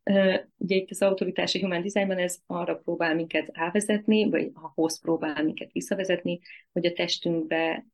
ugye 0.57 0.75
itt 0.75 0.89
az 0.89 1.01
autoritási 1.01 1.61
human 1.61 1.81
designban 1.81 2.17
ez 2.17 2.37
arra 2.45 2.75
próbál 2.75 3.15
minket 3.15 3.49
elvezetni, 3.51 4.29
vagy 4.29 4.51
ahhoz 4.53 4.99
próbál 4.99 5.43
minket 5.43 5.71
visszavezetni, 5.71 6.39
hogy 6.71 6.85
a 6.85 6.93
testünkbe 6.93 7.85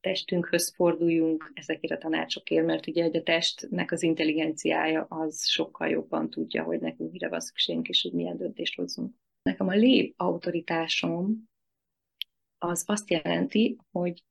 testünkhöz 0.00 0.74
forduljunk 0.74 1.50
ezekért 1.54 1.92
a 1.92 1.98
tanácsokért, 1.98 2.66
mert 2.66 2.86
ugye 2.86 3.02
hogy 3.02 3.16
a 3.16 3.22
testnek 3.22 3.92
az 3.92 4.02
intelligenciája 4.02 5.06
az 5.08 5.48
sokkal 5.48 5.88
jobban 5.88 6.30
tudja, 6.30 6.62
hogy 6.62 6.80
nekünk 6.80 7.12
mire 7.12 7.28
van 7.28 7.40
szükségünk, 7.40 7.88
és 7.88 8.02
hogy 8.02 8.12
milyen 8.12 8.36
döntést 8.36 8.76
hozzunk. 8.76 9.14
Nekem 9.42 9.68
a 9.68 9.74
lép 9.74 10.14
autoritásom 10.16 11.50
az 12.62 12.84
azt 12.86 13.10
jelenti, 13.10 13.76
hogy, 13.90 14.22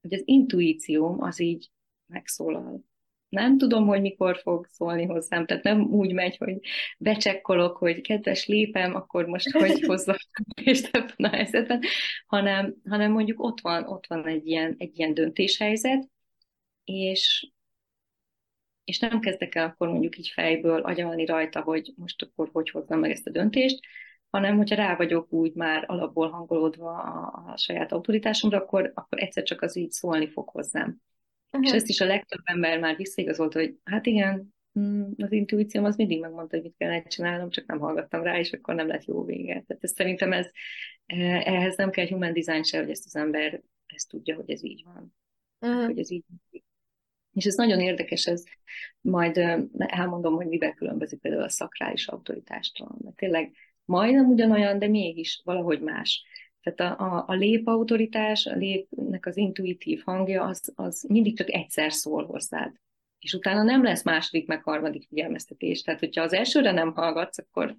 hogy 0.00 0.14
az 0.14 0.22
intuícióm 0.24 1.22
az 1.22 1.40
így 1.40 1.70
megszólal. 2.06 2.86
Nem 3.28 3.58
tudom, 3.58 3.86
hogy 3.86 4.00
mikor 4.00 4.38
fog 4.38 4.66
szólni 4.70 5.04
hozzám, 5.04 5.46
tehát 5.46 5.62
nem 5.62 5.80
úgy 5.80 6.12
megy, 6.12 6.36
hogy 6.36 6.58
becsekkolok, 6.98 7.76
hogy 7.76 8.00
kedves 8.00 8.46
lépem, 8.46 8.94
akkor 8.94 9.26
most 9.26 9.50
hogy 9.50 9.80
hozzak 9.86 10.18
és 10.62 10.82
ebben 10.82 11.16
a 11.16 11.28
helyzetben, 11.28 11.82
hanem, 12.26 12.74
hanem 12.88 13.12
mondjuk 13.12 13.42
ott 13.42 13.60
van, 13.60 13.84
ott 13.84 14.06
van 14.06 14.26
egy 14.26 14.46
ilyen, 14.46 14.74
egy 14.78 14.98
ilyen 14.98 15.14
döntéshelyzet, 15.14 16.08
és, 16.84 17.50
és 18.84 18.98
nem 18.98 19.20
kezdek 19.20 19.54
el 19.54 19.66
akkor 19.66 19.88
mondjuk 19.88 20.18
így 20.18 20.28
fejből 20.28 20.80
agyalni 20.80 21.24
rajta, 21.24 21.60
hogy 21.60 21.92
most 21.96 22.22
akkor 22.22 22.48
hogy 22.52 22.70
hozzam 22.70 22.98
meg 22.98 23.10
ezt 23.10 23.26
a 23.26 23.30
döntést, 23.30 23.80
hanem 24.30 24.56
hogyha 24.56 24.76
rá 24.76 24.96
vagyok 24.96 25.32
úgy 25.32 25.54
már 25.54 25.84
alapból 25.86 26.30
hangolódva 26.30 26.90
a, 26.90 27.50
a 27.52 27.56
saját 27.56 27.92
autoritásomra, 27.92 28.58
akkor, 28.58 28.92
akkor 28.94 29.22
egyszer 29.22 29.42
csak 29.42 29.62
az 29.62 29.76
így 29.76 29.90
szólni 29.90 30.28
fog 30.28 30.48
hozzám. 30.48 31.00
Uh-huh. 31.50 31.68
És 31.68 31.72
ezt 31.72 31.88
is 31.88 32.00
a 32.00 32.06
legtöbb 32.06 32.40
ember 32.44 32.78
már 32.78 32.96
visszaigazolt, 32.96 33.52
hogy 33.52 33.76
hát 33.84 34.06
igen, 34.06 34.54
mm, 34.78 35.10
az 35.16 35.32
intuícióm 35.32 35.84
az 35.84 35.96
mindig 35.96 36.20
megmondta, 36.20 36.56
hogy 36.56 36.64
mit 36.64 36.74
kellene 36.78 37.02
csinálnom, 37.02 37.50
csak 37.50 37.66
nem 37.66 37.78
hallgattam 37.78 38.22
rá, 38.22 38.38
és 38.38 38.52
akkor 38.52 38.74
nem 38.74 38.86
lett 38.86 39.04
jó 39.04 39.24
vége. 39.24 39.52
Tehát 39.66 39.82
ez, 39.84 39.92
szerintem 39.92 40.32
ez, 40.32 40.50
eh, 41.06 41.46
ehhez 41.46 41.76
nem 41.76 41.90
kell 41.90 42.08
human 42.08 42.32
design 42.32 42.62
se, 42.62 42.78
hogy 42.78 42.90
ezt 42.90 43.04
az 43.06 43.16
ember 43.16 43.62
ezt 43.86 44.08
tudja, 44.08 44.34
hogy 44.34 44.50
ez 44.50 44.64
így 44.64 44.84
van. 44.84 45.14
Uh-huh. 45.60 45.84
Hogy 45.84 45.98
ez 45.98 46.10
így 46.10 46.24
és 47.32 47.44
ez 47.44 47.54
nagyon 47.54 47.80
érdekes, 47.80 48.26
ez 48.26 48.44
majd 49.00 49.36
eh, 49.36 49.62
elmondom, 49.76 50.34
hogy 50.34 50.46
miben 50.46 50.74
különbözik 50.74 51.20
például 51.20 51.42
a 51.42 51.48
szakrális 51.48 52.06
autoritástól. 52.06 52.96
Mert 53.04 53.16
tényleg 53.16 53.52
majdnem 53.88 54.30
ugyanolyan, 54.30 54.78
de 54.78 54.88
mégis 54.88 55.40
valahogy 55.44 55.80
más. 55.80 56.24
Tehát 56.60 57.00
a, 57.00 57.04
a, 57.04 57.24
a 57.26 57.34
lépautoritás, 57.34 58.46
a 58.46 58.54
lépnek 58.54 59.26
az 59.26 59.36
intuitív 59.36 60.02
hangja, 60.04 60.44
az, 60.44 60.72
az 60.74 61.04
mindig 61.08 61.36
csak 61.36 61.50
egyszer 61.52 61.92
szól 61.92 62.26
hozzád. 62.26 62.72
És 63.18 63.32
utána 63.32 63.62
nem 63.62 63.82
lesz 63.82 64.04
második, 64.04 64.46
meg 64.46 64.62
harmadik 64.62 65.06
figyelmeztetés. 65.08 65.82
Tehát, 65.82 66.00
hogyha 66.00 66.22
az 66.22 66.32
elsőre 66.32 66.72
nem 66.72 66.92
hallgatsz, 66.92 67.38
akkor, 67.38 67.76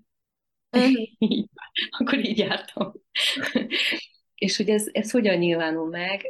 így, 1.20 1.50
akkor 1.90 2.20
így 2.20 2.38
jártam. 2.38 2.94
és 4.36 4.58
hogy 4.58 4.70
ez, 4.70 4.88
ez 4.92 5.12
hogyan 5.12 5.38
nyilvánul 5.38 5.90
meg? 5.90 6.22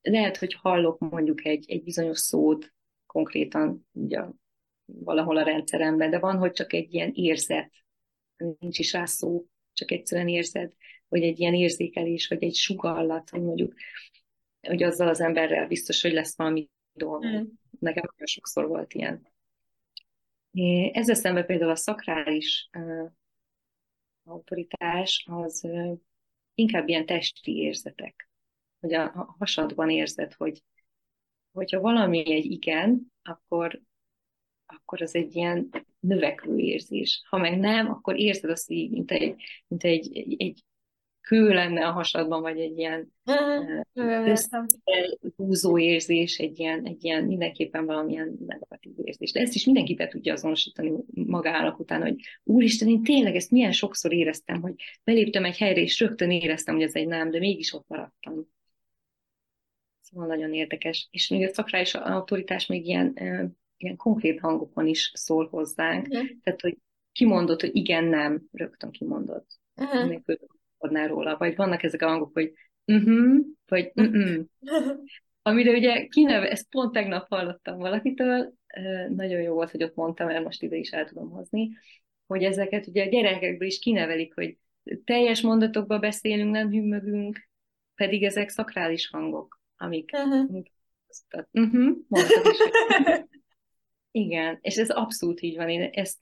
Lehet, 0.00 0.36
hogy 0.36 0.54
hallok 0.54 0.98
mondjuk 0.98 1.44
egy, 1.44 1.64
egy 1.70 1.82
bizonyos 1.82 2.18
szót 2.18 2.72
konkrétan 3.06 3.86
ugye, 3.92 4.22
valahol 4.84 5.36
a 5.36 5.42
rendszeremben, 5.42 6.10
de 6.10 6.18
van, 6.18 6.36
hogy 6.36 6.52
csak 6.52 6.72
egy 6.72 6.94
ilyen 6.94 7.10
érzet 7.14 7.72
nincs 8.58 8.78
is 8.78 8.92
rá 8.92 9.04
szó, 9.04 9.46
csak 9.72 9.90
egyszerűen 9.90 10.28
érzed, 10.28 10.72
vagy 11.08 11.22
egy 11.22 11.40
ilyen 11.40 11.54
érzékelés, 11.54 12.28
vagy 12.28 12.42
egy 12.44 12.54
sugallat, 12.54 13.30
hogy 13.30 13.42
mondjuk, 13.42 13.74
hogy 14.60 14.82
azzal 14.82 15.08
az 15.08 15.20
emberrel 15.20 15.66
biztos, 15.66 16.02
hogy 16.02 16.12
lesz 16.12 16.36
valami 16.36 16.68
dolga. 16.92 17.28
Mm. 17.28 17.44
Nekem 17.78 18.04
nagyon 18.10 18.26
sokszor 18.26 18.66
volt 18.66 18.94
ilyen. 18.94 19.34
Ezzel 20.92 21.14
szemben 21.14 21.46
például 21.46 21.70
a 21.70 21.76
szakrális 21.76 22.68
uh, 22.78 23.10
autoritás 24.24 25.26
az, 25.30 25.64
uh, 25.64 25.98
inkább 26.54 26.88
ilyen 26.88 27.06
testi 27.06 27.56
érzetek, 27.56 28.30
hogy 28.80 28.94
a, 28.94 29.04
a 29.04 29.34
hasadban 29.38 29.90
érzed, 29.90 30.32
hogy 30.32 30.62
hogyha 31.52 31.80
valami 31.80 32.32
egy 32.32 32.44
igen, 32.44 33.12
akkor, 33.22 33.80
akkor 34.66 35.02
az 35.02 35.14
egy 35.14 35.34
ilyen 35.34 35.86
növekvő 36.06 36.58
érzés. 36.58 37.22
Ha 37.28 37.38
meg 37.38 37.58
nem, 37.58 37.90
akkor 37.90 38.18
érzed 38.18 38.50
azt 38.50 38.70
így, 38.70 38.90
mint 38.90 39.10
egy, 39.10 39.34
mint 39.68 39.84
egy, 39.84 40.16
egy, 40.16 40.34
egy 40.38 40.64
kő 41.26 41.48
lenne 41.48 41.86
a 41.86 41.92
hasadban, 41.92 42.40
vagy 42.40 42.60
egy 42.60 42.78
ilyen 42.78 43.12
húzó 45.36 45.78
érzés, 45.78 46.38
egy 46.38 46.58
ilyen, 46.58 46.84
egy 46.84 47.04
ilyen 47.04 47.24
mindenképpen 47.24 47.86
valamilyen 47.86 48.36
negatív 48.46 48.92
érzés. 49.04 49.32
De 49.32 49.40
ezt 49.40 49.54
is 49.54 49.64
mindenki 49.64 49.94
be 49.94 50.08
tudja 50.08 50.32
azonosítani 50.32 50.92
magának 51.14 51.78
után, 51.78 52.02
hogy 52.02 52.14
úristen, 52.42 52.88
én 52.88 53.02
tényleg 53.02 53.34
ezt 53.34 53.50
milyen 53.50 53.72
sokszor 53.72 54.12
éreztem, 54.12 54.60
hogy 54.60 54.74
beléptem 55.04 55.44
egy 55.44 55.56
helyre, 55.56 55.80
és 55.80 56.00
rögtön 56.00 56.30
éreztem, 56.30 56.74
hogy 56.74 56.84
ez 56.84 56.94
egy 56.94 57.06
nem, 57.06 57.30
de 57.30 57.38
mégis 57.38 57.74
ott 57.74 57.88
maradtam. 57.88 58.48
Szóval 60.00 60.26
nagyon 60.26 60.54
érdekes. 60.54 61.08
És 61.10 61.28
még 61.28 61.48
a 61.48 61.52
szakrális 61.52 61.94
autoritás 61.94 62.66
még 62.66 62.86
ilyen, 62.86 63.12
ilyen 63.76 63.96
konkrét 63.96 64.40
hangokon 64.40 64.86
is 64.86 65.10
szól 65.14 65.48
hozzánk. 65.48 66.06
Uh-huh. 66.06 66.28
Tehát, 66.42 66.60
hogy 66.60 66.78
kimondott, 67.12 67.60
hogy 67.60 67.76
igen, 67.76 68.04
nem, 68.04 68.42
rögtön 68.52 68.90
kimondott. 68.90 69.46
Uh-huh 69.76 70.20
tudnál 70.86 71.08
róla, 71.08 71.36
vagy 71.36 71.56
vannak 71.56 71.82
ezek 71.82 72.02
a 72.02 72.08
hangok, 72.08 72.32
hogy 72.32 72.52
uh-huh, 72.84 73.44
vagy 73.66 73.90
uh-uh. 73.94 74.44
Amire 75.42 75.70
ugye 75.70 76.06
kineve, 76.06 76.50
ezt 76.50 76.70
pont 76.70 76.92
tegnap 76.92 77.28
hallottam 77.28 77.78
valakitől, 77.78 78.52
nagyon 79.08 79.40
jó 79.40 79.54
volt, 79.54 79.70
hogy 79.70 79.82
ott 79.82 79.94
mondtam, 79.94 80.26
mert 80.26 80.44
most 80.44 80.62
ide 80.62 80.76
is 80.76 80.90
el 80.90 81.04
tudom 81.04 81.30
hozni, 81.30 81.70
hogy 82.26 82.42
ezeket 82.42 82.86
ugye 82.86 83.04
a 83.04 83.08
gyerekekből 83.08 83.68
is 83.68 83.78
kinevelik, 83.78 84.34
hogy 84.34 84.58
teljes 85.04 85.40
mondatokba 85.40 85.98
beszélünk, 85.98 86.50
nem 86.50 86.70
hümmögünk, 86.70 87.48
pedig 87.94 88.22
ezek 88.22 88.48
szakrális 88.48 89.08
hangok, 89.08 89.60
amik... 89.76 90.10
Uh-huh. 90.12 90.64
uh-huh, 91.52 91.96
is. 92.08 92.58
Igen, 94.16 94.58
és 94.60 94.76
ez 94.76 94.90
abszolút 94.90 95.40
így 95.40 95.56
van, 95.56 95.68
én 95.68 95.82
ezt 95.82 96.18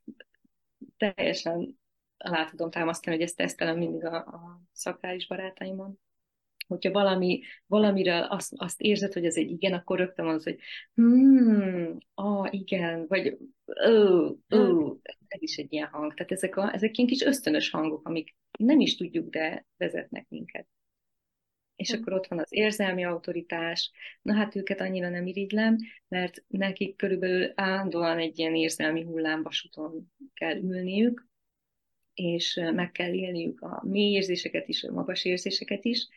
teljesen 0.96 1.78
alá 2.16 2.44
tudom 2.44 2.70
támasztani, 2.70 3.16
hogy 3.16 3.24
ezt 3.24 3.36
tesztelem 3.36 3.78
mindig 3.78 4.04
a, 4.04 4.16
a 4.16 4.62
szakrális 4.72 5.26
barátaimon. 5.26 5.98
Hogyha 6.66 6.92
valami, 6.92 7.40
valamiről 7.66 8.22
azt, 8.22 8.52
azt 8.56 8.80
érzed, 8.80 9.12
hogy 9.12 9.24
ez 9.24 9.36
egy 9.36 9.50
igen, 9.50 9.72
akkor 9.72 9.98
rögtön 9.98 10.26
az, 10.26 10.44
hogy 10.44 10.58
hmm, 10.94 11.98
ah, 12.14 12.48
igen, 12.50 13.06
vagy 13.08 13.36
ó, 13.88 14.26
ó, 14.56 14.96
ez 15.26 15.42
is 15.42 15.56
egy 15.56 15.72
ilyen 15.72 15.88
hang. 15.88 16.14
Tehát 16.14 16.32
ezek, 16.32 16.56
a, 16.56 16.74
ezek 16.74 16.96
ilyen 16.96 17.08
kis 17.08 17.22
ösztönös 17.22 17.70
hangok, 17.70 18.08
amik 18.08 18.36
nem 18.58 18.80
is 18.80 18.96
tudjuk, 18.96 19.28
de 19.30 19.66
vezetnek 19.76 20.26
minket. 20.28 20.66
És 21.84 21.90
akkor 21.90 22.12
ott 22.12 22.26
van 22.26 22.38
az 22.38 22.52
érzelmi 22.52 23.04
autoritás. 23.04 23.90
Na 24.22 24.34
hát 24.34 24.56
őket 24.56 24.80
annyira 24.80 25.08
nem 25.08 25.26
irigylem, 25.26 25.78
mert 26.08 26.44
nekik 26.46 26.96
körülbelül 26.96 27.52
állandóan 27.54 28.18
egy 28.18 28.38
ilyen 28.38 28.54
érzelmi 28.54 29.02
hullámvasúton 29.02 30.12
kell 30.34 30.56
ülniük, 30.56 31.26
és 32.14 32.60
meg 32.74 32.92
kell 32.92 33.12
élniük 33.12 33.60
a 33.60 33.82
mély 33.86 34.12
érzéseket 34.12 34.68
is, 34.68 34.84
a 34.84 34.92
magas 34.92 35.24
érzéseket 35.24 35.84
is, 35.84 36.08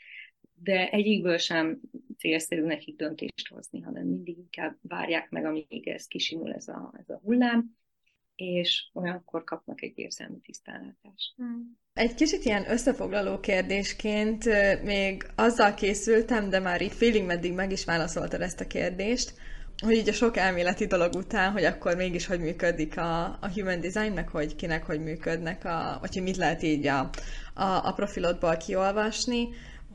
de 0.54 0.90
egyikből 0.90 1.38
sem 1.38 1.80
célszerű 2.18 2.62
nekik 2.62 2.96
döntést 2.96 3.48
hozni, 3.48 3.82
hanem 3.82 4.08
mindig 4.08 4.38
inkább 4.38 4.78
várják 4.82 5.30
meg, 5.30 5.46
amíg 5.46 5.88
ez 5.88 6.08
kisimul 6.08 6.54
ez 6.54 6.68
a, 6.68 6.94
ez 7.00 7.10
a 7.10 7.20
hullám, 7.24 7.78
és 8.38 8.90
olyankor 8.94 9.44
kapnak 9.44 9.82
egy 9.82 9.94
érzelmi 9.96 10.40
tisztánlátást. 10.40 11.34
Hmm. 11.36 11.78
Egy 11.94 12.14
kicsit 12.14 12.46
ilyen 12.46 12.72
összefoglaló 12.72 13.40
kérdésként 13.40 14.46
még 14.84 15.26
azzal 15.36 15.74
készültem, 15.74 16.50
de 16.50 16.60
már 16.60 16.82
így 16.82 16.92
félig 16.92 17.24
meddig 17.24 17.54
meg 17.54 17.72
is 17.72 17.86
válaszoltad 17.86 18.42
ezt 18.42 18.60
a 18.60 18.68
kérdést, 18.68 19.34
hogy 19.84 19.96
így 19.96 20.10
a 20.10 20.14
sok 20.14 20.38
elméleti 20.38 20.86
dolog 20.86 21.16
után, 21.16 21.52
hogy 21.52 21.64
akkor 21.64 21.96
mégis 21.96 22.26
hogy 22.26 22.40
működik 22.40 22.98
a, 22.98 23.24
a 23.26 23.50
human 23.54 23.82
design, 23.82 24.14
meg 24.14 24.30
hogy 24.30 24.56
kinek 24.56 24.86
hogy 24.86 25.00
működnek, 25.00 25.66
a, 25.66 25.98
vagy 26.02 26.14
hogy 26.14 26.24
mit 26.24 26.38
lehet 26.38 26.64
így 26.64 26.88
a, 26.88 27.10
a, 27.54 27.88
a 27.88 27.94
profilodból 27.96 28.58
kiolvasni, 28.58 29.50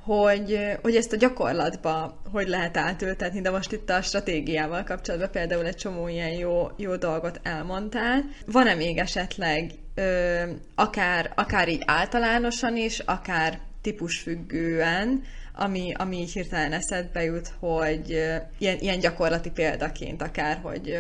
hogy, 0.04 0.58
hogy 0.82 0.96
ezt 0.96 1.12
a 1.12 1.16
gyakorlatba 1.16 2.20
hogy 2.32 2.48
lehet 2.48 2.76
átültetni, 2.76 3.40
de 3.40 3.50
most 3.50 3.72
itt 3.72 3.90
a 3.90 4.02
stratégiával 4.02 4.82
kapcsolatban 4.82 5.30
például 5.30 5.66
egy 5.66 5.76
csomó 5.76 6.08
ilyen 6.08 6.32
jó, 6.32 6.68
jó 6.76 6.96
dolgot 6.96 7.40
elmondtál. 7.42 8.24
Van-e 8.46 8.74
még 8.74 8.98
esetleg 8.98 9.70
ö, 9.94 10.42
akár, 10.74 11.32
akár 11.34 11.68
így 11.68 11.82
általánosan 11.84 12.76
is, 12.76 12.98
akár 12.98 13.60
típusfüggően, 13.80 15.22
ami, 15.54 15.92
ami 15.96 16.16
így 16.16 16.32
hirtelen 16.32 16.72
eszedbe 16.72 17.22
jut, 17.22 17.48
hogy 17.58 18.10
ilyen, 18.58 18.78
ilyen 18.78 18.98
gyakorlati 18.98 19.50
példaként 19.50 20.22
akár, 20.22 20.58
hogy 20.62 20.98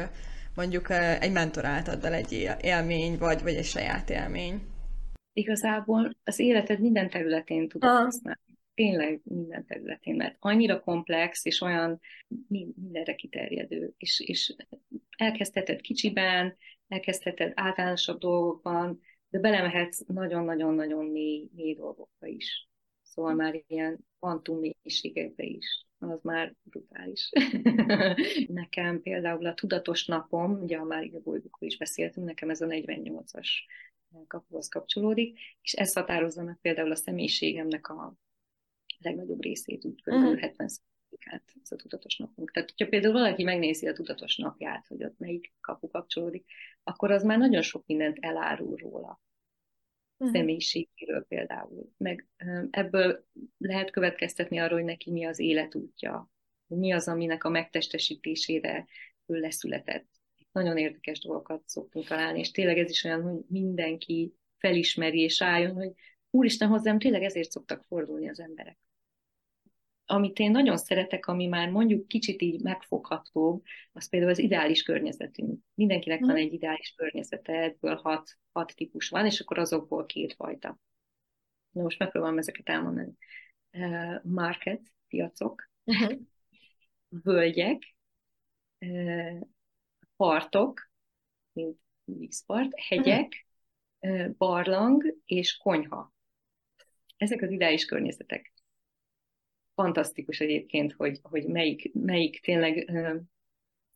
mondjuk 0.54 0.90
egy 1.20 1.32
mentor 1.32 1.64
átad 1.64 2.04
egy 2.04 2.50
élmény, 2.60 3.18
vagy, 3.18 3.42
vagy 3.42 3.54
egy 3.54 3.64
saját 3.64 4.10
élmény. 4.10 4.62
Igazából 5.32 6.16
az 6.24 6.38
életed 6.38 6.80
minden 6.80 7.10
területén 7.10 7.68
tudod 7.68 7.90
ah. 7.90 8.04
használni. 8.04 8.51
Tényleg 8.82 9.20
minden 9.24 9.66
területén, 9.66 10.16
mert 10.16 10.36
annyira 10.38 10.80
komplex, 10.80 11.44
és 11.44 11.60
olyan 11.60 12.00
mindenre 12.48 13.14
kiterjedő. 13.14 13.94
És, 13.96 14.20
és 14.20 14.54
elkezdheted 15.16 15.80
kicsiben, 15.80 16.56
elkezdheted 16.88 17.52
általánosabb 17.54 18.18
dolgokban, 18.18 19.00
de 19.30 19.38
belemehetsz 19.38 20.04
nagyon-nagyon-nagyon 20.06 21.04
mély, 21.04 21.48
mély 21.54 21.74
dolgokba 21.74 22.26
is. 22.26 22.68
Szóval 23.02 23.34
már 23.34 23.62
ilyen 23.66 24.06
kvantum 24.18 24.58
mélységekbe 24.58 25.44
is. 25.44 25.86
Az 25.98 26.22
már 26.22 26.54
brutális. 26.62 27.30
nekem 28.62 29.02
például 29.02 29.46
a 29.46 29.54
tudatos 29.54 30.06
napom, 30.06 30.62
ugye 30.62 30.76
a 30.76 30.84
Mária 30.84 31.20
bolygókról 31.20 31.70
is 31.70 31.76
beszéltünk, 31.76 32.26
nekem 32.26 32.50
ez 32.50 32.60
a 32.60 32.66
48-as 32.66 33.48
kapuhoz 34.26 34.68
kapcsolódik, 34.68 35.38
és 35.60 35.72
ez 35.72 35.92
határozza 35.92 36.42
meg 36.42 36.58
például 36.60 36.90
a 36.90 36.96
személyiségemnek 36.96 37.88
a 37.88 38.16
legnagyobb 39.02 39.42
részét, 39.42 39.84
úgy 39.84 40.02
kb. 40.02 40.12
Uh-huh. 40.12 40.38
70 40.38 40.68
át 41.30 41.42
ez 41.62 41.72
a 41.72 41.76
tudatos 41.76 42.16
napunk. 42.16 42.50
Tehát, 42.50 42.70
hogyha 42.70 42.90
például 42.90 43.12
valaki 43.12 43.42
megnézi 43.42 43.88
a 43.88 43.92
tudatos 43.92 44.36
napját, 44.36 44.86
hogy 44.86 45.04
ott 45.04 45.18
melyik 45.18 45.52
kapu 45.60 45.88
kapcsolódik, 45.88 46.44
akkor 46.82 47.10
az 47.10 47.22
már 47.22 47.38
nagyon 47.38 47.62
sok 47.62 47.86
mindent 47.86 48.18
elárul 48.20 48.76
róla 48.76 49.20
uh-huh. 50.16 50.36
személyiségéről 50.36 51.24
például. 51.24 51.92
Meg 51.96 52.28
ebből 52.70 53.26
lehet 53.58 53.90
következtetni 53.90 54.58
arról, 54.58 54.78
hogy 54.78 54.86
neki 54.86 55.10
mi 55.10 55.24
az 55.24 55.38
életútja, 55.38 56.30
mi 56.66 56.92
az, 56.92 57.08
aminek 57.08 57.44
a 57.44 57.48
megtestesítésére 57.48 58.86
ő 59.26 59.38
leszületett. 59.38 60.10
Nagyon 60.52 60.76
érdekes 60.76 61.20
dolgokat 61.20 61.68
szoktunk 61.68 62.06
találni, 62.06 62.38
és 62.38 62.50
tényleg 62.50 62.78
ez 62.78 62.90
is 62.90 63.04
olyan, 63.04 63.22
hogy 63.22 63.40
mindenki 63.48 64.34
felismeri 64.58 65.20
és 65.20 65.42
álljon, 65.42 65.74
hogy 65.74 65.92
úristen 66.30 66.68
hozzám, 66.68 66.98
tényleg 66.98 67.22
ezért 67.22 67.50
szoktak 67.50 67.82
fordulni 67.82 68.28
az 68.28 68.40
emberek 68.40 68.78
amit 70.12 70.38
én 70.38 70.50
nagyon 70.50 70.76
szeretek, 70.76 71.26
ami 71.26 71.46
már 71.46 71.70
mondjuk 71.70 72.08
kicsit 72.08 72.42
így 72.42 72.62
megfoghatóbb, 72.62 73.62
az 73.92 74.08
például 74.08 74.32
az 74.32 74.38
ideális 74.38 74.82
környezetünk. 74.82 75.60
Mindenkinek 75.74 76.20
van 76.20 76.32
mm. 76.32 76.36
egy 76.36 76.52
ideális 76.52 76.94
környezete, 76.96 77.52
ebből 77.52 77.94
hat, 77.94 78.38
hat 78.52 78.74
típus 78.76 79.08
van, 79.08 79.26
és 79.26 79.40
akkor 79.40 79.58
azokból 79.58 80.06
két 80.06 80.34
fajta. 80.34 80.78
Na 81.70 81.82
most 81.82 81.98
megpróbálom 81.98 82.38
ezeket 82.38 82.68
elmondani. 82.68 83.12
Uh, 83.72 84.24
market, 84.24 84.80
piacok, 85.08 85.70
uh-huh. 85.84 86.18
völgyek, 87.08 87.94
uh, 88.78 89.40
partok, 90.16 90.90
mint 91.52 91.78
vízpart, 92.04 92.80
hegyek, 92.80 93.46
uh-huh. 94.00 94.36
barlang 94.36 95.16
és 95.24 95.56
konyha. 95.56 96.12
Ezek 97.16 97.42
az 97.42 97.50
ideális 97.50 97.84
környezetek 97.84 98.51
fantasztikus 99.74 100.40
egyébként, 100.40 100.92
hogy, 100.92 101.18
hogy 101.22 101.46
melyik, 101.46 101.92
melyik 101.94 102.40
tényleg 102.40 102.90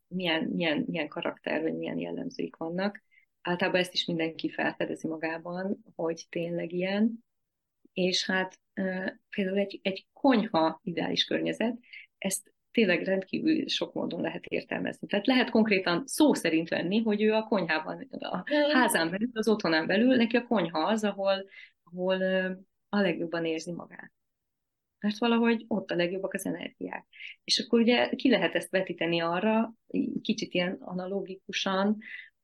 milyen, 0.07 0.43
milyen, 0.43 0.83
milyen 0.87 1.07
karakter, 1.07 1.61
vagy 1.61 1.75
milyen 1.75 1.97
jellemzőik 1.97 2.55
vannak. 2.55 3.03
Általában 3.41 3.79
ezt 3.79 3.93
is 3.93 4.05
mindenki 4.05 4.49
felfedezi 4.49 5.07
magában, 5.07 5.83
hogy 5.95 6.25
tényleg 6.29 6.71
ilyen. 6.71 7.25
És 7.93 8.25
hát 8.25 8.59
például 9.29 9.57
egy, 9.57 9.79
egy 9.81 10.07
konyha 10.13 10.79
ideális 10.83 11.25
környezet, 11.25 11.77
ezt 12.17 12.53
tényleg 12.71 13.03
rendkívül 13.03 13.67
sok 13.67 13.93
módon 13.93 14.21
lehet 14.21 14.45
értelmezni. 14.45 15.07
Tehát 15.07 15.27
lehet 15.27 15.49
konkrétan 15.49 16.03
szó 16.05 16.33
szerint 16.33 16.69
venni, 16.69 17.01
hogy 17.01 17.21
ő 17.21 17.33
a 17.33 17.43
konyhában, 17.43 18.07
a 18.19 18.43
házán 18.73 19.09
belül, 19.09 19.29
az 19.33 19.47
otthonán 19.47 19.87
belül, 19.87 20.15
neki 20.15 20.37
a 20.37 20.47
konyha 20.47 20.79
az, 20.79 21.03
ahol, 21.03 21.45
ahol 21.83 22.21
a 22.89 22.99
legjobban 22.99 23.45
érzi 23.45 23.71
magát 23.71 24.16
mert 24.99 25.17
valahogy 25.17 25.65
ott 25.67 25.91
a 25.91 25.95
legjobbak 25.95 26.33
az 26.33 26.45
energiák. 26.45 27.05
És 27.43 27.59
akkor 27.59 27.79
ugye 27.79 28.09
ki 28.09 28.29
lehet 28.29 28.55
ezt 28.55 28.69
vetíteni 28.69 29.19
arra, 29.19 29.73
kicsit 30.21 30.53
ilyen 30.53 30.77
analógikusan, 30.79 31.97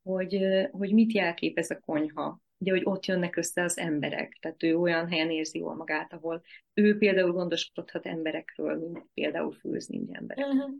hogy, 0.04 0.39
hogy 0.72 0.93
mit 0.93 1.14
jelképez 1.14 1.72
a 1.72 1.80
konyha, 1.80 2.41
ugye, 2.58 2.72
hogy 2.72 2.82
ott 2.84 3.06
jönnek 3.06 3.36
össze 3.36 3.64
az 3.64 3.78
emberek, 3.78 4.38
tehát 4.41 4.64
ő 4.64 4.78
olyan 4.78 5.10
helyen 5.10 5.32
érzi 5.32 5.58
jól 5.58 5.76
magát, 5.76 6.14
ahol 6.14 6.41
ő 6.74 6.97
például 6.97 7.32
gondoskodhat 7.32 8.06
emberekről, 8.06 8.78
mint 8.78 9.06
például 9.14 9.51
főzni 9.51 10.01
emberek. 10.12 10.45
Uh-huh. 10.45 10.72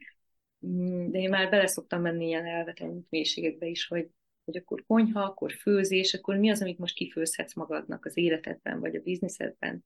De 1.10 1.20
én 1.20 1.30
már 1.30 1.50
bele 1.50 1.68
szoktam 1.68 2.02
menni 2.02 2.26
ilyen 2.26 2.46
elvetett 2.46 3.10
mélységekbe 3.10 3.66
is, 3.66 3.88
hogy, 3.88 4.10
hogy 4.46 4.58
akkor 4.58 4.84
konyha, 4.88 5.22
akkor 5.22 5.52
főzés, 5.52 6.14
akkor 6.14 6.36
mi 6.38 6.50
az, 6.50 6.62
amit 6.62 6.78
most 6.78 6.96
kifőzhetsz 6.96 7.56
magadnak 7.56 8.06
az 8.06 8.18
életedben, 8.18 8.80
vagy 8.80 8.96
a 8.96 9.02
bizniszedben, 9.02 9.86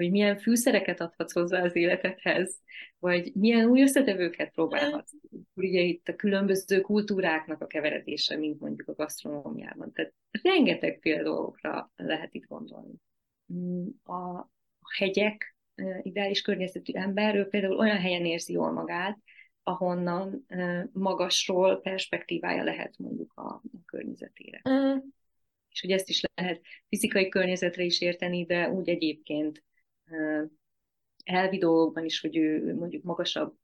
hogy 0.00 0.10
milyen 0.10 0.38
fűszereket 0.38 1.00
adhatsz 1.00 1.32
hozzá 1.32 1.62
az 1.62 1.76
életedhez, 1.76 2.58
vagy 2.98 3.32
milyen 3.34 3.66
új 3.66 3.82
összetevőket 3.82 4.52
próbálhatsz. 4.52 5.12
Ugye 5.54 5.80
itt 5.80 6.08
a 6.08 6.16
különböző 6.16 6.80
kultúráknak 6.80 7.60
a 7.62 7.66
keveredése, 7.66 8.36
mint 8.36 8.60
mondjuk 8.60 8.88
a 8.88 8.94
gasztronómiában. 8.94 9.92
Tehát 9.92 10.12
rengeteg 10.42 11.20
dolgokra 11.22 11.90
lehet 11.96 12.34
itt 12.34 12.46
gondolni. 12.46 12.94
Mm, 13.52 13.86
a 14.04 14.50
hegyek 14.98 15.56
ideális 16.02 16.42
környezetű 16.42 16.92
ember, 16.92 17.34
ő 17.34 17.46
például 17.46 17.78
olyan 17.78 17.98
helyen 17.98 18.24
érzi 18.24 18.52
jól 18.52 18.72
magát, 18.72 19.18
ahonnan 19.62 20.46
magasról 20.92 21.80
perspektívája 21.80 22.64
lehet 22.64 22.98
mondjuk 22.98 23.32
a, 23.34 23.48
a 23.48 23.62
környezetére. 23.84 24.60
Mm. 24.70 24.98
És 25.70 25.80
hogy 25.80 25.90
ezt 25.90 26.08
is 26.08 26.22
lehet 26.34 26.60
fizikai 26.88 27.28
környezetre 27.28 27.82
is 27.82 28.00
érteni, 28.00 28.44
de 28.44 28.70
úgy 28.70 28.88
egyébként 28.88 29.62
elvi 31.24 31.58
dolgokban 31.58 32.04
is, 32.04 32.20
hogy 32.20 32.36
ő 32.36 32.74
mondjuk 32.74 33.02
magasabb 33.02 33.54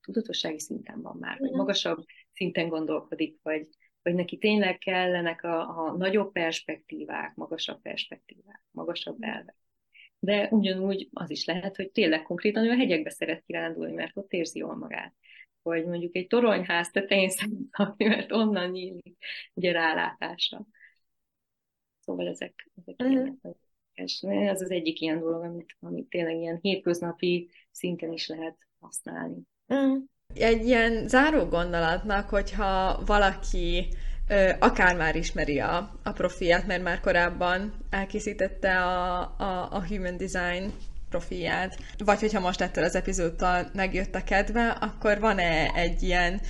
tudatossági 0.00 0.58
szinten 0.58 1.02
van 1.02 1.16
már, 1.20 1.38
vagy 1.38 1.50
magasabb 1.50 2.04
szinten 2.32 2.68
gondolkodik, 2.68 3.38
vagy, 3.42 3.68
vagy 4.02 4.14
neki 4.14 4.38
tényleg 4.38 4.78
kellenek 4.78 5.42
a, 5.42 5.86
a 5.86 5.96
nagyobb 5.96 6.32
perspektívák, 6.32 7.34
magasabb 7.34 7.80
perspektívák, 7.82 8.62
magasabb 8.70 9.16
elvek. 9.20 9.56
De 10.18 10.48
ugyanúgy 10.50 11.08
az 11.12 11.30
is 11.30 11.44
lehet, 11.44 11.76
hogy 11.76 11.90
tényleg 11.90 12.22
konkrétan 12.22 12.64
ő 12.64 12.70
a 12.70 12.76
hegyekbe 12.76 13.10
szeret 13.10 13.42
kirándulni, 13.46 13.92
mert 13.92 14.16
ott 14.16 14.32
érzi 14.32 14.58
jól 14.58 14.76
magát. 14.76 15.14
Vagy 15.62 15.86
mondjuk 15.86 16.16
egy 16.16 16.26
toronyház 16.26 16.90
tetején 16.90 17.28
szeret 17.28 17.96
mert 17.96 18.32
onnan 18.32 18.70
nyílik 18.70 19.16
ugye 19.54 19.72
rálátásra. 19.72 20.66
Szóval 22.00 22.28
ezek, 22.28 22.70
ezek 22.74 22.94
uh-huh. 22.98 23.56
Érdekes. 23.96 24.22
Ez 24.52 24.60
az 24.60 24.70
egyik 24.70 25.00
ilyen 25.00 25.20
dolog, 25.20 25.42
amit, 25.44 25.76
amit 25.80 26.08
tényleg 26.08 26.36
ilyen 26.36 26.58
hétköznapi 26.62 27.48
szinten 27.70 28.12
is 28.12 28.28
lehet 28.28 28.56
használni. 28.80 29.38
Mm. 29.74 29.96
Egy 30.34 30.66
ilyen 30.66 31.08
záró 31.08 31.44
gondolatnak, 31.44 32.28
hogyha 32.28 33.02
valaki 33.06 33.88
ö, 34.28 34.50
akár 34.58 34.96
már 34.96 35.16
ismeri 35.16 35.60
a, 35.60 35.98
a 36.02 36.12
profiát, 36.12 36.66
mert 36.66 36.82
már 36.82 37.00
korábban 37.00 37.74
elkészítette 37.90 38.84
a, 38.84 39.20
a, 39.20 39.68
a 39.70 39.86
Human 39.86 40.16
Design 40.16 40.72
profiát, 41.08 41.76
vagy 42.04 42.20
hogyha 42.20 42.40
most 42.40 42.60
ettől 42.60 42.84
az 42.84 42.94
epizódtal 42.94 43.70
megjött 43.74 44.14
a 44.14 44.24
kedve, 44.24 44.68
akkor 44.68 45.20
van-e 45.20 45.72
egy 45.74 46.02
ilyen 46.02 46.40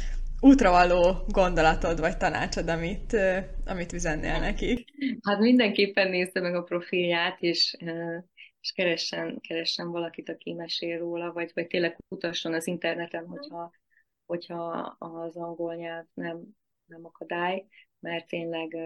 útravaló 0.41 1.25
gondolatod 1.29 2.01
vagy 2.01 2.17
tanácsod, 2.17 2.69
amit, 2.69 3.17
amit 3.65 3.93
üzennél 3.93 4.39
neki? 4.39 4.85
Hát 5.23 5.39
mindenképpen 5.39 6.11
nézze 6.11 6.41
meg 6.41 6.55
a 6.55 6.63
profilját, 6.63 7.43
és, 7.43 7.77
és 8.61 8.73
keressen, 8.73 9.41
keressen 9.41 9.91
valakit, 9.91 10.29
aki 10.29 10.53
mesél 10.53 10.99
róla, 10.99 11.33
vagy, 11.33 11.51
vagy 11.55 11.67
tényleg 11.67 11.97
kutasson 12.09 12.55
az 12.55 12.67
interneten, 12.67 13.27
hogyha, 13.27 13.71
hogyha 14.27 14.97
az 14.99 15.37
angol 15.37 15.75
nyelv 15.75 16.07
nem, 16.15 16.43
nem 16.87 17.05
akadály, 17.05 17.67
mert 18.01 18.27
tényleg 18.27 18.77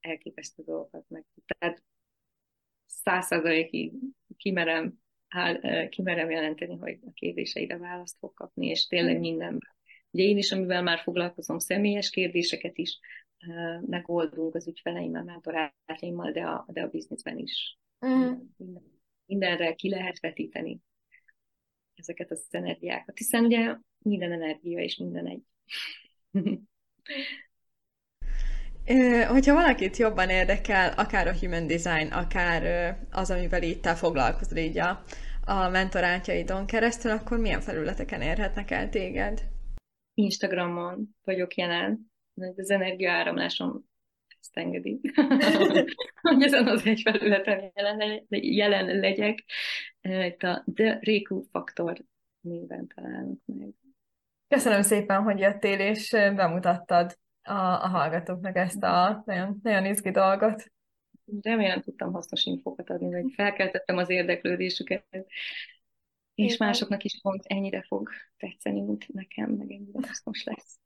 elképesztő 0.00 0.62
dolgokat 0.62 1.04
meg. 1.08 1.24
Tehát 1.46 1.82
százszerzalékig 2.86 3.92
kimerem, 4.36 4.98
kimerem 5.88 6.30
jelenteni, 6.30 6.76
hogy 6.76 6.98
a 7.06 7.12
kérdéseire 7.12 7.76
választ 7.76 8.16
fog 8.18 8.34
kapni, 8.34 8.66
és 8.66 8.86
tényleg 8.86 9.18
mindenben 9.18 9.78
Ugye 10.10 10.24
én 10.24 10.36
is, 10.36 10.52
amivel 10.52 10.82
már 10.82 10.98
foglalkozom, 10.98 11.58
személyes 11.58 12.10
kérdéseket 12.10 12.78
is 12.78 12.98
megoldunk 13.80 14.54
az 14.54 14.68
ügyfeleimmel, 14.68 15.24
mentorátaimmal, 15.24 16.30
de 16.32 16.42
a, 16.42 16.66
de 16.68 16.82
a 16.82 16.88
bizniszben 16.88 17.38
is. 17.38 17.78
Minden, 17.98 18.82
mindenre 19.26 19.74
ki 19.74 19.88
lehet 19.88 20.20
vetíteni 20.20 20.80
ezeket 21.94 22.30
az 22.30 22.46
energiákat, 22.50 23.18
hiszen 23.18 23.44
ugye 23.44 23.76
minden 23.98 24.32
energia 24.32 24.80
és 24.80 24.96
minden 24.96 25.26
egy. 25.26 25.42
Hogyha 29.28 29.54
valakit 29.54 29.96
jobban 29.96 30.28
érdekel, 30.28 30.92
akár 30.96 31.26
a 31.26 31.38
human 31.38 31.66
design, 31.66 32.12
akár 32.12 32.96
az, 33.10 33.30
amivel 33.30 33.62
itt 33.62 33.82
te 33.82 33.94
foglalkozol 33.94 34.58
így 34.58 34.78
a, 34.78 35.02
a 35.44 35.68
mentorátjaidon 35.68 36.66
keresztül, 36.66 37.10
akkor 37.10 37.38
milyen 37.38 37.60
felületeken 37.60 38.22
érhetnek 38.22 38.70
el 38.70 38.88
téged? 38.88 39.42
Instagramon 40.14 41.16
vagyok 41.24 41.54
jelen, 41.54 42.12
mert 42.34 42.58
az 42.58 42.70
energiaáramlásom 42.70 43.88
ezt 44.40 44.56
engedi, 44.56 45.00
hogy 46.22 46.42
ezen 46.42 46.66
az 46.66 46.86
egy 46.86 47.00
felületen 47.00 47.72
jelen, 47.74 48.26
jelen 48.28 48.98
legyek. 48.98 49.44
Itt 50.00 50.42
a 50.42 50.64
The 50.74 50.98
Réku 51.00 51.42
Faktor 51.50 52.02
néven 52.40 52.86
találunk 52.94 53.40
meg. 53.44 53.68
Köszönöm 54.48 54.82
szépen, 54.82 55.22
hogy 55.22 55.38
jöttél, 55.38 55.78
és 55.78 56.10
bemutattad 56.10 57.18
a, 57.42 57.52
a 57.52 57.88
hallgatóknak 57.88 58.56
ezt 58.56 58.82
a 58.82 59.22
nagyon, 59.26 59.60
nagyon 59.62 59.84
izgi 59.84 60.10
dolgot. 60.10 60.72
Remélem 61.42 61.80
tudtam 61.80 62.12
hasznos 62.12 62.44
infókat 62.44 62.90
adni, 62.90 63.10
vagy 63.10 63.32
felkeltettem 63.34 63.96
az 63.96 64.10
érdeklődésüket 64.10 65.04
és 66.44 66.56
másoknak 66.56 67.04
is 67.04 67.18
pont 67.22 67.42
ennyire 67.44 67.84
fog 67.86 68.08
tetszeni, 68.36 68.80
mint 68.80 69.06
nekem, 69.12 69.50
meg 69.50 69.70
ennyire 69.70 70.08
hasznos 70.08 70.44
lesz. 70.44 70.78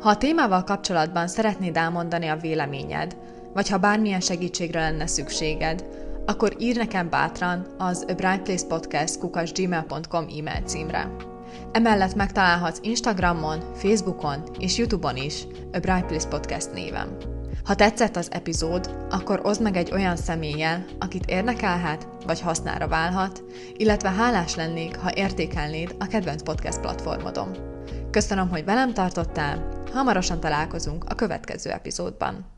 Ha 0.00 0.08
a 0.08 0.16
témával 0.16 0.64
kapcsolatban 0.64 1.28
szeretnéd 1.28 1.76
elmondani 1.76 2.26
a 2.26 2.36
véleményed, 2.36 3.16
vagy 3.54 3.68
ha 3.68 3.78
bármilyen 3.78 4.20
segítségre 4.20 4.80
lenne 4.80 5.06
szükséged, 5.06 5.84
akkor 6.26 6.56
ír 6.58 6.76
nekem 6.76 7.10
bátran 7.10 7.74
az 7.78 8.04
A 8.08 8.14
Bright 8.14 8.42
Place 8.42 8.66
Podcast 8.66 9.18
kukasgmail.com 9.18 10.26
e-mail 10.38 10.62
címre. 10.64 11.16
Emellett 11.72 12.14
megtalálhatsz 12.14 12.80
Instagramon, 12.82 13.74
Facebookon 13.74 14.42
és 14.58 14.78
Youtube-on 14.78 15.16
is 15.16 15.44
A 15.72 15.78
Bright 15.78 16.06
Place 16.06 16.28
Podcast 16.28 16.72
néven. 16.72 17.35
Ha 17.66 17.74
tetszett 17.74 18.16
az 18.16 18.32
epizód, 18.32 19.06
akkor 19.10 19.40
oszd 19.42 19.62
meg 19.62 19.76
egy 19.76 19.92
olyan 19.92 20.16
személlyel, 20.16 20.84
akit 20.98 21.26
érdekelhet, 21.26 22.08
vagy 22.26 22.40
hasznára 22.40 22.88
válhat, 22.88 23.42
illetve 23.76 24.10
hálás 24.10 24.54
lennék, 24.54 24.96
ha 24.96 25.14
értékelnéd 25.14 25.94
a 25.98 26.06
kedvenc 26.06 26.42
podcast 26.42 26.80
platformodon. 26.80 27.56
Köszönöm, 28.10 28.48
hogy 28.48 28.64
velem 28.64 28.92
tartottál, 28.92 29.82
hamarosan 29.92 30.40
találkozunk 30.40 31.04
a 31.08 31.14
következő 31.14 31.70
epizódban. 31.70 32.55